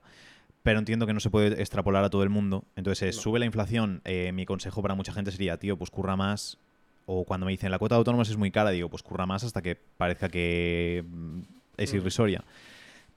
pero 0.67 0.79
entiendo 0.79 1.07
que 1.07 1.13
no 1.13 1.21
se 1.21 1.29
puede 1.29 1.61
extrapolar 1.61 2.03
a 2.03 2.09
todo 2.09 2.23
el 2.23 2.29
mundo. 2.29 2.65
Entonces, 2.75 3.15
sube 3.15 3.39
la 3.39 3.45
inflación, 3.45 4.01
eh, 4.03 4.33
mi 4.33 4.45
consejo 4.45 4.81
para 4.81 4.95
mucha 4.95 5.13
gente 5.13 5.31
sería, 5.31 5.55
tío, 5.55 5.77
pues 5.77 5.89
curra 5.89 6.17
más. 6.17 6.57
O 7.05 7.23
cuando 7.23 7.45
me 7.45 7.53
dicen 7.53 7.71
la 7.71 7.79
cuota 7.79 7.95
de 7.95 7.99
autónomos 7.99 8.29
es 8.29 8.35
muy 8.35 8.51
cara, 8.51 8.71
digo, 8.71 8.89
pues 8.89 9.01
curra 9.01 9.25
más 9.25 9.45
hasta 9.45 9.61
que 9.61 9.77
parezca 9.77 10.27
que 10.27 11.05
mm, 11.09 11.39
es 11.77 11.93
irrisoria. 11.93 12.43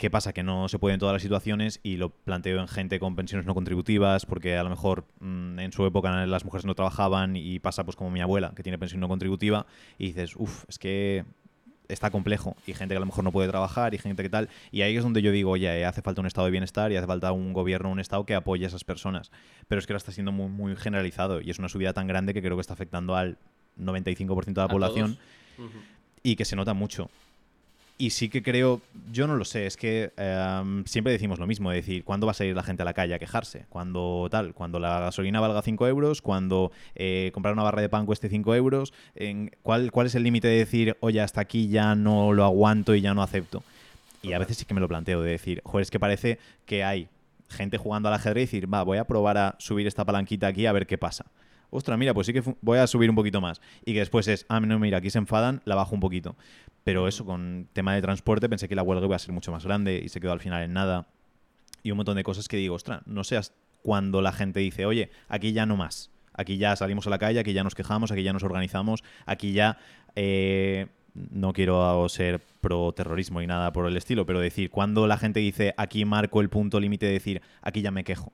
¿Qué 0.01 0.09
pasa? 0.09 0.33
Que 0.33 0.43
no 0.43 0.67
se 0.71 0.79
puede 0.79 0.95
en 0.95 0.99
todas 0.99 1.13
las 1.13 1.21
situaciones 1.21 1.79
y 1.83 1.99
lo 1.99 2.09
planteo 2.09 2.59
en 2.59 2.69
gente 2.69 2.99
con 2.99 3.17
pensiones 3.17 3.45
no 3.45 3.53
contributivas, 3.53 4.25
porque 4.25 4.57
a 4.57 4.63
lo 4.63 4.71
mejor 4.71 5.05
mm, 5.21 5.59
en 5.59 5.73
su 5.73 5.85
época 5.85 6.25
las 6.25 6.47
mujeres 6.47 6.65
no 6.65 6.75
trabajaban 6.75 7.37
y 7.37 7.59
pasa 7.59 7.85
pues 7.85 7.97
como 7.97 8.11
mi 8.11 8.23
abuela, 8.23 8.55
que 8.57 8.63
tiene 8.63 8.79
pensión 8.79 9.03
no 9.03 9.09
contributiva, 9.09 9.67
y 9.99 10.07
dices, 10.07 10.37
uff, 10.37 10.65
es 10.69 10.79
que 10.79 11.27
está 11.89 12.11
complejo 12.11 12.57
y 12.67 12.73
gente 12.73 12.95
que 12.95 12.97
a 12.97 13.01
lo 13.01 13.05
mejor 13.05 13.25
no 13.25 13.31
puede 13.31 13.51
trabajar 13.51 13.93
y 13.93 13.99
gente 13.99 14.23
que 14.23 14.31
tal. 14.31 14.49
Y 14.71 14.81
ahí 14.81 14.97
es 14.97 15.03
donde 15.03 15.21
yo 15.21 15.33
digo, 15.33 15.51
oye, 15.51 15.85
hace 15.85 16.01
falta 16.01 16.23
un 16.23 16.27
estado 16.27 16.47
de 16.47 16.53
bienestar 16.53 16.91
y 16.91 16.97
hace 16.97 17.07
falta 17.07 17.31
un 17.33 17.53
gobierno, 17.53 17.91
un 17.91 18.01
estado 18.01 18.25
que 18.25 18.35
apoye 18.35 18.65
a 18.65 18.69
esas 18.69 18.85
personas. 18.85 19.31
Pero 19.69 19.81
es 19.81 19.87
que 19.87 19.93
ahora 19.93 19.99
está 19.99 20.13
siendo 20.13 20.33
muy, 20.33 20.49
muy 20.49 20.77
generalizado 20.77 21.43
y 21.43 21.51
es 21.51 21.59
una 21.59 21.69
subida 21.69 21.93
tan 21.93 22.07
grande 22.07 22.33
que 22.33 22.41
creo 22.41 22.57
que 22.57 22.63
está 22.63 22.73
afectando 22.73 23.17
al 23.17 23.37
95% 23.79 24.47
de 24.47 24.53
la 24.55 24.69
población 24.69 25.19
y 26.23 26.37
que 26.37 26.47
se 26.47 26.57
nota 26.57 26.73
mucho. 26.73 27.11
Y 28.01 28.09
sí 28.09 28.31
que 28.31 28.43
creo, 28.43 28.81
yo 29.13 29.27
no 29.27 29.37
lo 29.37 29.45
sé, 29.45 29.67
es 29.67 29.77
que 29.77 30.11
em, 30.17 30.87
siempre 30.87 31.13
decimos 31.13 31.39
lo 31.39 31.47
mismo, 31.47 31.71
es 31.71 31.85
decir, 31.85 32.03
¿cuándo 32.03 32.27
va 32.27 32.31
a 32.31 32.35
salir 32.35 32.57
la 32.57 32.63
gente 32.63 32.81
a 32.81 32.87
la 32.87 32.95
calle 32.95 33.13
a 33.13 33.19
quejarse? 33.19 33.67
Cuando 33.69 34.27
tal, 34.31 34.55
cuando 34.55 34.79
la 34.79 35.01
gasolina 35.01 35.39
valga 35.39 35.61
5 35.61 35.87
euros, 35.87 36.23
cuando 36.23 36.73
eh, 36.95 37.31
comprar 37.35 37.53
una 37.53 37.63
barra 37.63 37.83
de 37.83 37.91
pan 37.91 38.07
cueste 38.07 38.31
5 38.31 38.55
euros, 38.55 38.95
en, 39.17 39.55
¿cuál, 39.63 39.93
¿cuál 39.93 40.07
es 40.07 40.15
el 40.15 40.23
límite 40.23 40.49
de 40.49 40.57
decir, 40.57 40.97
oye, 41.01 41.21
hasta 41.21 41.43
aquí 41.43 41.69
ya 41.69 41.95
no 41.95 42.33
lo 42.33 42.45
aguanto 42.45 42.95
y 42.95 43.03
ya 43.03 43.13
no 43.13 43.23
acepto? 43.23 43.63
Y 44.23 44.33
a 44.33 44.39
veces 44.39 44.57
sí 44.57 44.65
que 44.65 44.73
me 44.73 44.81
lo 44.81 44.89
planteo, 44.89 45.21
de 45.21 45.33
decir, 45.33 45.61
joder, 45.63 45.83
es 45.83 45.91
que 45.91 46.01
parece 46.01 46.39
que 46.65 46.83
hay 46.83 47.07
gente 47.51 47.77
jugando 47.77 48.09
al 48.09 48.15
ajedrez 48.15 48.45
y 48.55 48.57
decir, 48.57 48.73
va, 48.73 48.83
voy 48.83 48.97
a 48.97 49.05
probar 49.05 49.37
a 49.37 49.57
subir 49.59 49.87
esta 49.87 50.07
palanquita 50.07 50.47
aquí 50.47 50.65
a 50.65 50.73
ver 50.73 50.87
qué 50.87 50.97
pasa 50.97 51.27
ostras, 51.71 51.99
mira, 51.99 52.15
pues 52.15 52.27
sí 52.27 52.33
que 52.33 52.43
voy 52.61 52.79
a 52.79 52.87
subir 52.87 53.11
un 53.11 53.17
poquito 53.17 53.41
más. 53.41 53.61
Y 53.85 53.93
que 53.93 54.01
después 54.01 54.29
es, 54.29 54.47
ah, 54.49 54.61
no, 54.61 54.79
mira, 54.79 54.99
aquí 54.99 55.11
se 55.11 55.19
enfadan, 55.19 55.63
la 55.65 55.75
bajo 55.75 55.95
un 55.95 56.01
poquito. 56.01 56.37
Pero 56.85 57.09
eso, 57.09 57.25
con 57.25 57.69
tema 57.73 57.95
de 57.95 58.03
transporte, 58.03 58.49
pensé 58.49 58.69
que 58.69 58.75
la 58.75 58.83
huelga 58.83 59.07
iba 59.07 59.17
a 59.17 59.19
ser 59.19 59.33
mucho 59.33 59.53
más 59.53 59.65
grande 59.65 60.01
y 60.05 60.09
se 60.09 60.21
quedó 60.21 60.33
al 60.33 60.41
final 60.41 60.63
en 60.63 60.73
nada. 60.73 61.09
Y 61.83 61.91
un 61.91 61.97
montón 61.97 62.17
de 62.17 62.23
cosas 62.23 62.49
que 62.49 62.57
digo, 62.57 62.75
ostras, 62.75 63.03
no 63.07 63.25
seas 63.25 63.55
cuando 63.83 64.21
la 64.21 64.33
gente 64.33 64.61
dice, 64.61 64.87
oye, 64.87 65.11
aquí 65.29 65.53
ya 65.53 65.67
no 65.67 65.77
más. 65.77 66.11
Aquí 66.33 66.59
ya 66.59 66.77
salimos 66.77 67.07
a 67.07 67.11
la 67.11 67.19
calle, 67.19 67.41
aquí 67.41 67.53
ya 67.53 67.65
nos 67.65 67.75
quejamos, 67.75 68.11
aquí 68.13 68.23
ya 68.23 68.33
nos 68.33 68.43
organizamos, 68.43 69.03
aquí 69.27 69.53
ya... 69.53 69.79
Eh, 70.17 70.87
no 71.15 71.53
quiero 71.53 72.09
ser 72.09 72.41
pro 72.61 72.93
terrorismo 72.93 73.43
y 73.43 73.47
nada 73.47 73.73
por 73.73 73.87
el 73.87 73.97
estilo, 73.97 74.27
pero 74.27 74.41
decir, 74.41 74.71
cuando 74.71 75.07
la 75.07 75.19
gente 75.19 75.41
dice 75.41 75.75
aquí 75.77 76.05
marco 76.05 76.41
el 76.41 76.49
punto 76.49 76.79
límite 76.79 77.07
de 77.07 77.13
decir 77.13 77.43
aquí 77.63 77.83
ya 77.83 77.91
me 77.91 78.05
quejo. 78.05 78.33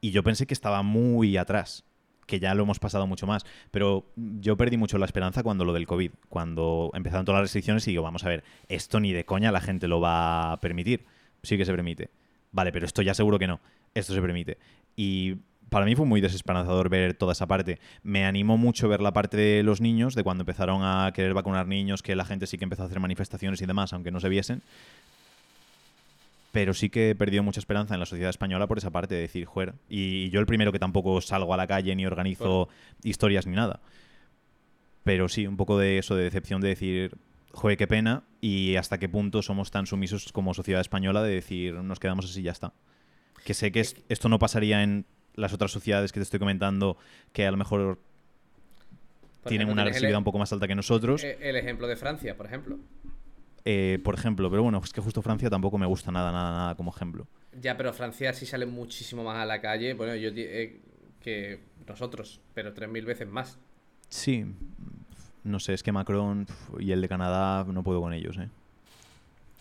Y 0.00 0.10
yo 0.10 0.22
pensé 0.22 0.46
que 0.46 0.54
estaba 0.54 0.82
muy 0.82 1.36
atrás 1.36 1.84
que 2.26 2.40
ya 2.40 2.54
lo 2.54 2.62
hemos 2.64 2.78
pasado 2.78 3.06
mucho 3.06 3.26
más. 3.26 3.44
Pero 3.70 4.06
yo 4.16 4.56
perdí 4.56 4.76
mucho 4.76 4.98
la 4.98 5.06
esperanza 5.06 5.42
cuando 5.42 5.64
lo 5.64 5.72
del 5.72 5.86
COVID, 5.86 6.10
cuando 6.28 6.90
empezaron 6.94 7.24
todas 7.24 7.40
las 7.40 7.44
restricciones 7.44 7.86
y 7.88 7.92
digo, 7.92 8.02
vamos 8.02 8.24
a 8.24 8.28
ver, 8.28 8.44
esto 8.68 9.00
ni 9.00 9.12
de 9.12 9.24
coña 9.24 9.52
la 9.52 9.60
gente 9.60 9.88
lo 9.88 10.00
va 10.00 10.52
a 10.52 10.60
permitir. 10.60 11.04
Sí 11.42 11.56
que 11.56 11.64
se 11.64 11.72
permite. 11.72 12.10
Vale, 12.52 12.72
pero 12.72 12.86
esto 12.86 13.02
ya 13.02 13.14
seguro 13.14 13.38
que 13.38 13.46
no. 13.46 13.60
Esto 13.94 14.14
se 14.14 14.20
permite. 14.20 14.58
Y 14.96 15.36
para 15.68 15.84
mí 15.84 15.94
fue 15.96 16.06
muy 16.06 16.20
desesperanzador 16.20 16.88
ver 16.88 17.14
toda 17.14 17.32
esa 17.32 17.46
parte. 17.46 17.80
Me 18.02 18.24
animó 18.24 18.56
mucho 18.56 18.88
ver 18.88 19.00
la 19.00 19.12
parte 19.12 19.36
de 19.36 19.62
los 19.62 19.80
niños, 19.80 20.14
de 20.14 20.22
cuando 20.22 20.42
empezaron 20.42 20.82
a 20.82 21.12
querer 21.12 21.34
vacunar 21.34 21.66
niños, 21.66 22.02
que 22.02 22.14
la 22.14 22.24
gente 22.24 22.46
sí 22.46 22.58
que 22.58 22.64
empezó 22.64 22.82
a 22.82 22.86
hacer 22.86 23.00
manifestaciones 23.00 23.60
y 23.60 23.66
demás, 23.66 23.92
aunque 23.92 24.10
no 24.10 24.20
se 24.20 24.28
viesen 24.28 24.62
pero 26.54 26.72
sí 26.72 26.88
que 26.88 27.10
he 27.10 27.14
perdido 27.16 27.42
mucha 27.42 27.58
esperanza 27.58 27.94
en 27.94 28.00
la 28.00 28.06
sociedad 28.06 28.30
española 28.30 28.68
por 28.68 28.78
esa 28.78 28.92
parte 28.92 29.16
de 29.16 29.22
decir, 29.22 29.44
joder, 29.44 29.74
y 29.88 30.30
yo 30.30 30.38
el 30.38 30.46
primero 30.46 30.70
que 30.70 30.78
tampoco 30.78 31.20
salgo 31.20 31.52
a 31.52 31.56
la 31.56 31.66
calle 31.66 31.96
ni 31.96 32.06
organizo 32.06 32.68
historias 33.02 33.44
ni 33.48 33.56
nada. 33.56 33.80
Pero 35.02 35.28
sí, 35.28 35.48
un 35.48 35.56
poco 35.56 35.76
de 35.80 35.98
eso, 35.98 36.14
de 36.14 36.22
decepción 36.22 36.60
de 36.60 36.68
decir, 36.68 37.16
joder, 37.50 37.76
qué 37.76 37.88
pena, 37.88 38.22
y 38.40 38.76
hasta 38.76 38.98
qué 38.98 39.08
punto 39.08 39.42
somos 39.42 39.72
tan 39.72 39.86
sumisos 39.86 40.30
como 40.30 40.54
sociedad 40.54 40.80
española 40.80 41.24
de 41.24 41.34
decir, 41.34 41.74
nos 41.74 41.98
quedamos 41.98 42.26
así 42.26 42.38
y 42.38 42.44
ya 42.44 42.52
está. 42.52 42.72
Que 43.44 43.52
sé 43.52 43.72
que 43.72 43.80
esto 43.80 44.28
no 44.28 44.38
pasaría 44.38 44.84
en 44.84 45.06
las 45.34 45.52
otras 45.52 45.72
sociedades 45.72 46.12
que 46.12 46.20
te 46.20 46.24
estoy 46.24 46.38
comentando, 46.38 46.98
que 47.32 47.48
a 47.48 47.50
lo 47.50 47.56
mejor 47.56 47.98
tienen 49.44 49.70
una 49.70 49.82
agresividad 49.82 50.18
un 50.18 50.24
poco 50.24 50.38
más 50.38 50.52
alta 50.52 50.68
que 50.68 50.76
nosotros. 50.76 51.24
El 51.24 51.56
ejemplo 51.56 51.88
de 51.88 51.96
Francia, 51.96 52.36
por 52.36 52.46
ejemplo. 52.46 52.78
Eh, 53.64 53.98
por 54.02 54.14
ejemplo. 54.14 54.50
Pero 54.50 54.62
bueno, 54.62 54.80
es 54.82 54.92
que 54.92 55.00
justo 55.00 55.22
Francia 55.22 55.50
tampoco 55.50 55.78
me 55.78 55.86
gusta 55.86 56.10
nada, 56.12 56.32
nada, 56.32 56.50
nada 56.50 56.74
como 56.74 56.90
ejemplo. 56.94 57.26
Ya, 57.60 57.76
pero 57.76 57.92
Francia 57.92 58.32
sí 58.32 58.46
sale 58.46 58.66
muchísimo 58.66 59.24
más 59.24 59.36
a 59.36 59.46
la 59.46 59.60
calle. 59.60 59.94
Bueno, 59.94 60.14
yo 60.14 60.30
eh, 60.34 60.80
que 61.20 61.60
nosotros, 61.86 62.40
pero 62.54 62.74
3.000 62.74 63.04
veces 63.04 63.28
más. 63.28 63.58
Sí, 64.08 64.44
no 65.44 65.60
sé, 65.60 65.74
es 65.74 65.82
que 65.82 65.92
Macron 65.92 66.46
y 66.78 66.92
el 66.92 67.00
de 67.00 67.08
Canadá 67.08 67.64
no 67.64 67.82
puedo 67.82 68.00
con 68.00 68.12
ellos, 68.12 68.36
¿eh? 68.38 68.48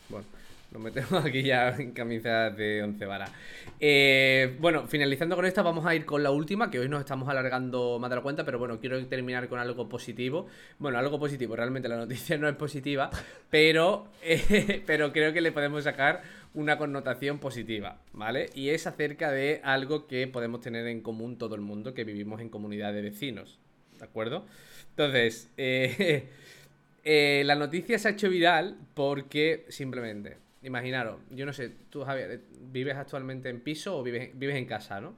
Bueno, 0.10 0.26
nos 0.74 0.82
metemos 0.82 1.24
aquí 1.24 1.44
ya 1.44 1.70
en 1.70 1.92
camisas 1.92 2.58
de 2.58 2.82
once 2.82 3.06
varas. 3.06 3.32
Eh, 3.80 4.58
bueno, 4.60 4.88
finalizando 4.88 5.36
con 5.36 5.46
esta, 5.46 5.62
vamos 5.62 5.86
a 5.86 5.94
ir 5.94 6.04
con 6.04 6.24
la 6.24 6.32
última, 6.32 6.72
que 6.72 6.80
hoy 6.80 6.90
nos 6.90 7.00
estamos 7.00 7.30
alargando 7.30 8.00
más 8.00 8.10
de 8.10 8.16
la 8.16 8.22
cuenta, 8.24 8.44
pero 8.44 8.58
bueno, 8.58 8.80
quiero 8.80 9.06
terminar 9.06 9.48
con 9.48 9.60
algo 9.60 9.88
positivo. 9.88 10.48
Bueno, 10.80 10.98
algo 10.98 11.20
positivo, 11.20 11.56
realmente 11.56 11.88
la 11.88 11.98
noticia 11.98 12.38
no 12.40 12.50
es 12.50 12.56
positiva, 12.56 13.12
pero, 13.52 14.08
eh, 14.24 14.82
pero 14.88 15.14
creo 15.14 15.32
que 15.32 15.42
le 15.42 15.52
podemos 15.52 15.84
sacar 15.84 16.24
una 16.56 16.78
connotación 16.78 17.38
positiva, 17.38 18.00
¿vale? 18.12 18.50
Y 18.56 18.70
es 18.70 18.88
acerca 18.88 19.32
de 19.32 19.62
algo 19.64 20.08
que 20.08 20.28
podemos 20.28 20.62
tener 20.62 20.88
en 20.88 21.02
común 21.02 21.38
todo 21.38 21.54
el 21.54 21.62
mundo 21.62 21.94
que 21.94 22.04
vivimos 22.04 22.42
en 22.42 22.50
comunidad 22.50 22.94
de 22.94 23.02
vecinos, 23.02 23.60
¿de 24.00 24.06
acuerdo? 24.06 24.46
Entonces, 24.90 25.52
eh, 25.58 27.44
la 27.46 27.56
noticia 27.56 28.00
se 28.00 28.08
ha 28.08 28.12
hecho 28.12 28.30
viral 28.30 28.78
porque 28.96 29.66
simplemente, 29.70 30.43
imaginaros, 30.64 31.20
yo 31.30 31.46
no 31.46 31.54
sé, 31.54 31.70
tú 31.90 32.04
Javier, 32.04 32.42
¿vives 32.72 32.96
actualmente 32.96 33.50
en 33.50 33.62
piso 33.62 33.98
o 33.98 34.04
vives, 34.04 34.32
vives 34.38 34.56
en 34.56 34.66
casa, 34.66 35.02
no? 35.02 35.16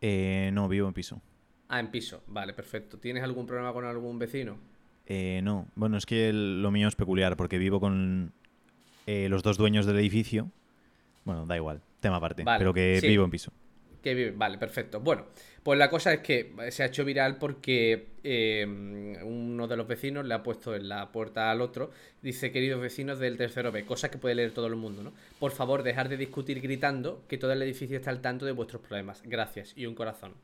Eh, 0.00 0.50
no, 0.52 0.68
vivo 0.68 0.88
en 0.88 0.94
piso. 0.94 1.20
Ah, 1.68 1.80
en 1.80 1.90
piso, 1.90 2.22
vale, 2.26 2.54
perfecto. 2.54 2.98
¿Tienes 2.98 3.22
algún 3.22 3.46
problema 3.46 3.72
con 3.72 3.84
algún 3.84 4.18
vecino? 4.18 4.58
Eh, 5.06 5.40
no, 5.42 5.66
bueno, 5.74 5.96
es 5.96 6.06
que 6.06 6.32
lo 6.32 6.70
mío 6.70 6.88
es 6.88 6.96
peculiar 6.96 7.36
porque 7.36 7.58
vivo 7.58 7.80
con 7.80 8.32
los 9.06 9.42
dos 9.42 9.56
dueños 9.56 9.86
del 9.86 9.98
edificio. 9.98 10.50
Bueno, 11.24 11.46
da 11.46 11.56
igual, 11.56 11.80
tema 12.00 12.16
aparte, 12.16 12.44
pero 12.44 12.74
que 12.74 13.00
vivo 13.02 13.24
en 13.24 13.30
piso. 13.30 13.52
Que 14.02 14.14
vive, 14.14 14.30
vale, 14.30 14.58
perfecto. 14.58 15.00
Bueno, 15.00 15.26
pues 15.62 15.78
la 15.78 15.90
cosa 15.90 16.14
es 16.14 16.20
que 16.20 16.54
se 16.70 16.82
ha 16.82 16.86
hecho 16.86 17.04
viral 17.04 17.36
porque 17.36 18.08
em, 18.22 19.16
uno 19.22 19.66
de 19.66 19.76
los 19.76 19.86
vecinos 19.86 20.24
le 20.24 20.34
ha 20.34 20.42
puesto 20.42 20.74
en 20.74 20.88
la 20.88 21.10
puerta 21.10 21.50
al 21.50 21.60
otro, 21.60 21.90
dice, 22.22 22.52
queridos 22.52 22.80
vecinos 22.80 23.18
del 23.18 23.36
tercero 23.36 23.72
B, 23.72 23.84
cosa 23.84 24.10
que 24.10 24.18
puede 24.18 24.36
leer 24.36 24.52
todo 24.52 24.66
el 24.66 24.76
mundo, 24.76 25.02
¿no? 25.02 25.12
Por 25.38 25.50
favor, 25.50 25.82
dejar 25.82 26.08
de 26.08 26.16
discutir 26.16 26.60
gritando, 26.60 27.24
que 27.28 27.38
todo 27.38 27.52
el 27.52 27.62
edificio 27.62 27.96
está 27.96 28.10
al 28.10 28.20
tanto 28.20 28.46
de 28.46 28.52
vuestros 28.52 28.82
problemas. 28.82 29.22
Gracias. 29.24 29.72
Y 29.76 29.86
un 29.86 29.94
corazón. 29.94 30.34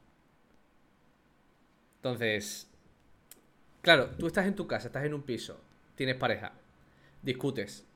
Entonces, 1.97 2.69
claro, 3.81 4.11
tú 4.19 4.27
estás 4.27 4.47
en 4.47 4.55
tu 4.55 4.67
casa, 4.67 4.89
estás 4.89 5.05
en 5.05 5.15
un 5.15 5.23
piso, 5.23 5.59
tienes 5.95 6.17
pareja, 6.17 6.53
discutes, 7.23 7.87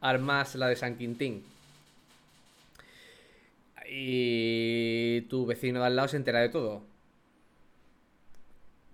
armas 0.00 0.56
la 0.56 0.66
de 0.66 0.74
San 0.74 0.96
Quintín, 0.96 1.44
y 3.92 5.22
tu 5.22 5.46
vecino 5.46 5.80
de 5.80 5.86
al 5.86 5.96
lado 5.96 6.08
se 6.08 6.16
entera 6.16 6.40
de 6.40 6.48
todo. 6.48 6.84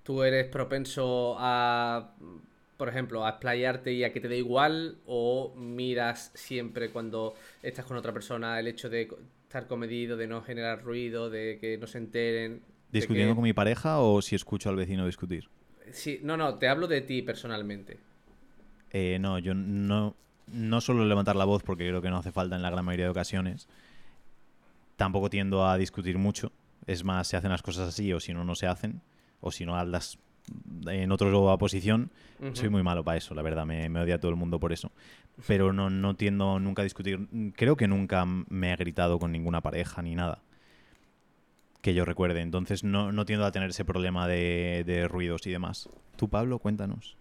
Tú 0.02 0.22
eres 0.22 0.46
propenso 0.46 1.36
a, 1.38 2.14
por 2.76 2.88
ejemplo, 2.88 3.26
a 3.26 3.30
explayarte 3.30 3.92
y 3.92 4.04
a 4.04 4.12
que 4.12 4.20
te 4.20 4.28
dé 4.28 4.38
igual 4.38 4.98
o 5.04 5.54
miras 5.56 6.30
siempre 6.34 6.90
cuando 6.90 7.34
estás 7.62 7.84
con 7.84 7.96
otra 7.96 8.12
persona 8.12 8.58
el 8.58 8.68
hecho 8.68 8.88
de 8.88 9.08
estar 9.42 9.66
comedido, 9.66 10.16
de 10.16 10.28
no 10.28 10.42
generar 10.42 10.82
ruido, 10.82 11.28
de 11.28 11.58
que 11.60 11.76
no 11.76 11.86
se 11.86 11.98
enteren. 11.98 12.62
¿Discutiendo 12.90 13.34
con 13.34 13.44
mi 13.44 13.52
pareja 13.52 13.98
o 13.98 14.22
si 14.22 14.34
escucho 14.34 14.70
al 14.70 14.76
vecino 14.76 15.04
discutir? 15.04 15.48
Sí, 15.90 16.20
no, 16.22 16.36
no, 16.36 16.54
te 16.54 16.68
hablo 16.68 16.86
de 16.86 17.02
ti 17.02 17.20
personalmente. 17.20 17.98
Eh, 18.92 19.18
no, 19.20 19.38
yo 19.38 19.54
no, 19.54 20.14
no 20.46 20.80
suelo 20.80 21.04
levantar 21.04 21.36
la 21.36 21.44
voz 21.44 21.62
porque 21.62 21.86
creo 21.86 22.00
que 22.00 22.08
no 22.08 22.18
hace 22.18 22.32
falta 22.32 22.56
en 22.56 22.62
la 22.62 22.70
gran 22.70 22.84
mayoría 22.84 23.06
de 23.06 23.10
ocasiones. 23.10 23.68
Tampoco 24.96 25.30
tiendo 25.30 25.66
a 25.66 25.76
discutir 25.76 26.18
mucho. 26.18 26.52
Es 26.86 27.04
más, 27.04 27.28
se 27.28 27.36
hacen 27.36 27.50
las 27.50 27.62
cosas 27.62 27.88
así 27.88 28.12
o 28.12 28.20
si 28.20 28.32
no, 28.32 28.44
no 28.44 28.54
se 28.54 28.66
hacen. 28.66 29.02
O 29.40 29.50
si 29.52 29.66
no, 29.66 29.76
hablas 29.76 30.18
en 30.86 31.12
otra 31.12 31.30
posición. 31.58 32.10
Soy 32.52 32.68
muy 32.68 32.82
malo 32.82 33.04
para 33.04 33.18
eso, 33.18 33.34
la 33.34 33.42
verdad. 33.42 33.66
Me, 33.66 33.88
odia 34.00 34.18
todo 34.18 34.30
el 34.30 34.36
mundo 34.36 34.60
por 34.60 34.72
eso. 34.72 34.92
Pero 35.46 35.72
no, 35.72 35.90
no 35.90 36.14
tiendo 36.14 36.58
nunca 36.58 36.82
a 36.82 36.84
discutir. 36.84 37.28
Creo 37.54 37.76
que 37.76 37.88
nunca 37.88 38.24
me 38.24 38.72
he 38.72 38.76
gritado 38.76 39.18
con 39.18 39.32
ninguna 39.32 39.60
pareja 39.60 40.02
ni 40.02 40.14
nada 40.14 40.42
que 41.82 41.94
yo 41.94 42.04
recuerde. 42.04 42.40
Entonces 42.40 42.82
no, 42.82 43.12
no 43.12 43.24
tiendo 43.24 43.46
a 43.46 43.52
tener 43.52 43.70
ese 43.70 43.84
problema 43.84 44.26
de, 44.26 44.82
de 44.84 45.06
ruidos 45.06 45.46
y 45.46 45.50
demás. 45.50 45.88
Tú, 46.16 46.28
Pablo, 46.28 46.58
cuéntanos. 46.58 47.16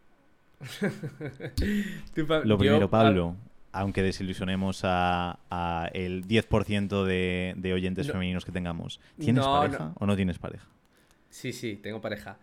Lo 2.45 2.57
primero, 2.57 2.89
Pablo, 2.89 3.35
aunque 3.75 4.01
desilusionemos 4.01 4.81
a, 4.83 5.89
el 5.93 6.25
10% 6.25 7.03
de, 7.03 7.73
oyentes 7.73 8.07
femeninos 8.07 8.45
que 8.45 8.51
tengamos. 8.51 9.01
¿Tienes 9.19 9.45
pareja 9.45 9.93
o 9.99 10.05
no 10.05 10.15
tienes 10.15 10.39
pareja? 10.39 10.67
Sí, 11.29 11.51
sí, 11.51 11.75
tengo 11.75 11.99
pareja. 11.99 12.37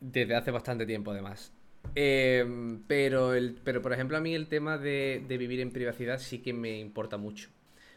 Desde 0.00 0.36
hace 0.36 0.50
bastante 0.50 0.86
tiempo, 0.86 1.10
además. 1.10 1.52
Em, 1.94 2.82
pero, 2.86 3.34
el, 3.34 3.58
pero, 3.64 3.82
por 3.82 3.92
ejemplo, 3.92 4.16
a 4.16 4.20
mí 4.20 4.34
el 4.34 4.46
tema 4.46 4.78
de, 4.78 5.24
vivir 5.28 5.60
en 5.60 5.72
privacidad 5.72 6.18
sí 6.18 6.38
que 6.38 6.52
me 6.52 6.78
importa 6.78 7.16
mucho. 7.16 7.48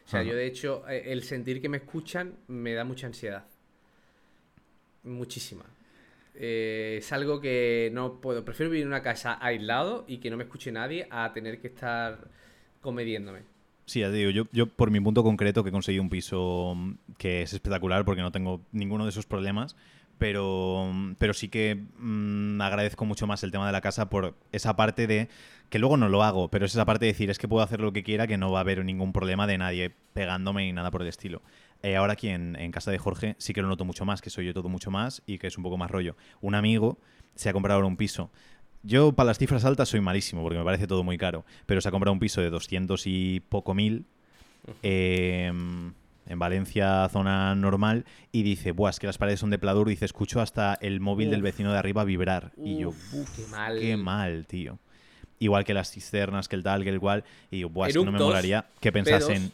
O 0.06 0.10
sea, 0.10 0.24
yo 0.24 0.34
de 0.34 0.46
hecho, 0.46 0.88
eh, 0.88 1.12
el 1.12 1.22
sentir 1.22 1.62
que 1.62 1.68
me 1.68 1.76
escuchan 1.76 2.34
me 2.48 2.74
da 2.74 2.82
mucha 2.82 3.06
ansiedad. 3.06 3.44
Muchísima. 5.04 5.64
Eh, 6.34 6.96
es 6.98 7.12
algo 7.12 7.40
que 7.40 7.90
no 7.92 8.20
puedo. 8.20 8.44
Prefiero 8.44 8.70
vivir 8.70 8.82
en 8.82 8.88
una 8.88 9.02
casa 9.02 9.38
aislado 9.40 10.04
y 10.08 10.18
que 10.18 10.30
no 10.30 10.36
me 10.36 10.44
escuche 10.44 10.72
nadie 10.72 11.06
a 11.10 11.32
tener 11.32 11.60
que 11.60 11.68
estar 11.68 12.28
comediéndome. 12.80 13.40
Sí, 13.90 14.00
ya 14.00 14.10
digo, 14.10 14.30
yo, 14.30 14.44
yo 14.52 14.66
por 14.68 14.90
mi 14.90 15.00
punto 15.00 15.24
concreto 15.24 15.64
que 15.64 15.70
he 15.70 15.72
conseguido 15.72 16.02
un 16.02 16.10
piso 16.10 16.74
mm, 16.76 16.92
que 17.18 17.42
es 17.42 17.52
espectacular 17.52 18.04
porque 18.04 18.22
no 18.22 18.30
tengo 18.30 18.60
ninguno 18.70 19.04
de 19.04 19.10
esos 19.10 19.26
problemas, 19.26 19.74
pero, 20.18 20.88
mm, 20.92 21.14
pero 21.18 21.34
sí 21.34 21.48
que 21.48 21.74
mm, 21.98 22.60
agradezco 22.60 23.04
mucho 23.04 23.26
más 23.26 23.42
el 23.42 23.50
tema 23.50 23.66
de 23.66 23.72
la 23.72 23.80
casa 23.80 24.08
por 24.08 24.36
esa 24.52 24.76
parte 24.76 25.06
de 25.06 25.28
que 25.70 25.78
luego 25.80 25.96
no 25.96 26.08
lo 26.08 26.22
hago, 26.22 26.48
pero 26.48 26.66
es 26.66 26.72
esa 26.72 26.84
parte 26.84 27.06
de 27.06 27.12
decir 27.12 27.30
es 27.30 27.38
que 27.38 27.48
puedo 27.48 27.64
hacer 27.64 27.80
lo 27.80 27.92
que 27.92 28.04
quiera, 28.04 28.26
que 28.26 28.36
no 28.36 28.52
va 28.52 28.58
a 28.58 28.62
haber 28.62 28.84
ningún 28.84 29.12
problema 29.12 29.46
de 29.46 29.58
nadie 29.58 29.92
pegándome 30.12 30.66
ni 30.66 30.72
nada 30.72 30.90
por 30.90 31.02
el 31.02 31.08
estilo. 31.08 31.42
Eh, 31.82 31.96
ahora 31.96 32.12
aquí 32.12 32.28
en, 32.28 32.54
en, 32.56 32.70
casa 32.70 32.90
de 32.90 32.98
Jorge 32.98 33.34
sí 33.38 33.54
que 33.54 33.62
lo 33.62 33.68
noto 33.68 33.84
mucho 33.84 34.04
más, 34.04 34.20
que 34.20 34.30
soy 34.30 34.46
yo 34.46 34.54
todo 34.54 34.68
mucho 34.68 34.90
más 34.90 35.22
y 35.26 35.38
que 35.38 35.46
es 35.46 35.56
un 35.56 35.64
poco 35.64 35.78
más 35.78 35.90
rollo. 35.90 36.16
Un 36.42 36.54
amigo 36.54 36.98
se 37.34 37.48
ha 37.48 37.52
comprado 37.52 37.76
ahora 37.76 37.88
un 37.88 37.96
piso 37.96 38.30
yo 38.82 39.12
para 39.12 39.28
las 39.28 39.38
cifras 39.38 39.64
altas 39.64 39.88
soy 39.88 40.00
malísimo 40.00 40.42
porque 40.42 40.58
me 40.58 40.64
parece 40.64 40.86
todo 40.86 41.02
muy 41.02 41.18
caro, 41.18 41.44
pero 41.66 41.80
se 41.80 41.88
ha 41.88 41.90
comprado 41.90 42.12
un 42.12 42.20
piso 42.20 42.40
de 42.40 42.50
200 42.50 43.02
y 43.06 43.40
poco 43.40 43.74
mil 43.74 44.06
em, 44.82 45.92
en 46.26 46.38
Valencia, 46.38 47.08
zona 47.08 47.54
normal, 47.54 48.04
y 48.32 48.42
dice, 48.42 48.72
Buah, 48.72 48.90
es 48.90 49.00
que 49.00 49.06
las 49.06 49.18
paredes 49.18 49.40
son 49.40 49.50
de 49.50 49.58
pladur, 49.58 49.88
dice, 49.88 50.04
escucho 50.04 50.40
hasta 50.40 50.74
el 50.80 51.00
móvil 51.00 51.30
del 51.30 51.42
vecino 51.42 51.72
de 51.72 51.78
arriba 51.78 52.04
vibrar. 52.04 52.52
y 52.56 52.78
yo, 52.78 52.92
qué 53.36 53.46
mal. 53.50 53.78
Qué 53.80 53.96
mal, 53.96 54.46
tío. 54.46 54.78
Igual 55.40 55.64
que 55.64 55.74
las 55.74 55.90
cisternas, 55.90 56.48
que 56.48 56.56
el 56.56 56.62
tal, 56.62 56.84
que 56.84 56.90
el 56.90 57.00
cual. 57.00 57.24
Y 57.50 57.60
yo, 57.60 57.68
Buah, 57.68 57.88
es 57.88 57.94
que 57.96 58.04
no 58.04 58.12
me 58.12 58.18
molaría 58.18 58.66
que 58.80 58.92
pensasen... 58.92 59.50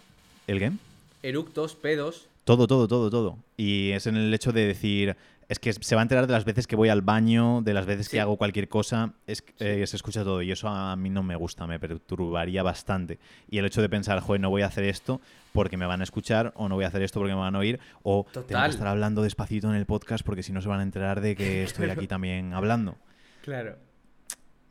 ¿El 0.47 0.61
game? 0.61 0.77
Eructos, 1.23 1.75
pedos. 1.75 2.29
Todo, 2.45 2.69
todo, 2.69 2.87
todo, 2.87 3.11
todo. 3.11 3.39
Y 3.57 3.91
es 3.91 4.07
en 4.07 4.17
el 4.17 4.33
hecho 4.33 4.53
de 4.53 4.67
decir, 4.67 5.17
es 5.49 5.59
que 5.59 5.73
se 5.73 5.95
va 5.95 6.01
a 6.01 6.05
enterar 6.05 6.27
de 6.27 6.33
las 6.33 6.45
veces 6.45 6.67
que 6.67 6.75
voy 6.75 6.89
al 6.89 7.03
baño, 7.03 7.63
de 7.63 7.73
las 7.73 7.87
veces 7.87 8.09
que 8.09 8.21
hago 8.21 8.37
cualquier 8.37 8.69
cosa, 8.69 9.15
es, 9.27 9.45
eh, 9.59 9.87
se 9.87 9.97
escucha 9.97 10.25
todo 10.25 10.43
y 10.43 10.51
eso 10.51 10.69
a 10.69 10.97
mí 10.97 11.09
no 11.09 11.23
me 11.23 11.37
gusta, 11.37 11.67
me 11.67 11.79
perturbaría 11.79 12.63
bastante. 12.63 13.19
Y 13.49 13.59
el 13.59 13.65
hecho 13.65 13.81
de 13.81 13.89
pensar, 13.89 14.19
joder, 14.21 14.41
no 14.41 14.51
voy 14.51 14.63
a 14.63 14.67
hacer 14.67 14.85
esto 14.85 15.21
porque 15.53 15.77
me 15.77 15.87
van 15.87 16.01
a 16.01 16.05
escuchar 16.05 16.53
o 16.57 16.69
no 16.69 16.75
voy 16.75 16.85
a 16.85 16.89
hacer 16.89 17.03
esto 17.03 17.21
porque 17.21 17.35
me 17.35 17.41
van 17.41 17.55
a 17.55 17.59
oír 17.61 17.79
o 18.03 18.27
tengo 18.33 18.63
que 18.63 18.71
estar 18.71 18.87
hablando 18.89 19.23
despacito 19.23 19.69
en 19.69 19.77
el 19.77 19.87
podcast 19.87 20.25
porque 20.25 20.43
si 20.43 20.53
no 20.53 20.61
se 20.61 20.69
van 20.69 20.81
a 20.81 20.83
enterar 20.83 21.21
de 21.21 21.37
que 21.37 21.63
estoy 21.63 21.91
aquí 21.91 22.07
también 22.09 22.53
hablando. 22.53 22.97
Claro. 23.43 23.77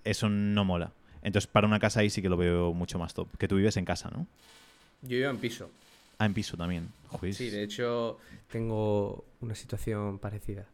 Eso 0.03 0.29
no 0.29 0.65
mola. 0.65 0.91
Entonces, 1.21 1.47
para 1.47 1.65
una 1.65 1.79
casa 1.79 2.01
ahí 2.01 2.09
sí 2.09 2.21
que 2.21 2.29
lo 2.29 2.37
veo 2.37 2.73
mucho 2.73 2.99
más 2.99 3.13
top. 3.13 3.35
Que 3.37 3.47
tú 3.47 3.55
vives 3.55 3.77
en 3.77 3.85
casa, 3.85 4.11
¿no? 4.11 4.27
Yo 5.01 5.17
vivo 5.17 5.29
en 5.31 5.37
piso. 5.37 5.71
Ah, 6.17 6.25
en 6.25 6.33
piso 6.33 6.57
también. 6.57 6.89
Sí, 7.31 7.49
de 7.49 7.63
hecho 7.63 8.17
tengo 8.51 9.25
una 9.41 9.55
situación 9.55 10.19
parecida. 10.19 10.65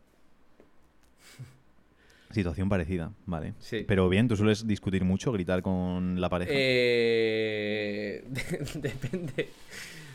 Situación 2.32 2.70
parecida, 2.70 3.12
vale. 3.26 3.54
Sí. 3.60 3.84
Pero 3.88 4.08
bien, 4.08 4.28
¿tú 4.28 4.38
sueles 4.38 4.66
discutir 4.66 5.04
mucho, 5.04 5.32
gritar 5.32 5.62
con 5.62 6.20
la 6.22 6.30
pareja? 6.30 6.52
Eh... 6.56 8.24
depende. 8.76 9.50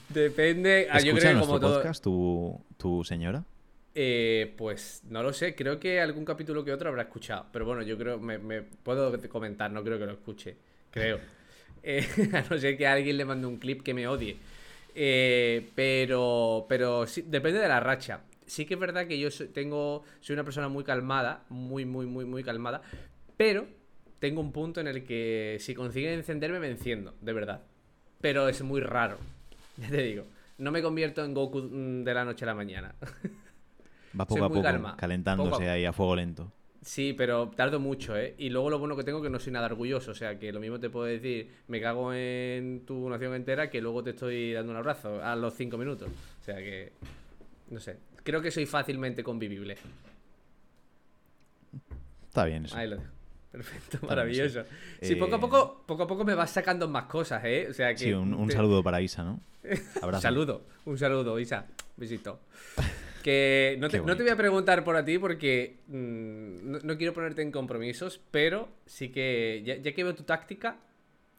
Depende. 0.09 0.89
Ah, 0.91 0.99
¿Escucha 0.99 1.33
nuestro 1.33 1.61
podcast 1.61 2.03
tu, 2.03 2.59
tu 2.79 3.05
señora? 3.05 3.45
Eh, 3.95 4.53
pues 4.57 5.03
no 5.09 5.23
lo 5.23 5.33
sé, 5.33 5.55
creo 5.55 5.81
que 5.81 6.01
algún 6.01 6.25
capítulo 6.25 6.65
que 6.65 6.73
otro 6.73 6.89
habrá 6.89 7.03
escuchado. 7.03 7.47
Pero 7.53 7.65
bueno, 7.65 7.83
yo 7.83 7.97
creo, 7.99 8.19
me, 8.19 8.39
me 8.39 8.63
puedo 8.63 9.13
comentar, 9.29 9.71
no 9.71 9.83
creo 9.83 9.99
que 9.99 10.07
lo 10.07 10.13
escuche. 10.13 10.57
Creo. 10.91 11.19
Eh, 11.89 12.05
a 12.33 12.43
no 12.51 12.59
ser 12.59 12.77
que 12.77 12.85
alguien 12.85 13.17
le 13.17 13.25
mande 13.25 13.47
un 13.47 13.59
clip 13.59 13.83
que 13.83 13.95
me 13.95 14.09
odie. 14.09 14.37
Eh, 14.99 15.69
pero, 15.75 16.65
pero 16.69 17.07
sí, 17.07 17.23
depende 17.27 17.61
de 17.61 17.69
la 17.69 17.81
racha. 17.81 18.21
Sí 18.47 18.65
que 18.65 18.75
es 18.75 18.81
verdad 18.81 19.07
que 19.07 19.19
yo 19.19 19.29
tengo, 19.53 20.05
soy 20.21 20.35
una 20.35 20.45
persona 20.45 20.69
muy 20.69 20.85
calmada, 20.85 21.45
muy, 21.51 21.85
muy, 21.85 22.07
muy, 22.07 22.25
muy 22.25 22.43
calmada, 22.43 22.81
pero 23.37 23.67
tengo 24.21 24.41
un 24.41 24.53
punto 24.53 24.81
en 24.81 24.87
el 24.89 25.05
que 25.05 25.59
si 25.61 25.75
consiguen 25.75 26.15
encenderme 26.15 26.61
me 26.61 26.71
enciendo, 26.71 27.15
de 27.21 27.33
verdad. 27.35 27.63
Pero 28.23 28.49
es 28.49 28.63
muy 28.63 28.81
raro, 28.81 29.19
ya 29.77 29.91
te 29.91 30.03
digo. 30.03 30.25
No 30.59 30.71
me 30.71 30.81
convierto 30.81 31.23
en 31.25 31.35
Goku 31.35 31.59
mm, 31.59 32.05
de 32.05 32.15
la 32.15 32.25
noche 32.25 32.45
a 32.45 32.47
la 32.47 32.55
mañana. 32.55 32.95
Va 34.19 34.25
Soy 34.27 34.41
poco 34.41 34.45
a 34.45 34.49
poco, 34.49 34.63
calma. 34.63 34.97
calentándose 34.97 35.51
Poco 35.51 35.71
a- 35.71 35.73
ahí 35.75 35.85
a 35.85 35.93
fuego 35.93 36.17
lento. 36.17 36.51
Sí, 36.87 37.15
pero 37.15 37.51
tardo 37.51 37.81
mucho, 37.81 38.17
¿eh? 38.17 38.37
Y 38.39 38.49
luego 38.49 38.71
lo 38.71 38.79
bueno 38.79 38.97
que 38.97 39.03
tengo 39.03 39.19
es 39.19 39.25
que 39.25 39.29
no 39.31 39.41
soy 39.41 39.53
nada 39.53 39.67
orgulloso. 39.67 40.13
O 40.13 40.15
sea, 40.15 40.39
que 40.39 40.53
lo 40.53 40.61
mismo 40.61 40.79
te 40.79 40.89
puedo 40.89 41.07
decir, 41.07 41.51
me 41.67 41.81
cago 41.81 42.15
en 42.15 42.85
tu 42.87 43.11
nación 43.11 43.35
entera, 43.35 43.69
que 43.69 43.81
luego 43.81 44.05
te 44.05 44.11
estoy 44.11 44.53
dando 44.53 44.71
un 44.71 44.79
abrazo 44.79 45.21
a 45.21 45.35
los 45.35 45.53
cinco 45.55 45.77
minutos. 45.79 46.09
O 46.09 46.45
sea 46.45 46.55
que, 46.59 46.93
no 47.71 47.81
sé. 47.81 47.97
Creo 48.23 48.41
que 48.41 48.53
soy 48.53 48.67
fácilmente 48.67 49.25
convivible. 49.25 49.77
Está 52.29 52.45
bien 52.45 52.67
eso. 52.67 52.77
Ahí 52.77 52.89
lo 52.89 52.97
dejo. 52.99 53.11
Perfecto, 53.51 54.07
maravilloso. 54.07 54.63
Sí, 55.03 55.17
poco 55.17 55.35
a 55.35 55.39
Eh, 55.39 55.41
poco, 55.41 55.83
poco 55.87 56.03
a 56.05 56.07
poco 56.07 56.25
me 56.25 56.37
vas 56.37 56.51
sacando 56.53 56.87
más 56.87 57.07
cosas, 57.07 57.45
¿eh? 57.45 57.67
O 57.69 57.73
sea 57.75 57.95
que. 57.95 57.99
Sí, 57.99 58.13
un, 58.13 58.49
saludo 58.53 58.85
para 58.85 59.01
Isa, 59.01 59.25
¿no? 59.25 59.41
Un 59.65 59.79
Abrazo. 60.03 60.23
saludo, 60.23 60.63
un 60.85 60.97
saludo, 60.97 61.41
Isa. 61.41 61.67
Besito. 61.97 62.39
Que 63.27 63.77
no 63.81 63.89
te, 63.89 63.99
Qué 63.99 64.07
no 64.07 64.17
te 64.17 64.23
voy 64.23 64.31
a 64.31 64.37
preguntar 64.37 64.85
por 64.85 64.95
a 64.95 65.05
ti 65.05 65.19
porque 65.19 65.79
mm, 65.89 66.71
no, 66.71 66.79
no 66.81 66.97
quiero 66.97 67.13
ponerte 67.13 67.43
en 67.43 67.51
compromisos, 67.51 68.21
pero 68.31 68.69
sí 68.87 69.09
que 69.09 69.65
ya, 69.67 69.75
ya 69.79 69.91
que 69.93 70.05
veo 70.05 70.15
tu 70.15 70.23
táctica, 70.23 70.77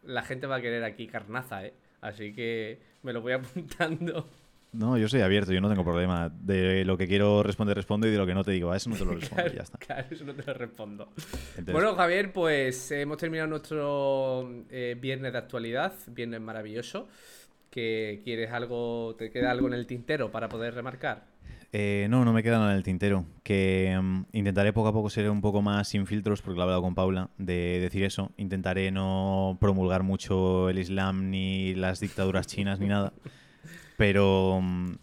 la 0.04 0.22
gente 0.24 0.48
va 0.48 0.58
a 0.58 0.62
querer 0.62 0.84
aquí 0.84 1.08
carnaza, 1.08 1.66
¿eh? 1.66 1.74
Así 2.02 2.34
que 2.34 2.78
me 3.04 3.14
lo 3.14 3.22
voy 3.22 3.32
apuntando. 3.40 4.28
No, 4.74 4.98
yo 4.98 5.08
soy 5.08 5.22
abierto, 5.22 5.54
yo 5.54 5.62
no 5.62 5.70
tengo 5.70 5.86
problema. 5.86 6.30
De 6.30 6.84
lo 6.84 6.98
que 6.98 7.08
quiero 7.08 7.42
responder, 7.42 7.78
respondo 7.78 8.06
y 8.06 8.12
de 8.12 8.18
lo 8.18 8.26
que 8.28 8.34
no 8.34 8.44
te 8.44 8.52
digo, 8.52 8.70
a 8.74 8.76
eso 8.76 8.90
no 8.90 8.98
te 8.98 9.06
lo 9.06 9.12
respondo, 9.16 9.44
Claro, 9.44 9.54
ya 9.56 9.64
está. 9.64 9.78
claro, 9.78 10.08
eso 10.12 10.26
no 10.26 10.34
te 10.36 10.44
lo 10.44 10.54
respondo. 10.56 11.14
Entonces, 11.52 11.72
Bueno, 11.74 11.96
Javier, 11.96 12.34
pues 12.34 12.92
hemos 12.92 13.16
terminado 13.18 13.48
nuestro 13.48 14.66
eh, 14.70 14.98
viernes 15.00 15.32
de 15.32 15.38
actualidad, 15.38 15.94
viernes 16.08 16.42
maravilloso. 16.42 17.08
que 17.72 18.20
quieres 18.26 18.52
algo, 18.52 19.16
te 19.18 19.30
queda 19.32 19.52
algo 19.52 19.68
en 19.68 19.74
el 19.76 19.88
tintero 19.88 20.32
para 20.32 20.50
poder 20.50 20.74
remarcar. 20.74 21.37
Eh, 21.80 22.08
no, 22.10 22.26
no 22.26 22.34
me 22.34 22.42
queda 22.42 22.58
nada 22.58 22.72
en 22.72 22.78
el 22.78 22.84
tintero. 22.84 23.24
Que 23.44 23.96
mm, 24.02 24.22
intentaré 24.34 24.74
poco 24.74 24.88
a 24.88 24.94
poco 24.94 25.12
ser 25.12 25.30
un 25.30 25.42
poco 25.42 25.62
más 25.62 25.88
sin 25.88 26.08
filtros, 26.08 26.42
porque 26.42 26.56
lo 26.56 26.62
he 26.62 26.64
hablado 26.64 26.82
con 26.82 26.96
Paula, 26.96 27.30
de 27.38 27.78
decir 27.80 28.04
eso. 28.04 28.32
Intentaré 28.36 28.90
no 28.90 29.60
promulgar 29.62 30.02
mucho 30.02 30.72
el 30.72 30.80
Islam 30.80 31.30
ni 31.30 31.76
las 31.76 32.00
dictaduras 32.00 32.48
chinas 32.48 32.80
ni 32.80 32.88
nada. 32.88 33.14
Pero 33.96 34.60
mm, 34.60 34.94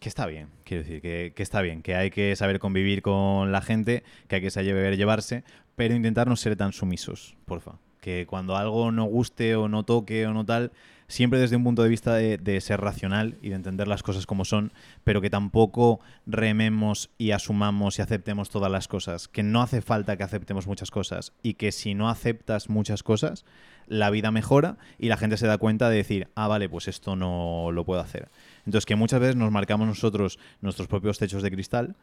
que 0.00 0.08
está 0.08 0.24
bien, 0.24 0.48
quiero 0.64 0.82
decir, 0.82 1.02
que, 1.02 1.34
que 1.36 1.42
está 1.42 1.60
bien, 1.60 1.82
que 1.82 1.94
hay 1.94 2.08
que 2.08 2.34
saber 2.36 2.58
convivir 2.58 3.02
con 3.02 3.52
la 3.52 3.60
gente, 3.60 4.02
que 4.28 4.36
hay 4.36 4.40
que 4.40 4.50
saber 4.50 4.96
llevarse, 4.96 5.44
pero 5.76 5.94
intentar 5.94 6.26
no 6.26 6.36
ser 6.36 6.56
tan 6.56 6.72
sumisos, 6.72 7.36
porfa. 7.44 7.80
Que 8.00 8.24
cuando 8.24 8.56
algo 8.56 8.92
no 8.92 9.04
guste 9.04 9.56
o 9.56 9.68
no 9.68 9.82
toque 9.82 10.26
o 10.26 10.32
no 10.32 10.46
tal, 10.46 10.72
siempre 11.08 11.40
desde 11.40 11.56
un 11.56 11.64
punto 11.64 11.82
de 11.82 11.88
vista 11.88 12.14
de, 12.14 12.60
ser 12.60 12.80
racional 12.80 13.38
y 13.42 13.48
de 13.48 13.56
entender 13.56 13.88
las 13.88 14.02
cosas 14.02 14.26
como 14.26 14.44
son, 14.44 14.72
pero 15.04 15.20
que 15.20 15.30
tampoco 15.30 16.00
rememos 16.26 17.10
y 17.18 17.30
asumamos 17.32 17.98
y 17.98 18.02
aceptemos 18.02 18.50
todas 18.50 18.70
las 18.70 18.88
cosas. 18.88 19.26
Que 19.26 19.42
no 19.42 19.62
hace 19.62 19.80
falta 19.80 20.16
que 20.16 20.22
aceptemos 20.22 20.66
muchas 20.66 20.90
cosas 20.90 21.32
y 21.42 21.54
que 21.54 21.72
si 21.72 21.94
no 21.94 22.08
aceptas 22.08 22.68
muchas 22.68 23.02
cosas, 23.02 23.44
la 23.86 24.10
vida 24.10 24.30
mejora 24.30 24.76
y 24.98 25.08
la 25.08 25.16
gente 25.16 25.38
se 25.38 25.46
da 25.46 25.58
cuenta 25.58 25.88
de 25.88 25.96
decir, 25.96 26.28
ah, 26.34 26.46
vale, 26.46 26.68
pues 26.68 26.88
esto 26.88 27.16
no 27.16 27.70
lo 27.72 27.84
puedo 27.84 28.00
hacer. 28.00 28.28
Entonces, 28.66 28.84
que 28.84 28.96
muchas 28.96 29.20
veces 29.20 29.36
nos 29.36 29.50
marcamos 29.50 29.88
nosotros 29.88 30.38
nuestros 30.60 30.88
propios 30.88 31.18
techos 31.18 31.42
de 31.42 31.50
cristal. 31.50 31.96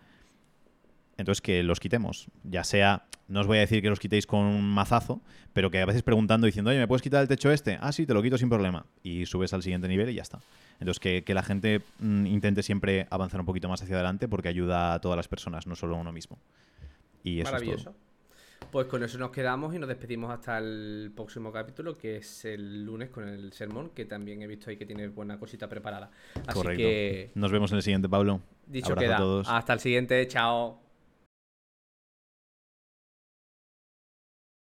Entonces, 1.18 1.42
que 1.42 1.64
los 1.64 1.80
quitemos. 1.80 2.28
Ya 2.44 2.64
sea, 2.64 3.06
no 3.28 3.40
os 3.42 3.48
voy 3.48 3.58
a 3.58 3.62
decir 3.62 3.82
que 3.82 3.90
los 3.90 4.00
quitéis 4.00 4.28
con 4.28 4.42
un 4.42 4.70
mazazo, 4.70 5.22
pero 5.54 5.72
que 5.72 5.80
a 5.80 5.86
veces 5.86 6.04
preguntando, 6.04 6.46
diciendo, 6.46 6.72
oye, 6.72 6.80
¿me 6.80 6.88
puedes 6.88 7.02
quitar 7.02 7.22
el 7.22 7.28
techo 7.28 7.52
este? 7.52 7.78
Ah, 7.82 7.92
sí, 7.92 8.06
te 8.06 8.14
lo 8.14 8.22
quito 8.22 8.38
sin 8.38 8.50
problema. 8.50 8.86
Y 9.02 9.26
subes 9.26 9.54
al 9.54 9.64
siguiente 9.64 9.88
nivel 9.88 10.10
y 10.10 10.16
ya 10.16 10.22
está. 10.24 10.40
Entonces, 10.80 11.00
que, 11.00 11.24
que 11.24 11.34
la 11.34 11.44
gente 11.44 11.82
mm, 12.00 12.26
intente 12.26 12.64
siempre 12.64 13.08
avanzar 13.10 13.40
un 13.40 13.46
poquito 13.46 13.70
más 13.70 13.82
hacia 13.82 13.96
adelante 13.96 14.28
porque 14.28 14.50
ayuda 14.50 14.94
a 14.94 15.00
todas 15.00 15.16
las 15.16 15.28
personas, 15.30 15.68
no 15.68 15.76
solo 15.76 15.96
a 15.96 16.00
uno 16.00 16.12
mismo. 16.12 16.38
Y 17.24 17.40
eso 17.40 17.48
es 17.48 17.54
Maravilloso. 17.54 17.84
todo. 17.92 18.06
Pues 18.72 18.88
con 18.88 19.04
eso 19.04 19.18
nos 19.18 19.32
quedamos 19.32 19.74
y 19.74 19.80
nos 19.80 19.88
despedimos 19.88 20.32
hasta 20.32 20.58
el 20.58 21.12
próximo 21.16 21.52
capítulo, 21.52 21.98
que 21.98 22.18
es 22.18 22.46
el 22.46 22.84
lunes 22.84 23.10
con 23.10 23.28
el 23.28 23.54
sermón, 23.54 23.92
que 23.92 24.06
también 24.06 24.42
he 24.42 24.48
visto 24.48 24.70
ahí 24.70 24.76
que 24.76 24.86
tiene 24.86 25.08
buena 25.08 25.38
cosita 25.40 25.70
preparada. 25.70 26.12
Así 26.46 26.54
Correcto. 26.54 26.78
que, 26.84 27.32
Nos 27.36 27.52
vemos 27.52 27.72
en 27.72 27.78
el 27.78 27.84
siguiente, 27.84 28.10
Pablo. 28.10 28.42
dicho 28.68 28.88
Abrazo 28.92 29.00
a 29.06 29.08
queda. 29.08 29.18
todos. 29.18 29.48
Hasta 29.50 29.74
el 29.74 29.80
siguiente, 29.80 30.28
chao. 30.28 30.82